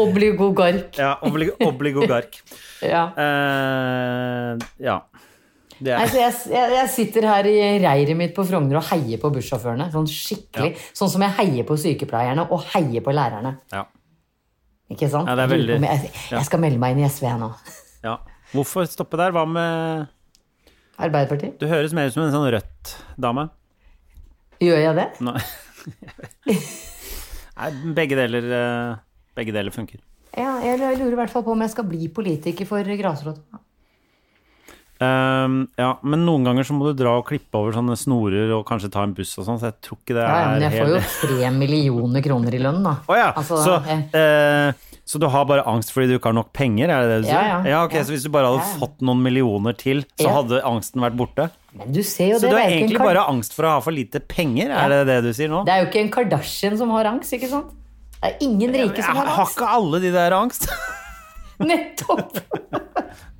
obligogark. 0.00 0.98
Ja, 0.98 1.16
obligogark. 1.66 2.40
Ja. 2.80 3.10
Uh, 3.12 4.56
ja. 4.80 4.94
Nei, 5.80 5.94
er, 6.04 6.10
så 6.12 6.18
jeg, 6.20 6.34
jeg, 6.52 6.72
jeg 6.76 6.88
sitter 6.92 7.26
her 7.30 7.46
i 7.48 7.54
reiret 7.80 8.16
mitt 8.18 8.34
på 8.36 8.44
Frogner 8.48 8.76
og 8.80 8.84
heier 8.90 9.20
på 9.22 9.30
bussjåførene. 9.32 9.86
Sånn 9.94 10.08
skikkelig. 10.10 10.74
Sånn 10.96 11.10
som 11.12 11.24
jeg 11.24 11.36
heier 11.38 11.64
på 11.68 11.76
sykepleierne 11.80 12.44
og 12.52 12.66
heier 12.74 13.04
på 13.06 13.14
lærerne. 13.16 13.56
ja. 13.72 13.86
Ikke 14.90 15.06
sant? 15.06 15.28
Ja, 15.30 15.36
det 15.38 15.44
er 15.44 15.50
veldig- 15.52 15.74
Jeg, 15.86 16.08
jeg 16.34 16.44
skal 16.48 16.58
melde 16.64 16.78
meg 16.82 16.96
inn 16.96 17.04
i 17.04 17.08
SV 17.08 17.28
nå. 17.38 17.52
ja. 18.08 18.16
Hvorfor 18.50 18.88
stoppe 18.90 19.16
der? 19.20 19.30
Hva 19.30 19.44
med 19.46 20.08
Arbeiderpartiet. 20.98 21.60
Du 21.60 21.68
høres 21.70 21.94
mer 21.94 22.10
ut 22.10 22.16
som 22.16 22.24
en 22.24 22.32
sånn 22.34 22.48
rødt 22.50 22.96
dame. 23.16 23.46
Gjør 24.60 24.82
jeg 24.82 24.96
det? 24.98 25.06
Nei. 25.22 25.38
Nei, 27.60 27.70
begge 27.96 28.18
deler 28.18 28.50
eh, 28.56 28.98
Begge 29.38 29.54
deler 29.54 29.72
funker. 29.74 30.02
Ja, 30.36 30.58
jeg 30.62 30.78
lurer 30.82 31.14
i 31.14 31.18
hvert 31.22 31.32
fall 31.32 31.44
på 31.46 31.54
om 31.54 31.62
jeg 31.64 31.72
skal 31.72 31.86
bli 31.88 32.08
politiker 32.14 32.66
for 32.68 32.86
grasrota. 32.98 33.60
Ehm, 35.00 35.54
ja, 35.80 35.94
men 36.04 36.26
noen 36.26 36.44
ganger 36.44 36.66
så 36.68 36.74
må 36.76 36.90
du 36.90 36.92
dra 37.02 37.14
og 37.16 37.24
klippe 37.30 37.56
over 37.56 37.72
sånne 37.72 37.96
snorer 37.96 38.50
og 38.52 38.66
kanskje 38.68 38.90
ta 38.92 39.02
en 39.06 39.14
buss 39.16 39.32
og 39.40 39.46
sånn, 39.46 39.56
så 39.58 39.70
jeg 39.70 39.78
tror 39.86 39.96
ikke 40.02 40.16
det 40.18 40.26
Ja, 40.26 40.34
ja, 40.42 40.48
men 40.52 40.62
er 40.62 40.66
jeg 40.68 40.82
får 40.82 40.90
jo 40.92 41.00
tre 41.22 41.50
millioner 41.56 42.20
kroner 42.26 42.52
i 42.54 42.60
lønn, 42.60 42.82
da. 42.84 42.92
Oh, 43.08 43.16
ja, 43.16 43.30
Altså, 43.32 43.56
så, 43.64 43.78
jeg- 43.86 44.10
eh, 44.12 44.72
så 45.08 45.18
du 45.18 45.26
har 45.32 45.44
bare 45.48 45.64
angst 45.66 45.90
fordi 45.94 46.06
du 46.12 46.18
ikke 46.18 46.28
har 46.28 46.36
nok 46.36 46.52
penger, 46.52 46.90
er 46.92 47.00
det 47.00 47.08
det 47.14 47.22
du 47.24 47.28
Ja, 47.32 47.40
sier? 47.40 47.70
ja. 47.72 47.84
ok, 47.86 47.92
Så 48.04 48.12
hvis 48.12 48.22
du 48.24 48.28
bare 48.28 48.44
hadde 48.50 48.60
Ja, 48.60 48.68
ja. 48.74 48.78
fått 48.84 49.00
noen 49.00 49.22
millioner 49.24 49.72
til, 49.72 50.04
så 50.20 50.28
Ja. 50.28 50.34
hadde 50.42 50.60
angsten 50.68 51.00
vært 51.00 51.16
borte? 51.16 51.50
Men 51.72 51.92
du 51.92 52.02
ser 52.02 52.28
jo 52.32 52.36
Så 52.36 52.40
det. 52.42 52.50
du 52.50 52.56
har 52.56 52.66
er 52.66 52.70
egentlig 52.76 52.96
Kar- 52.98 53.14
bare 53.14 53.24
angst 53.28 53.54
for 53.54 53.62
å 53.64 53.68
ha 53.70 53.80
for 53.80 53.92
lite 53.92 54.20
penger, 54.20 54.68
Ja. 54.68 54.84
er 54.84 54.88
det 54.90 55.06
det 55.06 55.22
du 55.24 55.32
sier 55.32 55.48
nå? 55.48 55.64
Det 55.64 55.72
er 55.72 55.80
jo 55.84 55.90
ikke 55.90 56.00
en 56.04 56.10
Kardashian 56.10 56.76
som 56.76 56.90
har 56.90 57.04
angst, 57.06 57.32
ikke 57.32 57.48
sant? 57.48 57.70
Det 58.20 58.34
er 58.34 58.36
ingen 58.44 58.70
rike 58.70 59.00
som 59.02 59.14
Jeg 59.16 59.24
har 59.24 59.26
har 59.26 59.44
angst. 59.46 59.56
ikke 59.56 59.66
alle 59.66 60.00
de 60.00 60.10
der 60.12 60.30
angst? 60.32 60.68
Nettopp! 61.60 62.36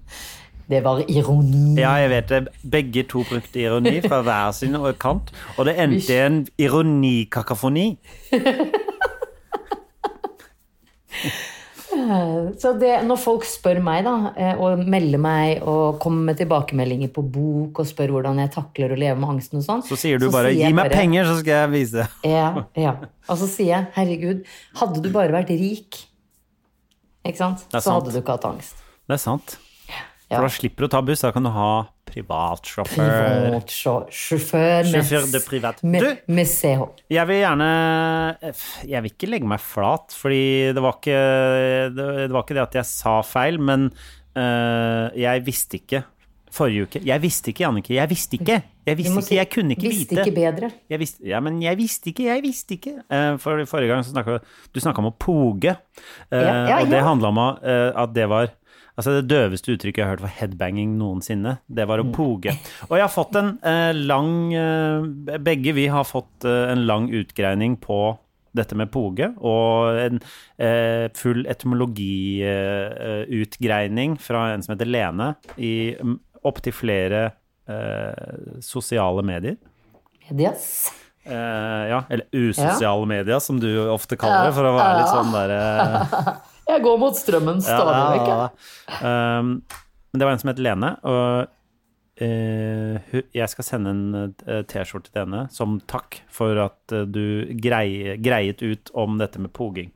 Det 0.71 0.85
var 0.85 1.01
ironi. 1.11 1.75
Ja, 1.81 1.97
jeg 1.99 2.11
vet 2.13 2.29
det. 2.31 2.41
Begge 2.71 3.03
to 3.11 3.25
brukte 3.27 3.59
ironi 3.59 3.97
fra 4.05 4.21
hver 4.23 4.53
sin 4.55 4.77
kant, 5.03 5.33
og 5.59 5.67
det 5.67 5.75
endte 5.83 6.15
i 6.15 6.21
en 6.27 6.45
ironikakafoni. 6.59 7.89
Så 12.61 12.73
det, 12.79 12.93
når 13.07 13.19
folk 13.21 13.45
spør 13.47 13.81
meg, 13.85 14.05
da, 14.07 14.13
eh, 14.39 14.59
og 14.63 14.83
melder 14.91 15.21
meg 15.21 15.63
og 15.69 15.99
kommer 16.03 16.31
med 16.31 16.39
tilbakemeldinger 16.41 17.11
på 17.15 17.23
bok 17.35 17.81
og 17.83 17.89
spør 17.89 18.15
hvordan 18.15 18.41
jeg 18.43 18.53
takler 18.55 18.95
å 18.95 18.99
leve 18.99 19.19
med 19.21 19.35
angsten 19.35 19.61
og 19.61 19.67
sånn 19.67 19.83
Så 19.87 19.99
sier 20.01 20.19
du 20.23 20.29
bare 20.33 20.53
'gi 20.55 20.71
meg 20.73 20.85
bare- 20.89 20.95
penger, 20.97 21.25
så 21.29 21.39
skal 21.41 21.53
jeg 21.53 21.71
vise'. 21.75 22.07
Ja, 22.37 22.65
ja. 22.77 22.95
Og 23.29 23.39
så 23.39 23.49
sier 23.51 23.73
jeg, 23.75 23.87
herregud, 23.95 24.45
hadde 24.81 25.03
du 25.03 25.11
bare 25.11 25.35
vært 25.35 25.51
rik, 25.51 25.99
ikke 27.27 27.39
sant? 27.39 27.67
så 27.71 27.81
sant. 27.81 27.95
hadde 28.01 28.15
du 28.15 28.21
ikke 28.23 28.39
hatt 28.39 28.49
angst. 28.55 28.77
Det 29.07 29.19
er 29.19 29.23
sant. 29.23 29.59
For 30.31 30.47
da 30.47 30.53
slipper 30.55 30.85
du 30.85 30.87
å 30.87 30.93
ta 30.93 31.01
buss, 31.03 31.25
da 31.25 31.33
kan 31.35 31.43
du 31.47 31.51
ha 31.51 31.71
privatsjåfør. 32.11 33.11
Privatsjåfør 33.51 34.91
med, 35.33 35.43
privat. 35.47 35.83
med, 35.83 36.07
med 36.31 36.47
CH. 36.49 36.87
Jeg 37.11 37.27
vil 37.31 37.41
gjerne 37.43 37.71
Jeg 38.89 39.03
vil 39.05 39.11
ikke 39.13 39.31
legge 39.31 39.51
meg 39.51 39.63
flat, 39.63 40.15
fordi 40.17 40.43
det 40.77 40.85
var 40.85 40.97
ikke 40.99 41.19
det, 41.97 42.07
det 42.29 42.31
var 42.35 42.47
ikke 42.47 42.59
det 42.59 42.65
at 42.69 42.79
jeg 42.81 42.89
sa 42.91 43.19
feil, 43.27 43.61
men 43.63 43.91
eh, 44.39 45.07
jeg 45.19 45.45
visste 45.47 45.81
ikke 45.81 46.05
forrige 46.51 46.89
uke. 46.89 47.01
Jeg 47.07 47.23
visste 47.23 47.53
ikke, 47.53 47.63
Jannicke. 47.63 47.93
Jeg 47.95 48.11
visste 48.11 48.35
ikke. 48.41 48.57
Jeg 48.89 48.99
visste 48.99 49.21
ikke, 49.23 49.37
jeg 49.39 49.49
kunne 49.53 49.75
ikke 49.77 49.87
visste 49.87 50.17
vite. 50.17 50.25
ikke 50.25 50.35
bedre. 50.35 50.71
Jeg 50.91 50.99
visste, 50.99 51.27
ja, 51.31 51.39
men 51.47 51.61
jeg 51.63 51.79
visste 51.79 52.11
ikke, 52.11 52.25
jeg 52.27 52.43
visste 52.43 52.75
ikke. 52.75 52.95
Eh, 53.07 53.35
for 53.43 53.61
forrige 53.71 53.93
gang 53.93 54.03
så 54.07 54.15
snakket 54.17 54.49
du 54.75 54.81
snakka 54.83 55.03
om 55.05 55.11
å 55.13 55.15
poge. 55.15 55.77
Eh, 56.31 56.41
Ja, 56.43 56.55
ja, 56.73 56.81
og 56.83 56.91
det 56.91 57.05
handla 57.07 57.31
om 57.31 57.39
at 57.45 58.15
det 58.17 58.27
var 58.31 58.51
Altså 59.01 59.11
det 59.19 59.29
døveste 59.33 59.73
uttrykket 59.73 59.99
jeg 60.03 60.07
har 60.07 60.13
hørt 60.15 60.25
for 60.27 60.35
headbanging 60.37 60.91
noensinne, 61.01 61.53
det 61.73 61.85
var 61.89 61.99
å 62.03 62.05
Mm. 62.05 62.13
poge. 62.13 62.53
Og 62.91 62.95
jeg 62.99 63.05
har 63.07 63.15
fått 63.15 63.35
en 63.41 63.51
eh, 63.65 63.93
lang 63.97 64.53
eh, 64.53 65.01
Begge 65.41 65.73
vi 65.75 65.87
har 65.89 66.05
fått 66.05 66.45
eh, 66.45 66.73
en 66.75 66.85
lang 66.87 67.09
utgreining 67.09 67.79
på 67.81 68.19
dette 68.53 68.75
med 68.75 68.91
poge, 68.91 69.29
og 69.47 69.95
en 70.03 70.19
eh, 70.59 71.07
full 71.15 71.45
etymologiutgreining 71.47 74.17
fra 74.21 74.49
en 74.55 74.63
som 74.65 74.73
heter 74.75 74.87
Lene, 74.91 75.31
i 75.57 75.95
mm, 76.01 76.17
opptil 76.51 76.73
flere 76.75 77.23
eh, 77.71 78.13
sosiale 78.65 79.23
medier. 79.27 79.57
Medias. 80.31 80.67
Eh, 81.25 81.85
ja, 81.93 82.03
eller 82.11 82.27
usosiale 82.33 83.07
medier, 83.07 83.39
som 83.45 83.61
du 83.61 83.69
ofte 83.93 84.17
kaller 84.19 84.45
det, 84.49 84.55
for 84.57 84.65
å 84.67 84.73
være 84.77 84.99
litt 84.99 85.09
sånn 85.15 85.33
derre 85.35 85.61
Jeg 86.71 86.85
går 86.85 87.01
mot 87.01 87.17
strømmen 87.17 87.63
stadig 87.65 88.03
vekk. 88.17 88.29
jeg. 88.31 89.01
Um, 89.01 89.55
men 90.11 90.23
det 90.23 90.27
var 90.27 90.35
en 90.35 90.43
som 90.43 90.51
het 90.51 90.63
Lene, 90.63 90.91
og 91.07 91.51
uh, 92.23 93.21
jeg 93.37 93.53
skal 93.53 93.67
sende 93.67 93.95
en 93.95 94.03
eh, 94.19 94.65
T-skjorte 94.69 95.13
til 95.13 95.23
henne 95.23 95.47
som 95.55 95.79
takk 95.89 96.21
for 96.33 96.59
at 96.67 96.95
eh, 96.95 97.07
du 97.09 97.49
grei, 97.63 98.19
greiet 98.21 98.61
ut 98.61 98.93
om 98.99 99.17
dette 99.21 99.41
med 99.41 99.55
poging. 99.57 99.89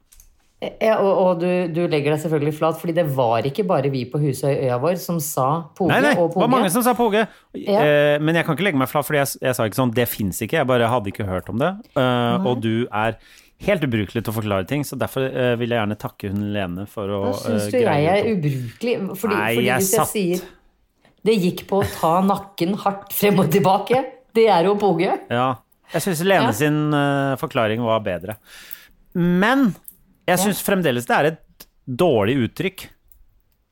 Ja, 0.81 0.97
og, 1.03 1.13
og 1.13 1.43
du, 1.43 1.49
du 1.75 1.83
legger 1.91 2.15
deg 2.15 2.21
selvfølgelig 2.23 2.55
flat, 2.57 2.79
fordi 2.81 2.95
det 2.97 3.05
var 3.17 3.45
ikke 3.49 3.67
bare 3.69 3.91
vi 3.93 4.05
på 4.09 4.21
Husøy 4.23 4.53
øya 4.53 4.79
vår 4.81 4.97
som 5.03 5.19
sa 5.23 5.49
poge 5.77 5.93
Nei, 5.93 6.01
nei, 6.05 6.13
og 6.17 6.31
det 6.33 6.41
var 6.41 6.53
mange 6.53 6.71
som 6.73 6.85
sa 6.87 6.95
poge. 6.97 7.25
Ja. 7.59 7.81
Eh, 7.83 8.17
men 8.23 8.39
jeg 8.39 8.47
kan 8.47 8.57
ikke 8.57 8.69
legge 8.69 8.81
meg 8.81 8.91
flat, 8.91 9.07
fordi 9.07 9.21
jeg, 9.21 9.35
jeg 9.45 9.59
sa 9.59 9.69
ikke 9.69 9.81
sånn 9.83 9.95
Det 9.97 10.07
fins 10.11 10.41
ikke. 10.45 10.61
Jeg 10.63 10.71
bare 10.71 10.91
hadde 10.91 11.13
ikke 11.13 11.29
hørt 11.29 11.51
om 11.53 11.61
det. 11.61 11.73
Eh, 11.99 12.49
og 12.49 12.63
du 12.65 12.87
er 12.89 13.19
helt 13.67 13.85
ubrukelig 13.87 14.23
til 14.25 14.33
å 14.33 14.37
forklare 14.37 14.67
ting, 14.69 14.85
så 14.87 14.97
derfor 15.01 15.27
uh, 15.29 15.55
vil 15.61 15.73
jeg 15.75 15.81
gjerne 15.81 15.97
takke 16.01 16.31
hun 16.33 16.45
Lene 16.55 16.85
for 16.91 17.11
å 17.11 17.21
greie 17.25 17.33
Da 17.33 17.41
syns 17.45 17.65
eh, 17.65 17.71
du 17.73 17.79
jeg 17.85 18.09
er 18.13 18.29
ubrukelig? 18.35 18.95
Fordi, 19.21 19.39
Nei, 19.39 19.55
fordi 19.55 19.71
hvis 19.71 19.91
jeg 19.95 19.99
satt- 20.01 20.13
sier 20.13 20.45
det 21.25 21.35
gikk 21.41 21.63
på 21.71 21.79
å 21.81 21.87
ta 21.89 22.13
nakken 22.21 22.75
hardt 22.83 23.15
frem 23.17 23.39
og 23.41 23.49
tilbake, 23.53 24.03
det 24.37 24.45
er 24.53 24.67
jo 24.69 24.75
poge. 24.77 25.09
Ja. 25.33 25.47
Jeg 25.95 26.05
syns 26.05 26.21
Lene 26.27 26.51
Ja. 26.51 26.57
sin 26.57 26.77
uh, 26.93 27.37
forklaring 27.41 27.81
var 27.85 28.03
bedre. 28.05 28.37
Men 29.15 29.71
jeg 30.29 30.43
syns 30.43 30.61
fremdeles 30.65 31.07
det 31.09 31.17
er 31.17 31.31
et 31.33 31.67
dårlig 31.87 32.37
uttrykk. 32.49 32.89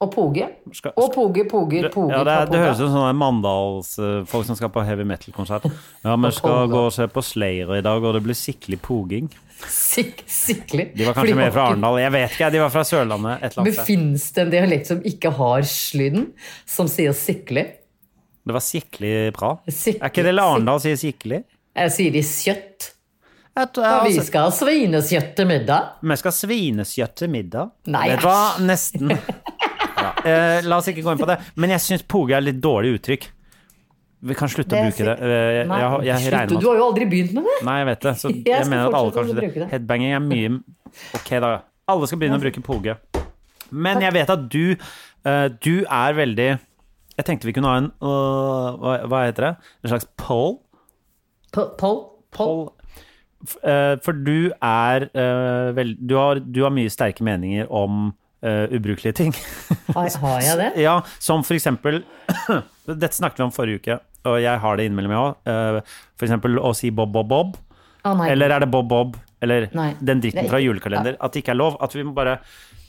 Og 0.03 0.09
poge. 0.11 0.48
Skal- 0.74 0.94
Og 0.98 1.12
poge, 1.14 1.44
poger, 1.46 1.86
poge, 1.94 2.11
ja, 2.11 2.24
det, 2.26 2.32
er- 2.34 2.48
det 2.50 2.59
høres 2.59 2.80
ut 2.80 2.88
som 2.88 2.96
sånne 2.96 3.14
Mandals-folk 3.20 4.46
som 4.48 4.57
skal 4.59 4.72
på 4.74 4.82
heavy 4.86 5.05
metal-konsert. 5.07 5.68
Ja, 6.05 6.16
vi 6.18 6.30
skal 6.34 6.66
gå 6.72 6.80
og 6.88 6.92
se 6.96 7.07
på 7.12 7.22
Slayer 7.22 7.70
i 7.78 7.82
dag, 7.86 8.03
og 8.03 8.16
det 8.16 8.22
blir 8.24 8.34
skikkelig 8.38 8.80
poging. 8.82 9.28
Sik 9.70 10.24
sikkelig. 10.26 10.88
De 10.98 11.07
var 11.07 11.14
kanskje 11.14 11.36
mer 11.38 11.53
fra 11.55 11.68
Arendal. 11.70 12.00
Jeg 12.03 12.12
vet 12.16 12.32
ikke, 12.34 12.48
de 12.50 12.62
var 12.64 12.72
fra 12.74 12.82
Sørlandet. 12.88 13.36
et 13.38 13.53
eller 13.53 13.62
annet 13.62 13.76
Men 13.78 13.86
fins 13.86 14.24
det 14.34 14.42
en 14.42 14.50
dialekt 14.57 14.90
som 14.90 15.05
ikke 15.07 15.30
har 15.38 15.62
slyden, 15.70 16.24
som 16.66 16.90
sier 16.90 17.14
sikkelig? 17.14 17.68
Det 18.42 18.57
var 18.57 18.64
sikkelig 18.66 19.14
bra. 19.36 19.53
Sikli, 19.70 20.00
Er 20.03 20.11
ikke 20.11 20.24
det 20.26 20.34
Arendal 20.42 20.82
sier 20.82 20.98
sikkelig? 20.98 21.44
Jeg 21.78 21.94
sier 21.94 22.11
de 22.18 22.24
kjøtt. 22.26 22.88
Og 23.53 23.76
vi 23.76 23.84
altså, 23.84 24.22
skal 24.24 24.46
ha 24.48 24.53
svineskjøtt 24.57 25.34
til 25.36 25.46
middag. 25.46 25.90
Vi 26.00 26.16
skal 26.16 26.32
ha 26.32 26.36
svineskjøtt 26.38 27.14
til 27.20 27.28
middag. 27.30 27.70
Nei, 27.92 28.07
Vet 28.09 28.22
du 28.22 28.26
hva? 28.26 28.38
Nesten. 28.64 29.12
Eh, 30.24 30.59
la 30.68 30.78
oss 30.80 30.88
ikke 30.92 31.05
gå 31.05 31.12
inn 31.14 31.20
på 31.22 31.28
det. 31.30 31.38
Men 31.57 31.72
jeg 31.74 31.84
syns 31.86 32.05
poge 32.09 32.34
er 32.36 32.44
litt 32.44 32.61
dårlig 32.62 32.96
uttrykk. 32.98 33.28
Vi 34.22 34.36
kan 34.38 34.50
slutte 34.53 34.78
å 34.78 34.82
bruke 34.86 35.07
det. 35.09 35.14
Eh, 35.18 35.46
Jeg, 35.59 35.66
jeg, 35.66 36.07
jeg 36.07 36.48
slutt, 36.48 36.61
du 36.62 36.68
har 36.70 36.76
jo 36.78 36.84
aldri 36.86 37.07
begynt 37.11 37.32
med 37.34 37.48
det. 37.48 37.57
Nei, 37.66 37.76
jeg 37.80 37.88
vet 37.90 38.05
det. 38.07 38.12
Så 38.20 38.30
Jeg 38.34 38.44
jeg, 38.53 38.68
mener 38.70 38.86
at 38.90 38.98
alle 39.00 39.14
kanskje 39.16 39.38
det. 39.40 39.68
Headbanging 39.72 40.12
er 40.14 40.22
mye 40.22 40.53
Ok, 41.18 41.30
da. 41.42 41.50
Alle 41.90 42.07
skal 42.11 42.20
begynne 42.22 42.38
å 42.38 42.42
bruke 42.44 42.62
poge. 42.62 42.94
Men 43.72 44.03
jeg 44.05 44.14
vet 44.14 44.30
at 44.30 44.42
du 44.53 44.74
uh, 44.76 45.46
Du 45.64 45.72
er 45.88 46.12
veldig 46.18 46.48
Jeg 47.16 47.24
tenkte 47.24 47.48
vi 47.48 47.55
kunne 47.57 47.70
ha 47.72 47.78
en 47.80 47.86
uh, 48.05 48.76
hva, 48.82 48.92
hva 49.09 49.22
heter 49.24 49.46
det? 49.46 49.53
En 49.82 49.92
slags 49.94 50.07
poll? 50.20 50.59
Poll. 51.57 52.61
F- 53.42 53.59
eh, 53.66 53.96
For 54.05 54.14
du 54.14 54.53
er 54.62 55.09
eh, 55.11 55.70
vel, 55.76 55.96
du, 55.98 56.14
har, 56.16 56.38
du 56.40 56.61
har 56.62 56.70
mye 56.72 56.92
sterke 56.92 57.24
meninger 57.26 57.66
om 57.74 58.12
eh, 58.43 58.64
ubrukelige 58.76 59.14
ting. 59.18 59.32
Har, 59.97 60.09
har 60.22 60.40
jeg 60.45 60.59
det? 60.61 60.70
Ja, 60.82 60.99
som 61.22 61.43
for 61.45 61.55
eksempel 61.59 62.03
Dette 62.86 63.12
snakket 63.14 63.38
vi 63.43 63.45
om 63.45 63.53
forrige 63.55 63.80
uke, 63.82 63.97
og 64.26 64.38
jeg 64.43 64.59
har 64.62 64.76
det 64.78 64.86
innimellom, 64.88 65.12
jeg 65.12 65.20
òg. 65.22 65.93
For 66.18 66.26
eksempel 66.26 66.57
å 66.59 66.72
si 66.74 66.90
Bob 66.90 67.12
Bob 67.14 67.28
Bob. 67.30 67.53
Oh, 68.05 68.14
nei. 68.18 68.30
Eller 68.32 68.51
er 68.51 68.64
det 68.64 68.70
Bob 68.72 68.88
Bob? 68.90 69.14
Eller 69.43 69.68
Nei. 69.74 69.93
den 70.03 70.20
dritten 70.22 70.49
fra 70.51 70.59
julekalender? 70.62 71.14
At 71.22 71.34
det 71.34 71.43
ikke 71.45 71.53
er 71.55 71.59
lov? 71.61 71.76
At 71.82 71.95
vi 71.95 72.03
må 72.07 72.12
bare 72.14 72.36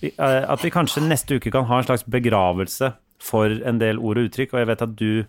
vi- 0.01 0.13
eh, 0.17 0.45
At 0.49 0.61
vi 0.65 0.71
kanskje 0.73 1.01
neste 1.05 1.37
uke 1.37 1.51
kan 1.53 1.65
ha 1.69 1.77
en 1.81 1.85
slags 1.85 2.03
begravelse 2.09 2.91
for 3.21 3.45
en 3.65 3.77
del 3.81 3.99
ord 4.01 4.17
og 4.21 4.29
uttrykk, 4.29 4.53
og 4.53 4.61
jeg 4.63 4.69
vet 4.71 4.81
at 4.85 4.95
du 4.99 5.25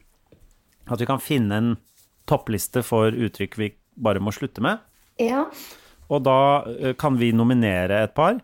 At 0.90 1.00
vi 1.00 1.06
kan 1.08 1.20
finne 1.20 1.52
en 1.60 1.70
toppliste 2.28 2.82
for 2.84 3.12
uttrykk 3.12 3.56
vi 3.60 3.70
bare 3.96 4.20
må 4.24 4.32
slutte 4.32 4.60
med. 4.64 4.80
Ja. 5.20 5.44
Og 6.12 6.24
da 6.24 6.38
eh, 6.80 6.92
kan 6.96 7.16
vi 7.20 7.32
nominere 7.36 8.02
et 8.04 8.14
par. 8.16 8.40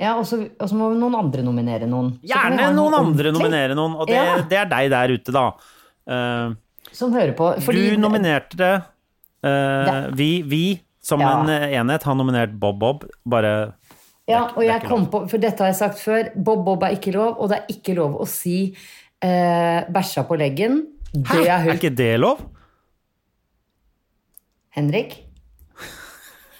Ja 0.00 0.14
og 0.18 0.26
så 0.26 0.36
må 0.76 0.90
noen 0.94 1.14
andre 1.16 1.42
nominere 1.42 1.86
noen. 1.88 2.18
Gjerne 2.26 2.60
en 2.68 2.76
noen 2.76 2.94
andre 2.98 3.32
nominere 3.32 3.74
noen, 3.78 3.94
og 3.96 4.06
det, 4.10 4.14
Ja. 4.18 4.36
det 4.42 4.58
er 4.58 4.68
deg 4.68 4.90
der 4.90 5.14
ute, 5.16 5.32
da. 5.32 5.46
Uh, 6.06 6.54
Som 6.92 7.12
hører 7.12 7.32
på. 7.36 7.48
Fordi, 7.64 7.90
du 7.94 7.96
nominerte 8.00 8.56
det. 8.56 8.74
Uh, 9.44 9.84
Det- 9.86 10.16
vi, 10.16 10.42
vi, 10.42 10.80
som 11.02 11.20
Ja. 11.20 11.40
en 11.40 11.48
eh, 11.48 11.78
enhet, 11.80 12.02
har 12.02 12.14
nominert 12.14 12.58
Bob 12.58 12.78
Bob. 12.78 13.04
Bare 13.24 13.74
Ja, 14.28 14.48
og 14.56 14.62
jeg 14.64 14.82
kom 14.82 15.06
på, 15.06 15.28
for 15.30 15.38
dette 15.38 15.58
har 15.62 15.68
jeg 15.70 15.76
sagt 15.76 15.98
før, 16.02 16.30
Bob 16.34 16.64
Bob 16.64 16.82
er 16.82 16.96
ikke 16.96 17.12
lov, 17.14 17.36
og 17.38 17.48
det 17.48 17.58
er 17.58 17.66
ikke 17.76 17.94
lov 17.94 18.16
å 18.20 18.26
si 18.26 18.74
eh, 19.22 19.84
bæsja 19.88 20.26
på 20.26 20.36
leggen. 20.36 20.86
Det 21.14 21.26
Hæ? 21.26 21.46
er 21.46 21.68
Er 21.70 21.74
ikke 21.78 21.94
det 21.96 22.18
lov? 22.20 22.40
Henrik? 24.76 25.22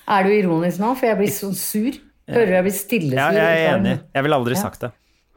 Er 0.09 0.23
du 0.23 0.31
ironisk 0.31 0.79
nå? 0.79 0.95
For 0.97 1.07
jeg 1.11 1.19
blir 1.19 1.33
så 1.35 1.51
sur. 1.55 1.99
Hører 2.27 2.47
du 2.47 2.55
jeg 2.57 2.67
blir 2.67 2.75
stille 2.75 3.19
Ja, 3.19 3.31
jeg 3.35 3.67
er 3.67 3.77
enig. 3.77 3.99
Jeg 4.15 4.27
ville 4.27 4.39
aldri 4.41 4.57
Ja. 4.57 4.63
sagt 4.67 4.81
det. 4.81 4.93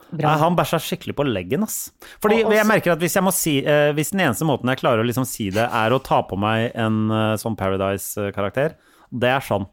Bra. 0.10 0.30
Han 0.42 0.56
bæsja 0.58 0.80
skikkelig 0.82 1.14
på 1.14 1.26
leggen, 1.28 1.64
ass. 1.64 1.92
Fordi 2.22 2.40
jeg 2.42 2.66
merker 2.66 2.96
at 2.96 3.00
hvis 3.00 3.14
si 3.38 3.60
eh, 3.62 3.92
Hvis 3.94 4.10
den 4.10 4.22
eneste 4.22 4.46
måten 4.48 4.68
jeg 4.70 4.80
klarer 4.82 5.04
å 5.04 5.06
liksom 5.06 5.26
si 5.26 5.52
det, 5.52 5.70
er 5.70 5.94
å 5.94 6.02
ta 6.02 6.24
på 6.24 6.36
meg 6.36 6.72
en 6.74 7.12
uh, 7.12 7.36
sånn 7.38 7.56
Paradise-karakter, 7.56 8.74
det 9.12 9.30
er 9.30 9.42
sånn 9.46 9.68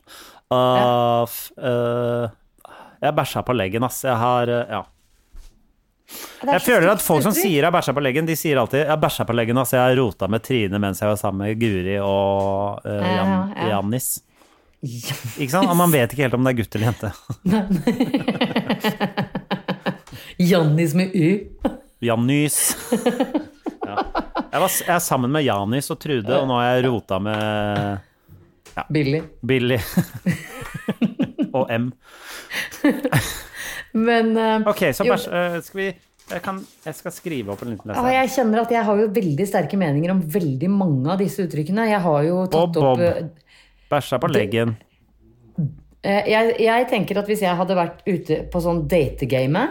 Uh, 0.46 1.24
f, 1.26 1.50
uh, 1.58 2.28
Jeg 3.02 3.14
bæsja 3.16 3.42
på 3.42 3.56
leggen, 3.56 3.82
ass. 3.82 4.04
Jeg 4.04 4.14
har 4.14 4.46
Ja. 4.46 4.84
Jeg 6.46 6.62
føler 6.62 6.92
at 6.92 7.02
folk 7.02 7.22
som 7.24 7.32
sier 7.32 7.64
'jeg 7.64 7.72
bæsja 7.72 7.92
på 7.92 8.00
leggen', 8.00 8.26
de 8.26 8.36
sier 8.36 8.56
alltid 8.56 8.86
'jeg 8.86 9.00
bæsja 9.00 9.26
på 9.26 9.34
leggen', 9.34 9.58
ass. 9.58 9.72
jeg 9.72 9.98
rota 9.98 10.28
med 10.28 10.42
Trine 10.42 10.78
mens 10.78 11.00
jeg 11.00 11.08
var 11.08 11.16
sammen 11.16 11.48
med 11.48 11.58
Guri 11.58 11.98
og 11.98 12.80
Jan, 12.84 12.94
Ja, 12.94 13.48
ja. 13.56 13.68
Jannis. 13.68 14.20
Ikke 15.40 15.52
sant? 15.52 15.68
Og 15.70 15.76
man 15.78 15.92
vet 15.94 16.12
ikke 16.12 16.24
helt 16.26 16.36
om 16.38 16.44
det 16.46 16.52
er 16.54 16.58
gutt 16.60 16.72
eller 16.76 16.86
jente. 16.90 17.08
Jannis 20.50 20.92
med 20.94 21.10
U. 21.14 21.28
Jannys. 22.04 22.76
Ja. 23.86 23.96
Jeg, 24.52 24.60
var, 24.60 24.70
jeg 24.70 24.94
er 24.96 25.02
sammen 25.04 25.30
med 25.32 25.42
Janis 25.46 25.90
og 25.92 25.98
Trude, 26.00 26.32
og 26.36 26.48
nå 26.48 26.54
har 26.60 26.66
jeg 26.74 26.84
rota 26.88 27.16
med 27.22 27.36
ja. 28.76 28.82
Billy. 28.92 29.20
og 31.56 31.64
M. 31.72 31.92
Men 33.96 34.36
uh, 34.36 34.68
Ok, 34.68 34.82
så 34.92 35.04
bæsj... 35.08 35.30
eh, 35.32 35.56
skal 35.64 35.80
vi 35.80 35.86
jeg, 36.26 36.42
kan, 36.42 36.56
jeg 36.82 36.94
skal 36.98 37.12
skrive 37.14 37.52
opp 37.54 37.60
en 37.62 37.68
liten 37.70 37.86
ja, 37.92 38.00
lese. 38.02 38.14
jeg 38.16 38.30
kjenner 38.34 38.58
at 38.64 38.72
jeg 38.74 38.82
har 38.88 38.96
jo 38.98 39.04
veldig 39.14 39.44
sterke 39.46 39.78
meninger 39.78 40.10
om 40.10 40.24
veldig 40.34 40.70
mange 40.74 41.06
av 41.14 41.20
disse 41.22 41.38
uttrykkene. 41.46 41.84
Jeg 41.86 42.00
har 42.02 42.20
jo 42.26 42.40
tatt 42.50 42.74
Bob, 42.74 42.74
Bob. 42.74 42.86
opp 42.96 43.02
eh, 43.06 43.45
Bæsja 43.90 44.18
på 44.22 44.30
leggen. 44.32 44.76
Eh, 46.06 46.28
jeg, 46.30 46.54
jeg 46.62 46.86
tenker 46.90 47.18
at 47.18 47.26
hvis 47.30 47.42
jeg 47.42 47.56
hadde 47.58 47.76
vært 47.78 48.02
ute 48.06 48.40
på 48.52 48.60
sånn 48.62 48.84
dategame, 48.90 49.64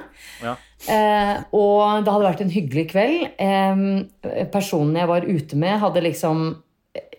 Ja. 0.43 0.55
eh, 0.91 1.43
og 1.55 2.03
det 2.03 2.11
hadde 2.11 2.27
vært 2.27 2.41
en 2.43 2.51
hyggelig 2.51 2.89
kveld 2.91 3.29
eh, 3.39 4.45
Personen 4.51 4.95
jeg 4.99 5.07
var 5.07 5.27
ute 5.27 5.55
med, 5.55 5.79
hadde 5.79 6.03
liksom 6.03 6.43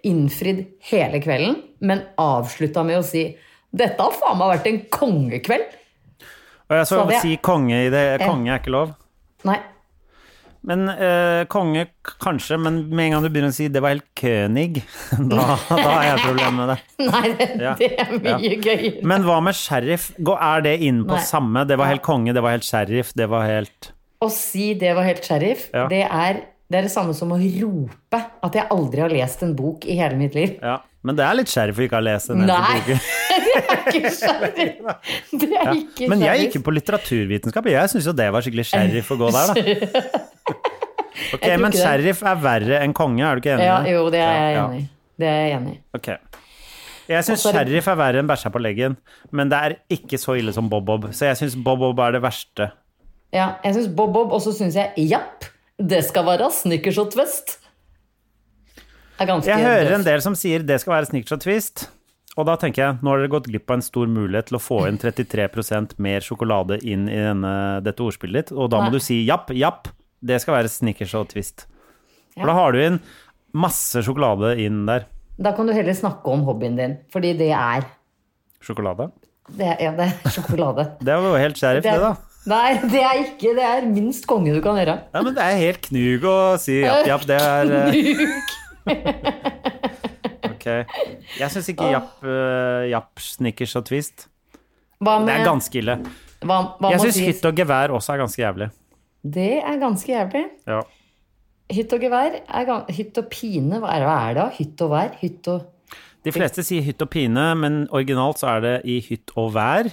innfridd 0.07 0.67
hele 0.91 1.21
kvelden, 1.25 1.57
men 1.81 2.05
avslutta 2.21 2.85
med 2.87 3.01
å 3.01 3.05
si 3.05 3.37
'Dette 3.77 4.01
har 4.01 4.13
faen 4.13 4.39
meg 4.39 4.53
vært 4.55 4.67
en 4.71 4.79
kongekveld'. 4.89 5.73
Og 6.71 6.77
jeg 6.77 6.87
så 6.87 7.09
det- 7.09 7.21
si 7.21 7.37
konge 7.37 7.87
i 7.87 7.91
det. 7.91 8.21
Konge 8.21 8.49
er 8.55 8.59
ikke 8.59 8.73
lov. 8.73 8.95
Nei. 9.45 9.59
Men 10.67 10.89
eh, 10.91 11.45
konge 11.47 11.85
kanskje, 12.19 12.57
men 12.59 12.81
med 12.91 13.05
en 13.07 13.13
gang 13.15 13.23
du 13.23 13.29
begynner 13.31 13.53
å 13.53 13.55
si 13.55 13.69
'det 13.71 13.83
var 13.85 13.93
helt 13.95 14.09
König', 14.19 14.81
da, 15.31 15.45
da 15.71 15.77
har 15.85 16.03
jeg 16.09 16.25
problemer 16.25 16.57
med 16.59 16.73
det. 16.73 16.79
Nei, 17.13 17.29
det, 17.39 17.49
Ja. 17.63 17.75
det 17.79 17.91
er 18.03 18.11
mye 18.19 18.57
gøyere. 18.65 19.05
Men 19.07 19.23
hva 19.29 19.37
med 19.47 19.55
sheriff? 19.55 20.09
Er 20.19 20.61
det 20.67 20.81
inne 20.83 21.07
på 21.07 21.15
Nei. 21.15 21.23
samme? 21.23 21.63
Det 21.71 21.79
var 21.79 21.87
helt 21.93 22.03
konge, 22.03 22.35
det 22.35 22.43
var 22.43 22.51
helt 22.57 22.67
sheriff, 22.67 23.13
det 23.15 23.29
var 23.31 23.47
helt 23.47 23.93
Å 24.25 24.31
si 24.33 24.73
det 24.75 24.95
var 24.97 25.05
helt 25.07 25.23
sheriff, 25.23 25.69
Ja. 25.75 25.87
det, 25.93 26.03
er, 26.11 26.43
det 26.73 26.79
er 26.81 26.83
det 26.89 26.91
samme 26.91 27.15
som 27.15 27.31
å 27.31 27.39
rope 27.39 28.19
at 28.43 28.53
jeg 28.59 28.67
aldri 28.73 29.01
har 29.05 29.11
lest 29.13 29.43
en 29.47 29.55
bok 29.55 29.85
i 29.87 29.95
hele 30.01 30.17
mitt 30.19 30.35
liv. 30.35 30.59
Ja. 30.63 30.81
Men 31.07 31.15
det 31.15 31.23
er 31.23 31.37
litt 31.39 31.49
sheriff 31.53 31.79
å 31.79 31.85
ikke 31.87 32.01
ha 32.01 32.03
lest 32.03 32.31
en 32.35 32.43
Nei, 32.43 32.81
boken. 32.81 32.99
er 33.57 33.83
ikke. 33.91 34.95
Det 35.41 35.51
er 35.51 35.73
ikke 35.75 36.09
Men 36.13 36.25
jeg 36.25 36.47
gikk 36.47 36.59
jo 36.59 36.63
på 36.67 36.75
litteraturvitenskap, 36.77 37.69
og 37.69 37.75
jeg 37.75 37.93
syns 37.93 38.09
jo 38.09 38.15
det 38.17 38.29
var 38.35 38.47
skikkelig 38.47 38.67
sheriff 38.71 39.13
å 39.15 39.19
gå 39.21 39.33
der, 39.37 39.53
da. 39.53 40.07
Ok, 41.35 41.47
Men 41.59 41.73
sheriff 41.73 42.21
er 42.29 42.41
verre 42.43 42.81
enn 42.85 42.93
konge, 42.97 43.25
er 43.25 43.39
du 43.39 43.43
ikke 43.43 43.55
enig 43.57 43.67
Ja, 43.67 43.79
jo, 43.89 44.07
det 44.13 44.21
er 44.21 44.35
jeg 44.37 44.59
enig 44.63 44.83
i. 44.83 44.89
Det 45.17 45.29
er 45.31 45.39
jeg 45.41 45.55
enig 45.57 45.73
i. 45.73 45.79
Okay. 45.97 46.43
Jeg 47.07 47.27
syns 47.27 47.45
er 47.47 47.61
sheriff 47.61 47.89
er 47.89 47.99
verre 47.99 48.21
enn 48.23 48.29
bæsja 48.29 48.51
på 48.53 48.61
leggen, 48.63 48.99
men 49.35 49.51
det 49.51 49.61
er 49.63 49.77
ikke 49.97 50.21
så 50.21 50.37
ille 50.39 50.53
som 50.55 50.69
Bob-Bob. 50.71 51.09
Så 51.17 51.31
jeg 51.31 51.41
syns 51.41 51.57
Bob-Bob 51.57 52.03
er 52.05 52.19
det 52.19 52.23
verste. 52.25 52.71
Ja, 53.35 53.55
jeg 53.65 53.79
syns 53.79 53.93
Bob 53.97 54.13
Bob, 54.15 54.33
og 54.35 54.43
så 54.45 54.53
syns 54.55 54.77
jeg 54.79 55.09
japp, 55.11 55.49
det 55.77 56.03
skal 56.07 56.27
være 56.29 56.51
snickers 56.55 56.99
og 57.01 57.11
twist. 57.15 57.59
Jeg 59.17 59.63
hører 59.65 59.95
en 59.97 60.05
del 60.05 60.21
som 60.21 60.35
sier 60.37 60.65
det 60.67 60.77
skal 60.83 60.99
være 60.99 61.09
snickers 61.09 61.37
og 61.39 61.41
twist. 61.41 61.87
Og 62.37 62.45
da 62.45 62.57
tenker 62.61 62.83
jeg, 62.83 62.97
nå 63.01 63.13
har 63.13 63.23
dere 63.23 63.33
gått 63.33 63.47
glipp 63.49 63.71
av 63.71 63.79
en 63.79 63.85
stor 63.85 64.09
mulighet 64.13 64.51
til 64.51 64.59
å 64.59 64.61
få 64.61 64.83
inn 64.91 64.99
33% 65.01 65.95
mer 66.05 66.25
sjokolade 66.25 66.77
inn 66.85 67.07
i 67.09 67.17
denne, 67.17 67.53
dette 67.85 68.05
ordspillet 68.05 68.51
ditt, 68.51 68.57
og 68.57 68.69
da 68.73 68.83
må 68.83 68.91
Nei. 68.91 68.99
du 68.99 69.05
si 69.05 69.23
japp, 69.25 69.53
japp, 69.57 69.89
det 70.21 70.43
skal 70.45 70.59
være 70.59 70.73
snickers 70.73 71.15
og 71.17 71.31
twist. 71.33 71.65
For 72.37 72.49
da 72.51 72.57
har 72.59 72.77
du 72.77 72.83
inn 72.83 72.99
masse 73.57 74.03
sjokolade 74.05 74.53
inn 74.61 74.85
der. 74.89 75.07
Da 75.41 75.55
kan 75.57 75.69
du 75.69 75.73
heller 75.77 75.97
snakke 75.97 76.29
om 76.33 76.45
hobbyen 76.49 76.77
din, 76.77 76.99
fordi 77.13 77.33
det 77.41 77.53
er 77.57 77.89
Sjokolade? 78.67 79.11
Det 79.57 79.69
ja, 79.79 79.93
det 79.95 80.09
er 80.11 80.33
sjokolade. 80.33 80.89
Det 81.07 81.15
var 81.15 81.29
jo 81.29 81.37
helt 81.39 81.61
sheriff, 81.61 81.85
det, 81.85 81.93
er, 81.93 82.03
da. 82.03 82.17
Nei, 82.51 82.73
det 82.91 83.03
er 83.05 83.21
ikke 83.21 83.53
Det 83.55 83.67
er 83.69 83.87
minst 83.89 84.27
konge 84.27 84.55
du 84.55 84.61
kan 84.65 84.81
gjøre. 84.81 84.97
Ja, 85.13 85.23
men 85.23 85.37
det 85.37 85.45
er 85.45 85.61
helt 85.61 85.81
knug 85.87 86.27
å 86.27 86.37
si 86.61 86.81
japp, 86.83 87.07
japp, 87.07 87.27
det 87.29 87.39
er 87.41 87.75
eh, 87.77 87.93
Ok. 90.67 90.97
Jeg 91.39 91.53
syns 91.55 91.69
ikke 91.71 91.91
japp, 91.93 92.17
uh, 92.27 92.87
japp, 92.91 93.23
snickers 93.23 93.77
og 93.79 93.87
twist. 93.87 94.27
Hva 94.99 95.19
Det 95.27 95.35
er 95.35 95.45
ganske 95.45 95.79
ille. 95.79 95.99
hva, 96.43 96.59
hva 96.81 96.91
Jeg 96.91 97.01
syns 97.05 97.21
hytt 97.21 97.45
og 97.47 97.57
gevær 97.61 97.93
også 97.95 98.15
er 98.15 98.23
ganske 98.25 98.43
jævlig. 98.43 98.71
Det 99.23 99.63
er 99.63 99.79
ganske 99.79 100.11
jævlig. 100.13 100.45
Ja. 100.67 100.83
Hytt 101.73 101.93
og 101.93 102.01
gevær 102.01 102.37
er 102.47 102.93
Hytt 102.95 103.19
og 103.19 103.31
pine, 103.31 103.81
hva 103.83 103.95
er, 103.95 104.07
hva 104.07 104.17
er 104.29 104.35
det 104.35 104.43
da? 104.43 104.49
Hytt 104.59 104.83
og 104.83 104.91
vær? 104.91 105.15
Hytt 105.21 105.49
og 105.51 105.73
De 106.27 106.33
fleste 106.35 106.63
sier 106.67 106.83
hytt 106.83 107.03
og 107.03 107.11
pine, 107.11 107.55
men 107.55 107.87
originalt 107.95 108.41
så 108.43 108.57
er 108.57 108.61
det 108.65 108.75
i 108.91 108.99
hytt 109.01 109.31
og 109.39 109.53
vær. 109.55 109.93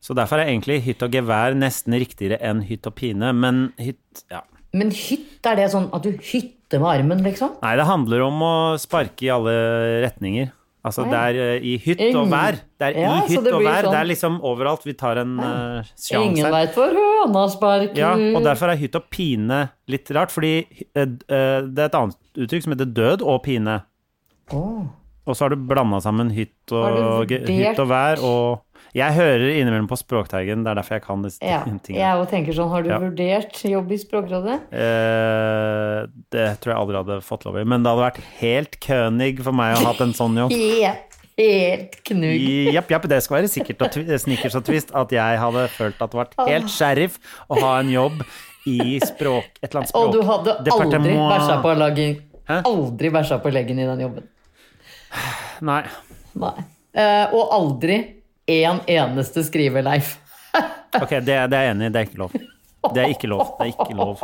Så 0.00 0.14
derfor 0.16 0.40
er 0.40 0.48
egentlig 0.48 0.82
hytt 0.84 1.02
og 1.04 1.12
gevær 1.12 1.56
nesten 1.56 1.96
riktigere 1.96 2.38
enn 2.44 2.62
hytt 2.68 2.86
og 2.88 2.96
pine, 2.96 3.32
men 3.32 3.72
hytt 3.80 4.24
Ja. 4.30 4.40
Men 4.74 4.90
hytt, 4.90 5.38
er 5.46 5.54
det 5.54 5.70
sånn 5.70 5.86
at 5.94 6.02
du 6.02 6.10
hytter 6.10 6.63
med 6.82 6.90
armen, 6.90 7.24
liksom? 7.24 7.56
Nei, 7.62 7.72
det 7.80 7.86
handler 7.88 8.26
om 8.26 8.44
å 8.44 8.54
sparke 8.80 9.26
i 9.26 9.32
alle 9.32 9.54
retninger. 10.04 10.52
Altså 10.84 11.06
det 11.08 11.16
er 11.16 11.38
eh, 11.40 11.62
i 11.64 11.74
hytt 11.80 12.02
og 12.12 12.26
vær. 12.28 12.58
Det 12.76 12.90
er 12.90 12.98
Ja, 13.00 13.12
i 13.22 13.30
hytt 13.30 13.46
og 13.48 13.62
vær. 13.62 13.64
vær. 13.64 13.78
Det 13.78 13.88
sånn- 13.88 14.00
er 14.00 14.08
liksom 14.10 14.34
overalt. 14.44 14.82
Vi 14.84 14.92
tar 15.00 15.20
en 15.22 15.38
uh, 15.40 15.92
sjanse 15.96 16.20
Ingen 16.20 16.50
veit 16.52 16.74
hvor 16.76 16.92
høna 16.92 17.44
sparker. 17.48 17.96
Ja, 17.96 18.10
og 18.12 18.44
derfor 18.44 18.68
er 18.68 18.76
hytt 18.76 18.98
og 18.98 19.08
pine 19.08 19.62
litt 19.88 20.12
rart, 20.12 20.34
fordi 20.34 20.66
uh, 20.92 21.06
eh, 21.06 21.64
det 21.64 21.80
er 21.80 21.88
et 21.88 21.96
annet 21.96 22.20
uttrykk 22.36 22.66
som 22.66 22.76
heter 22.76 22.92
død 23.00 23.24
og 23.24 23.40
pine. 23.46 23.78
Oh. 24.52 24.84
Og 25.24 25.32
så 25.32 25.46
har 25.46 25.54
du 25.54 25.64
blanda 25.64 26.02
sammen 26.04 26.28
hytt 26.36 26.68
og, 26.76 27.32
hytt 27.32 27.80
og 27.80 27.88
vær 27.88 28.20
og 28.20 28.63
Jeg 28.94 29.10
hører 29.16 29.48
innimellom 29.56 29.88
på 29.90 29.96
Språkteigen, 29.98 30.60
det 30.62 30.70
er 30.70 30.78
derfor 30.78 30.94
jeg 31.00 31.02
kan 31.02 31.22
disse 31.24 31.40
Ja, 31.42 31.64
tingene. 31.66 31.98
jeg 31.98 32.18
òg 32.20 32.28
tenker 32.30 32.54
sånn. 32.54 32.68
Har 32.70 32.82
du 32.84 32.90
Ja. 32.90 32.98
vurdert 33.02 33.56
jobb 33.66 33.90
i 33.90 33.96
Språkrådet? 33.98 34.58
Eh, 34.70 36.06
det 36.30 36.60
tror 36.60 36.70
jeg 36.70 36.78
aldri 36.78 36.96
hadde 37.02 37.16
fått 37.26 37.44
lov 37.44 37.58
i. 37.58 37.64
Men 37.64 37.82
det 37.82 37.90
hadde 37.90 38.04
vært 38.06 38.22
helt 38.38 38.78
kønig 38.78 39.42
for 39.42 39.50
meg 39.52 39.74
å 39.74 39.80
ha 39.82 39.92
hatt 39.92 40.00
en 40.00 40.12
sånn 40.14 40.36
jobb. 40.38 40.52
Helt, 40.54 41.18
helt 41.36 42.04
knugg. 42.04 42.72
Japp, 42.72 42.88
japp, 42.94 43.08
det 43.10 43.20
skal 43.24 43.40
være 43.42 43.48
sikkert 43.50 43.82
og 43.82 44.20
snickers 44.22 44.54
og 44.54 44.62
twist 44.64 44.92
at 44.94 45.10
jeg 45.10 45.38
hadde 45.42 45.66
følt 45.74 45.98
at 46.00 46.10
det 46.12 46.20
vært 46.20 46.36
helt 46.46 46.70
sheriff 46.70 47.18
å 47.50 47.58
ha 47.58 47.80
en 47.80 47.90
jobb 47.90 48.22
i 48.70 49.00
språk, 49.02 49.58
et 49.60 49.74
eller 49.74 49.80
annet 49.82 49.90
språk. 49.90 50.06
Og 50.06 50.12
du 50.14 50.22
hadde 50.22 50.54
aldri 50.70 51.16
bæsja 51.18 51.56
på 51.64 51.74
lagen? 51.76 52.14
Aldri 52.46 53.10
bæsja 53.10 53.42
på 53.42 53.50
leggen 53.52 53.80
i 53.82 53.88
den 53.90 54.04
jobben. 54.06 54.28
Nei. 55.66 55.82
Nei. 56.38 56.54
Uh, 56.94 57.34
og 57.34 57.50
aldri 57.58 57.98
én 58.50 58.80
eneste 58.86 59.44
skriveleif. 59.46 60.18
Ok, 61.00 61.18
det, 61.24 61.38
det 61.50 61.58
er 61.58 61.68
jeg 61.68 61.74
enig 61.74 61.88
i. 61.88 61.94
Det 61.94 62.00
er 62.02 62.08
ikke 62.08 62.20
lov. 62.22 62.34
Det 62.92 63.00
er 63.02 63.14
ikke 63.14 63.30
lov. 63.30 63.46
Det 63.58 63.66
er 63.66 63.72
ikke 63.72 63.96
lov. 63.96 64.20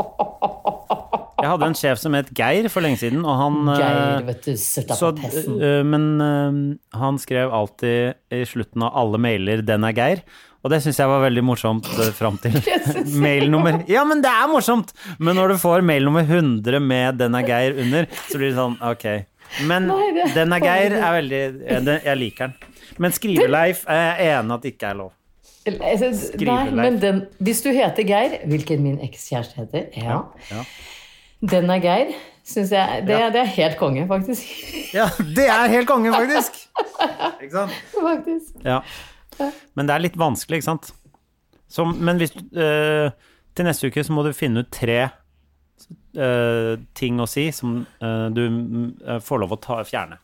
Jeg 1.41 1.49
hadde 1.49 1.69
en 1.71 1.79
sjef 1.79 2.01
som 2.03 2.15
het 2.19 2.29
Geir 2.37 2.69
for 2.73 2.85
lenge 2.85 3.01
siden, 3.01 3.23
og 3.25 3.39
han 3.41 3.57
eh, 3.73 3.81
Geir, 3.81 4.27
vet 4.27 4.45
du, 4.45 4.53
så, 4.61 5.11
på 5.17 5.31
øh, 5.57 5.81
men 5.89 6.05
øh, 6.21 6.59
han 7.01 7.19
skrev 7.23 7.55
alltid 7.57 8.37
i 8.37 8.43
slutten 8.49 8.85
av 8.85 8.93
alle 9.01 9.21
mailer 9.23 9.65
'Den 9.65 9.89
er 9.89 9.97
Geir'. 9.97 10.23
Og 10.61 10.69
det 10.69 10.83
syns 10.85 10.99
jeg 11.01 11.09
var 11.09 11.23
veldig 11.25 11.45
morsomt 11.49 11.87
fram 12.13 12.37
til 12.43 12.53
mailnummer 13.25 13.81
Ja, 13.89 14.05
men 14.05 14.21
det 14.21 14.29
er 14.29 14.51
morsomt! 14.53 14.93
Men 15.19 15.41
når 15.41 15.55
du 15.55 15.63
får 15.63 15.81
mail 15.81 16.05
nummer 16.05 16.21
100 16.29 16.81
med 16.81 17.17
'Den 17.17 17.35
er 17.35 17.49
Geir' 17.49 17.81
under, 17.81 18.07
så 18.29 18.37
blir 18.37 18.51
det 18.51 18.59
sånn 18.61 18.77
ok. 18.85 19.07
Men 19.65 19.89
Nei, 19.89 20.11
det 20.19 20.35
'Den 20.37 20.53
er 20.53 20.67
Geir' 20.69 20.99
er 21.01 21.17
veldig 21.23 22.03
jeg 22.05 22.21
liker 22.21 22.53
den. 22.53 22.70
Men 22.99 23.13
Skriveleif 23.13 23.85
er 23.89 24.01
jeg 24.17 24.39
enig 24.41 24.55
at 24.55 24.63
det 24.63 24.73
ikke 24.75 24.87
er 24.87 24.95
lov. 24.95 25.13
Synes- 25.67 26.31
Nei, 26.41 26.71
men 26.71 27.01
den, 27.03 27.27
hvis 27.39 27.61
du 27.63 27.69
heter 27.71 28.03
Geir, 28.09 28.39
hvilken 28.49 28.83
min 28.83 28.99
ekskjæreste 29.05 29.55
heter, 29.61 29.87
ja. 29.97 30.21
Ja. 30.51 30.65
Den 31.51 31.71
er 31.71 31.79
Geir, 31.81 32.15
syns 32.45 32.73
jeg 32.73 33.03
det, 33.07 33.19
Ja. 33.19 33.29
det 33.31 33.41
er 33.41 33.45
helt 33.45 33.77
konge, 33.79 34.07
faktisk. 34.09 34.43
ja, 34.95 35.07
det 35.37 35.47
er 35.49 35.69
helt 35.69 35.87
konge, 35.89 36.13
faktisk! 36.13 36.53
Ikke 37.43 37.53
sant? 37.53 37.71
faktisk. 38.09 38.65
Ja. 38.65 38.81
Men 39.75 39.87
det 39.89 39.95
er 39.95 39.99
litt 40.09 40.19
vanskelig, 40.19 40.57
ikke 40.61 40.65
sant? 40.71 40.91
Så, 41.69 41.85
men 41.85 42.17
hvis 42.17 42.33
øh, 42.37 43.11
Til 43.55 43.65
neste 43.65 43.87
uke 43.87 44.03
så 44.05 44.13
må 44.13 44.23
du 44.27 44.33
finne 44.33 44.61
ut 44.65 44.71
tre 44.73 45.09
øh, 46.17 46.79
ting 46.95 47.21
å 47.23 47.27
si 47.31 47.51
som 47.55 47.87
øh, 48.03 48.27
du 48.35 48.43
øh, 49.07 49.21
får 49.23 49.39
lov 49.43 49.53
å 49.57 49.61
ta, 49.63 49.81
fjerne. 49.87 50.19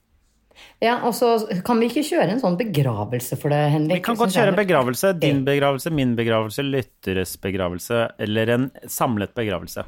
Ja, 0.83 0.99
og 1.09 1.15
så 1.17 1.35
kan 1.65 1.81
vi 1.81 1.89
ikke 1.91 2.05
kjøre 2.05 2.31
en 2.35 2.41
sånn 2.43 2.57
begravelse 2.61 3.39
for 3.41 3.53
det, 3.53 3.61
Henrik? 3.73 4.01
Vi 4.01 4.07
kan 4.09 4.19
godt 4.21 4.35
kjøre 4.37 4.57
begravelse. 4.57 5.13
Din 5.21 5.45
begravelse, 5.47 5.93
min 5.95 6.17
begravelse, 6.19 6.65
lytteres 6.67 7.37
begravelse, 7.41 8.03
eller 8.27 8.53
en 8.57 8.67
samlet 8.87 9.33
begravelse. 9.37 9.87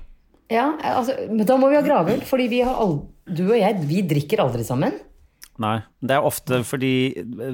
Ja, 0.49 0.71
altså, 0.81 1.13
men 1.29 1.45
da 1.49 1.59
må 1.61 1.69
vi 1.69 1.77
ha 1.77 1.85
gravøl, 1.85 2.23
fordi 2.25 2.49
vi 2.49 2.63
har 2.65 2.79
all, 2.81 3.03
du 3.29 3.45
og 3.51 3.59
jeg, 3.59 3.83
vi 3.91 4.01
drikker 4.09 4.41
aldri 4.47 4.65
sammen. 4.65 4.97
Nei. 5.59 5.81
Det 5.99 6.15
er 6.15 6.23
ofte 6.23 6.61
fordi 6.63 6.91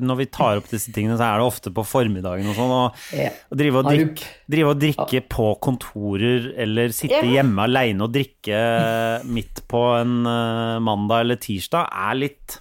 når 0.05 0.19
vi 0.19 0.27
tar 0.29 0.59
opp 0.61 0.67
disse 0.69 0.93
tingene, 0.93 1.17
så 1.17 1.25
er 1.25 1.41
det 1.41 1.47
ofte 1.49 1.71
på 1.73 1.85
formiddagen 1.89 2.51
og 2.53 2.59
sånn. 2.59 2.73
Og, 2.77 2.99
Ja. 3.17 3.31
og 3.49 3.57
drive, 3.57 3.81
og 3.81 3.89
drikke, 3.89 4.27
drive 4.53 4.69
og 4.75 4.83
drikke 4.83 5.23
på 5.33 5.47
kontorer, 5.65 6.51
eller 6.61 6.93
sitte 6.93 7.23
Ja. 7.25 7.41
hjemme 7.41 7.65
aleine 7.65 8.05
og 8.05 8.13
drikke 8.13 9.25
midt 9.25 9.63
på 9.67 9.81
en 10.03 10.27
eh, 10.29 10.79
mandag 10.85 11.25
eller 11.25 11.37
tirsdag, 11.41 11.89
er 11.91 12.15
litt 12.15 12.59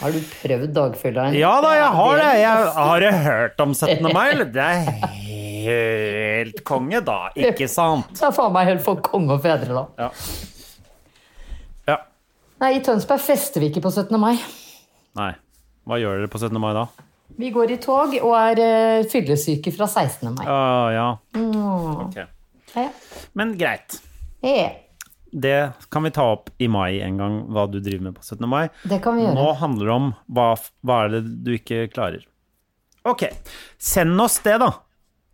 Har 0.00 0.14
du 0.14 0.20
prøvd 0.24 0.70
dagfylla? 0.72 1.26
Ja 1.36 1.50
da, 1.60 1.74
jeg 1.76 1.88
har 1.98 2.14
det! 2.16 2.28
Jeg 2.40 2.70
har 2.76 3.02
det 3.04 3.10
hørt 3.26 3.60
om 3.60 3.74
17. 3.76 4.06
mai. 4.16 4.30
Det 4.48 4.64
er 4.64 4.86
helt 5.66 6.62
konge, 6.64 7.02
da. 7.04 7.18
Ikke 7.36 7.68
sant? 7.68 8.08
Det 8.16 8.24
er 8.30 8.32
faen 8.32 8.54
meg 8.54 8.70
helt 8.70 8.84
for 8.86 9.02
konge 9.04 9.36
og 9.36 9.44
fedre, 9.44 9.68
da. 9.76 9.84
Ja. 10.00 10.08
ja. 11.92 11.98
Nei, 12.64 12.72
i 12.78 12.82
Tønsberg 12.86 13.20
fester 13.24 13.60
vi 13.60 13.68
ikke 13.68 13.84
på 13.84 13.92
17. 13.92 14.16
mai. 14.20 14.34
Nei. 15.20 15.32
Hva 15.84 16.00
gjør 16.00 16.22
dere 16.22 16.32
på 16.32 16.40
17. 16.40 16.56
mai 16.62 16.72
da? 16.76 16.88
Vi 17.40 17.52
går 17.52 17.76
i 17.76 17.80
tog 17.80 18.16
og 18.20 18.34
er 18.36 18.60
uh, 18.60 19.08
fyllesyke 19.08 19.72
fra 19.76 19.88
16. 19.88 20.32
mai. 20.32 20.46
Å 20.48 20.60
ja. 20.96 21.08
Ok. 22.06 22.22
Ja. 22.72 22.88
Men 23.36 23.52
greit. 23.60 24.00
Ja. 24.44 24.70
Det 25.32 25.72
kan 25.90 26.02
vi 26.02 26.10
ta 26.10 26.24
opp 26.32 26.50
i 26.58 26.68
mai 26.68 27.00
en 27.04 27.16
gang, 27.20 27.38
hva 27.52 27.66
du 27.70 27.78
driver 27.80 28.08
med 28.08 28.16
på 28.18 28.24
17. 28.24 28.48
mai. 28.50 28.68
Det 28.82 29.00
kan 29.04 29.16
vi 29.16 29.24
gjøre. 29.26 29.36
Nå 29.38 29.52
handler 29.60 29.90
det 29.90 29.94
om 29.94 30.08
hva, 30.34 30.46
hva 30.86 31.00
er 31.06 31.14
det 31.16 31.22
du 31.46 31.52
ikke 31.54 31.84
klarer. 31.92 32.24
Ok, 33.08 33.24
send 33.78 34.20
oss 34.20 34.40
det, 34.44 34.58
da. 34.60 34.72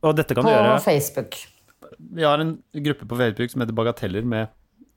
Og 0.06 0.16
dette 0.18 0.36
kan 0.36 0.44
På 0.46 0.52
du 0.52 0.54
gjøre. 0.54 0.80
Facebook. 0.84 1.38
Vi 1.98 2.22
har 2.26 2.38
en 2.42 2.58
gruppe 2.84 3.08
på 3.08 3.18
Facebook 3.18 3.50
som 3.50 3.64
heter 3.64 3.74
Bagateller 3.76 4.26
med 4.26 4.52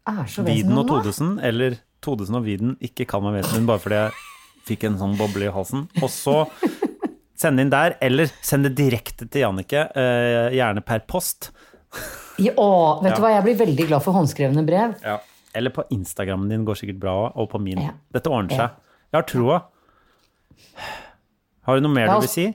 Er 0.09 0.25
Viden 0.45 0.77
og. 0.77 0.87
Todesen, 0.89 1.37
eller 1.41 1.79
Todesen 2.03 2.37
og 2.39 2.45
Viden. 2.45 2.75
Ikke 2.83 3.07
kall 3.09 3.23
meg 3.25 3.39
Vesentlig 3.39 3.69
bare 3.69 3.83
fordi 3.83 4.01
jeg 4.03 4.11
fikk 4.69 4.85
en 4.89 4.99
sånn 5.01 5.17
boble 5.17 5.47
i 5.47 5.53
halsen. 5.53 5.87
Og 6.03 6.11
så 6.13 6.43
send 7.39 7.61
inn 7.63 7.71
der, 7.71 7.95
eller 8.03 8.29
send 8.43 8.67
det 8.67 8.75
direkte 8.77 9.25
til 9.31 9.45
Jannicke, 9.45 9.87
eh, 9.95 10.49
gjerne 10.57 10.83
per 10.85 11.05
post. 11.09 11.51
Ja, 12.39 12.53
å, 12.57 12.69
vet 13.03 13.17
du 13.17 13.23
hva, 13.23 13.33
jeg 13.35 13.45
blir 13.47 13.59
veldig 13.59 13.89
glad 13.89 14.05
for 14.05 14.17
håndskrevne 14.17 14.63
brev. 14.67 14.95
Ja. 15.03 15.17
Eller 15.57 15.73
på 15.73 15.83
Instagrammen 15.93 16.49
din 16.51 16.65
går 16.67 16.77
sikkert 16.79 16.99
bra 17.01 17.15
òg, 17.25 17.37
og 17.41 17.49
på 17.51 17.61
min. 17.63 17.81
Ja. 17.81 17.95
Dette 18.15 18.31
ordner 18.31 18.55
seg. 18.55 18.79
Jeg 19.09 19.17
har 19.17 19.27
troa. 19.29 19.59
Har 21.65 21.77
du 21.77 21.85
noe 21.85 21.93
mer 21.93 22.11
oss, 22.13 22.23
du 22.23 22.27
vil 22.27 22.35
si? 22.35 22.47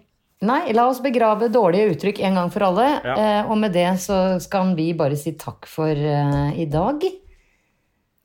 Nei, 0.44 0.60
la 0.76 0.86
oss 0.90 1.00
begrave 1.02 1.48
dårlige 1.52 1.94
uttrykk 1.94 2.20
en 2.28 2.38
gang 2.38 2.52
for 2.52 2.66
alle. 2.66 2.86
Ja. 3.04 3.14
Eh, 3.14 3.50
og 3.50 3.58
med 3.60 3.74
det 3.74 3.88
så 4.02 4.38
skal 4.42 4.74
vi 4.78 4.90
bare 4.96 5.18
si 5.18 5.34
takk 5.40 5.68
for 5.70 5.90
uh, 5.90 6.50
i 6.54 6.66
dag. 6.70 7.04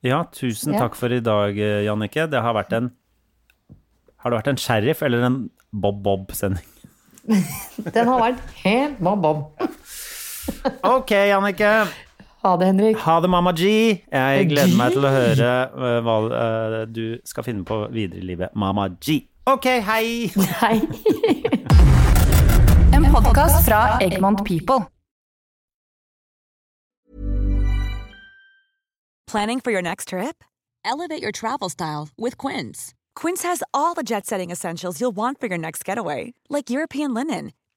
Ja, 0.05 0.23
tusen 0.31 0.73
Ja. 0.73 0.85
takk 0.85 0.95
for 0.95 1.11
i 1.11 1.19
dag, 1.19 1.57
eh, 1.57 1.83
Jannicke. 1.85 2.29
Det 2.31 2.41
har 2.41 2.55
vært 2.55 2.73
en 2.73 2.91
Har 4.19 4.31
det 4.31 4.39
vært 4.41 4.49
en 4.51 4.57
sheriff 4.59 5.01
eller 5.01 5.23
en 5.23 5.49
Bob-Bob-sending? 5.71 6.65
Den 7.95 8.07
har 8.09 8.19
vært 8.19 8.41
helt 8.65 8.99
bob-bob. 8.99 9.45
Ok, 10.83 11.11
Jannicke. 11.11 11.73
Ha 12.43 12.53
det, 12.57 12.65
Henrik. 12.71 12.97
Ha 13.03 13.19
det, 13.19 13.29
Mamma 13.29 13.51
G. 13.51 13.63
Jeg 14.11 14.49
gleder 14.49 14.77
meg 14.79 14.95
til 14.95 15.03
å 15.03 15.11
høre 15.11 15.49
eh, 15.67 15.97
hva 16.05 16.15
eh, 16.39 16.77
du 16.87 17.03
skal 17.27 17.43
finne 17.47 17.67
på 17.67 17.81
videre 17.91 18.23
i 18.23 18.29
livet. 18.31 18.55
Mamma 18.55 18.87
G. 19.03 19.21
Ok, 19.49 19.67
hei! 19.89 20.29
Hei. 20.61 20.77
En 22.99 23.05
podkast 23.13 23.65
fra 23.65 23.97
Egmont 24.01 24.43
People. 24.45 24.87
Planning 29.31 29.59
for 29.59 29.71
your 29.71 29.81
next 29.81 30.07
trip? 30.07 30.43
Elevate 30.83 31.21
your 31.21 31.31
travel 31.31 31.69
style 31.69 32.09
with 32.17 32.35
Quince. 32.37 32.95
Quince 33.15 33.43
has 33.43 33.63
all 33.73 33.93
the 33.93 34.03
jet 34.03 34.25
setting 34.25 34.49
essentials 34.49 34.99
you'll 34.99 35.15
want 35.15 35.39
for 35.39 35.47
your 35.47 35.57
next 35.57 35.85
getaway, 35.85 36.33
like 36.49 36.69
European 36.69 37.13
linen, 37.13 37.51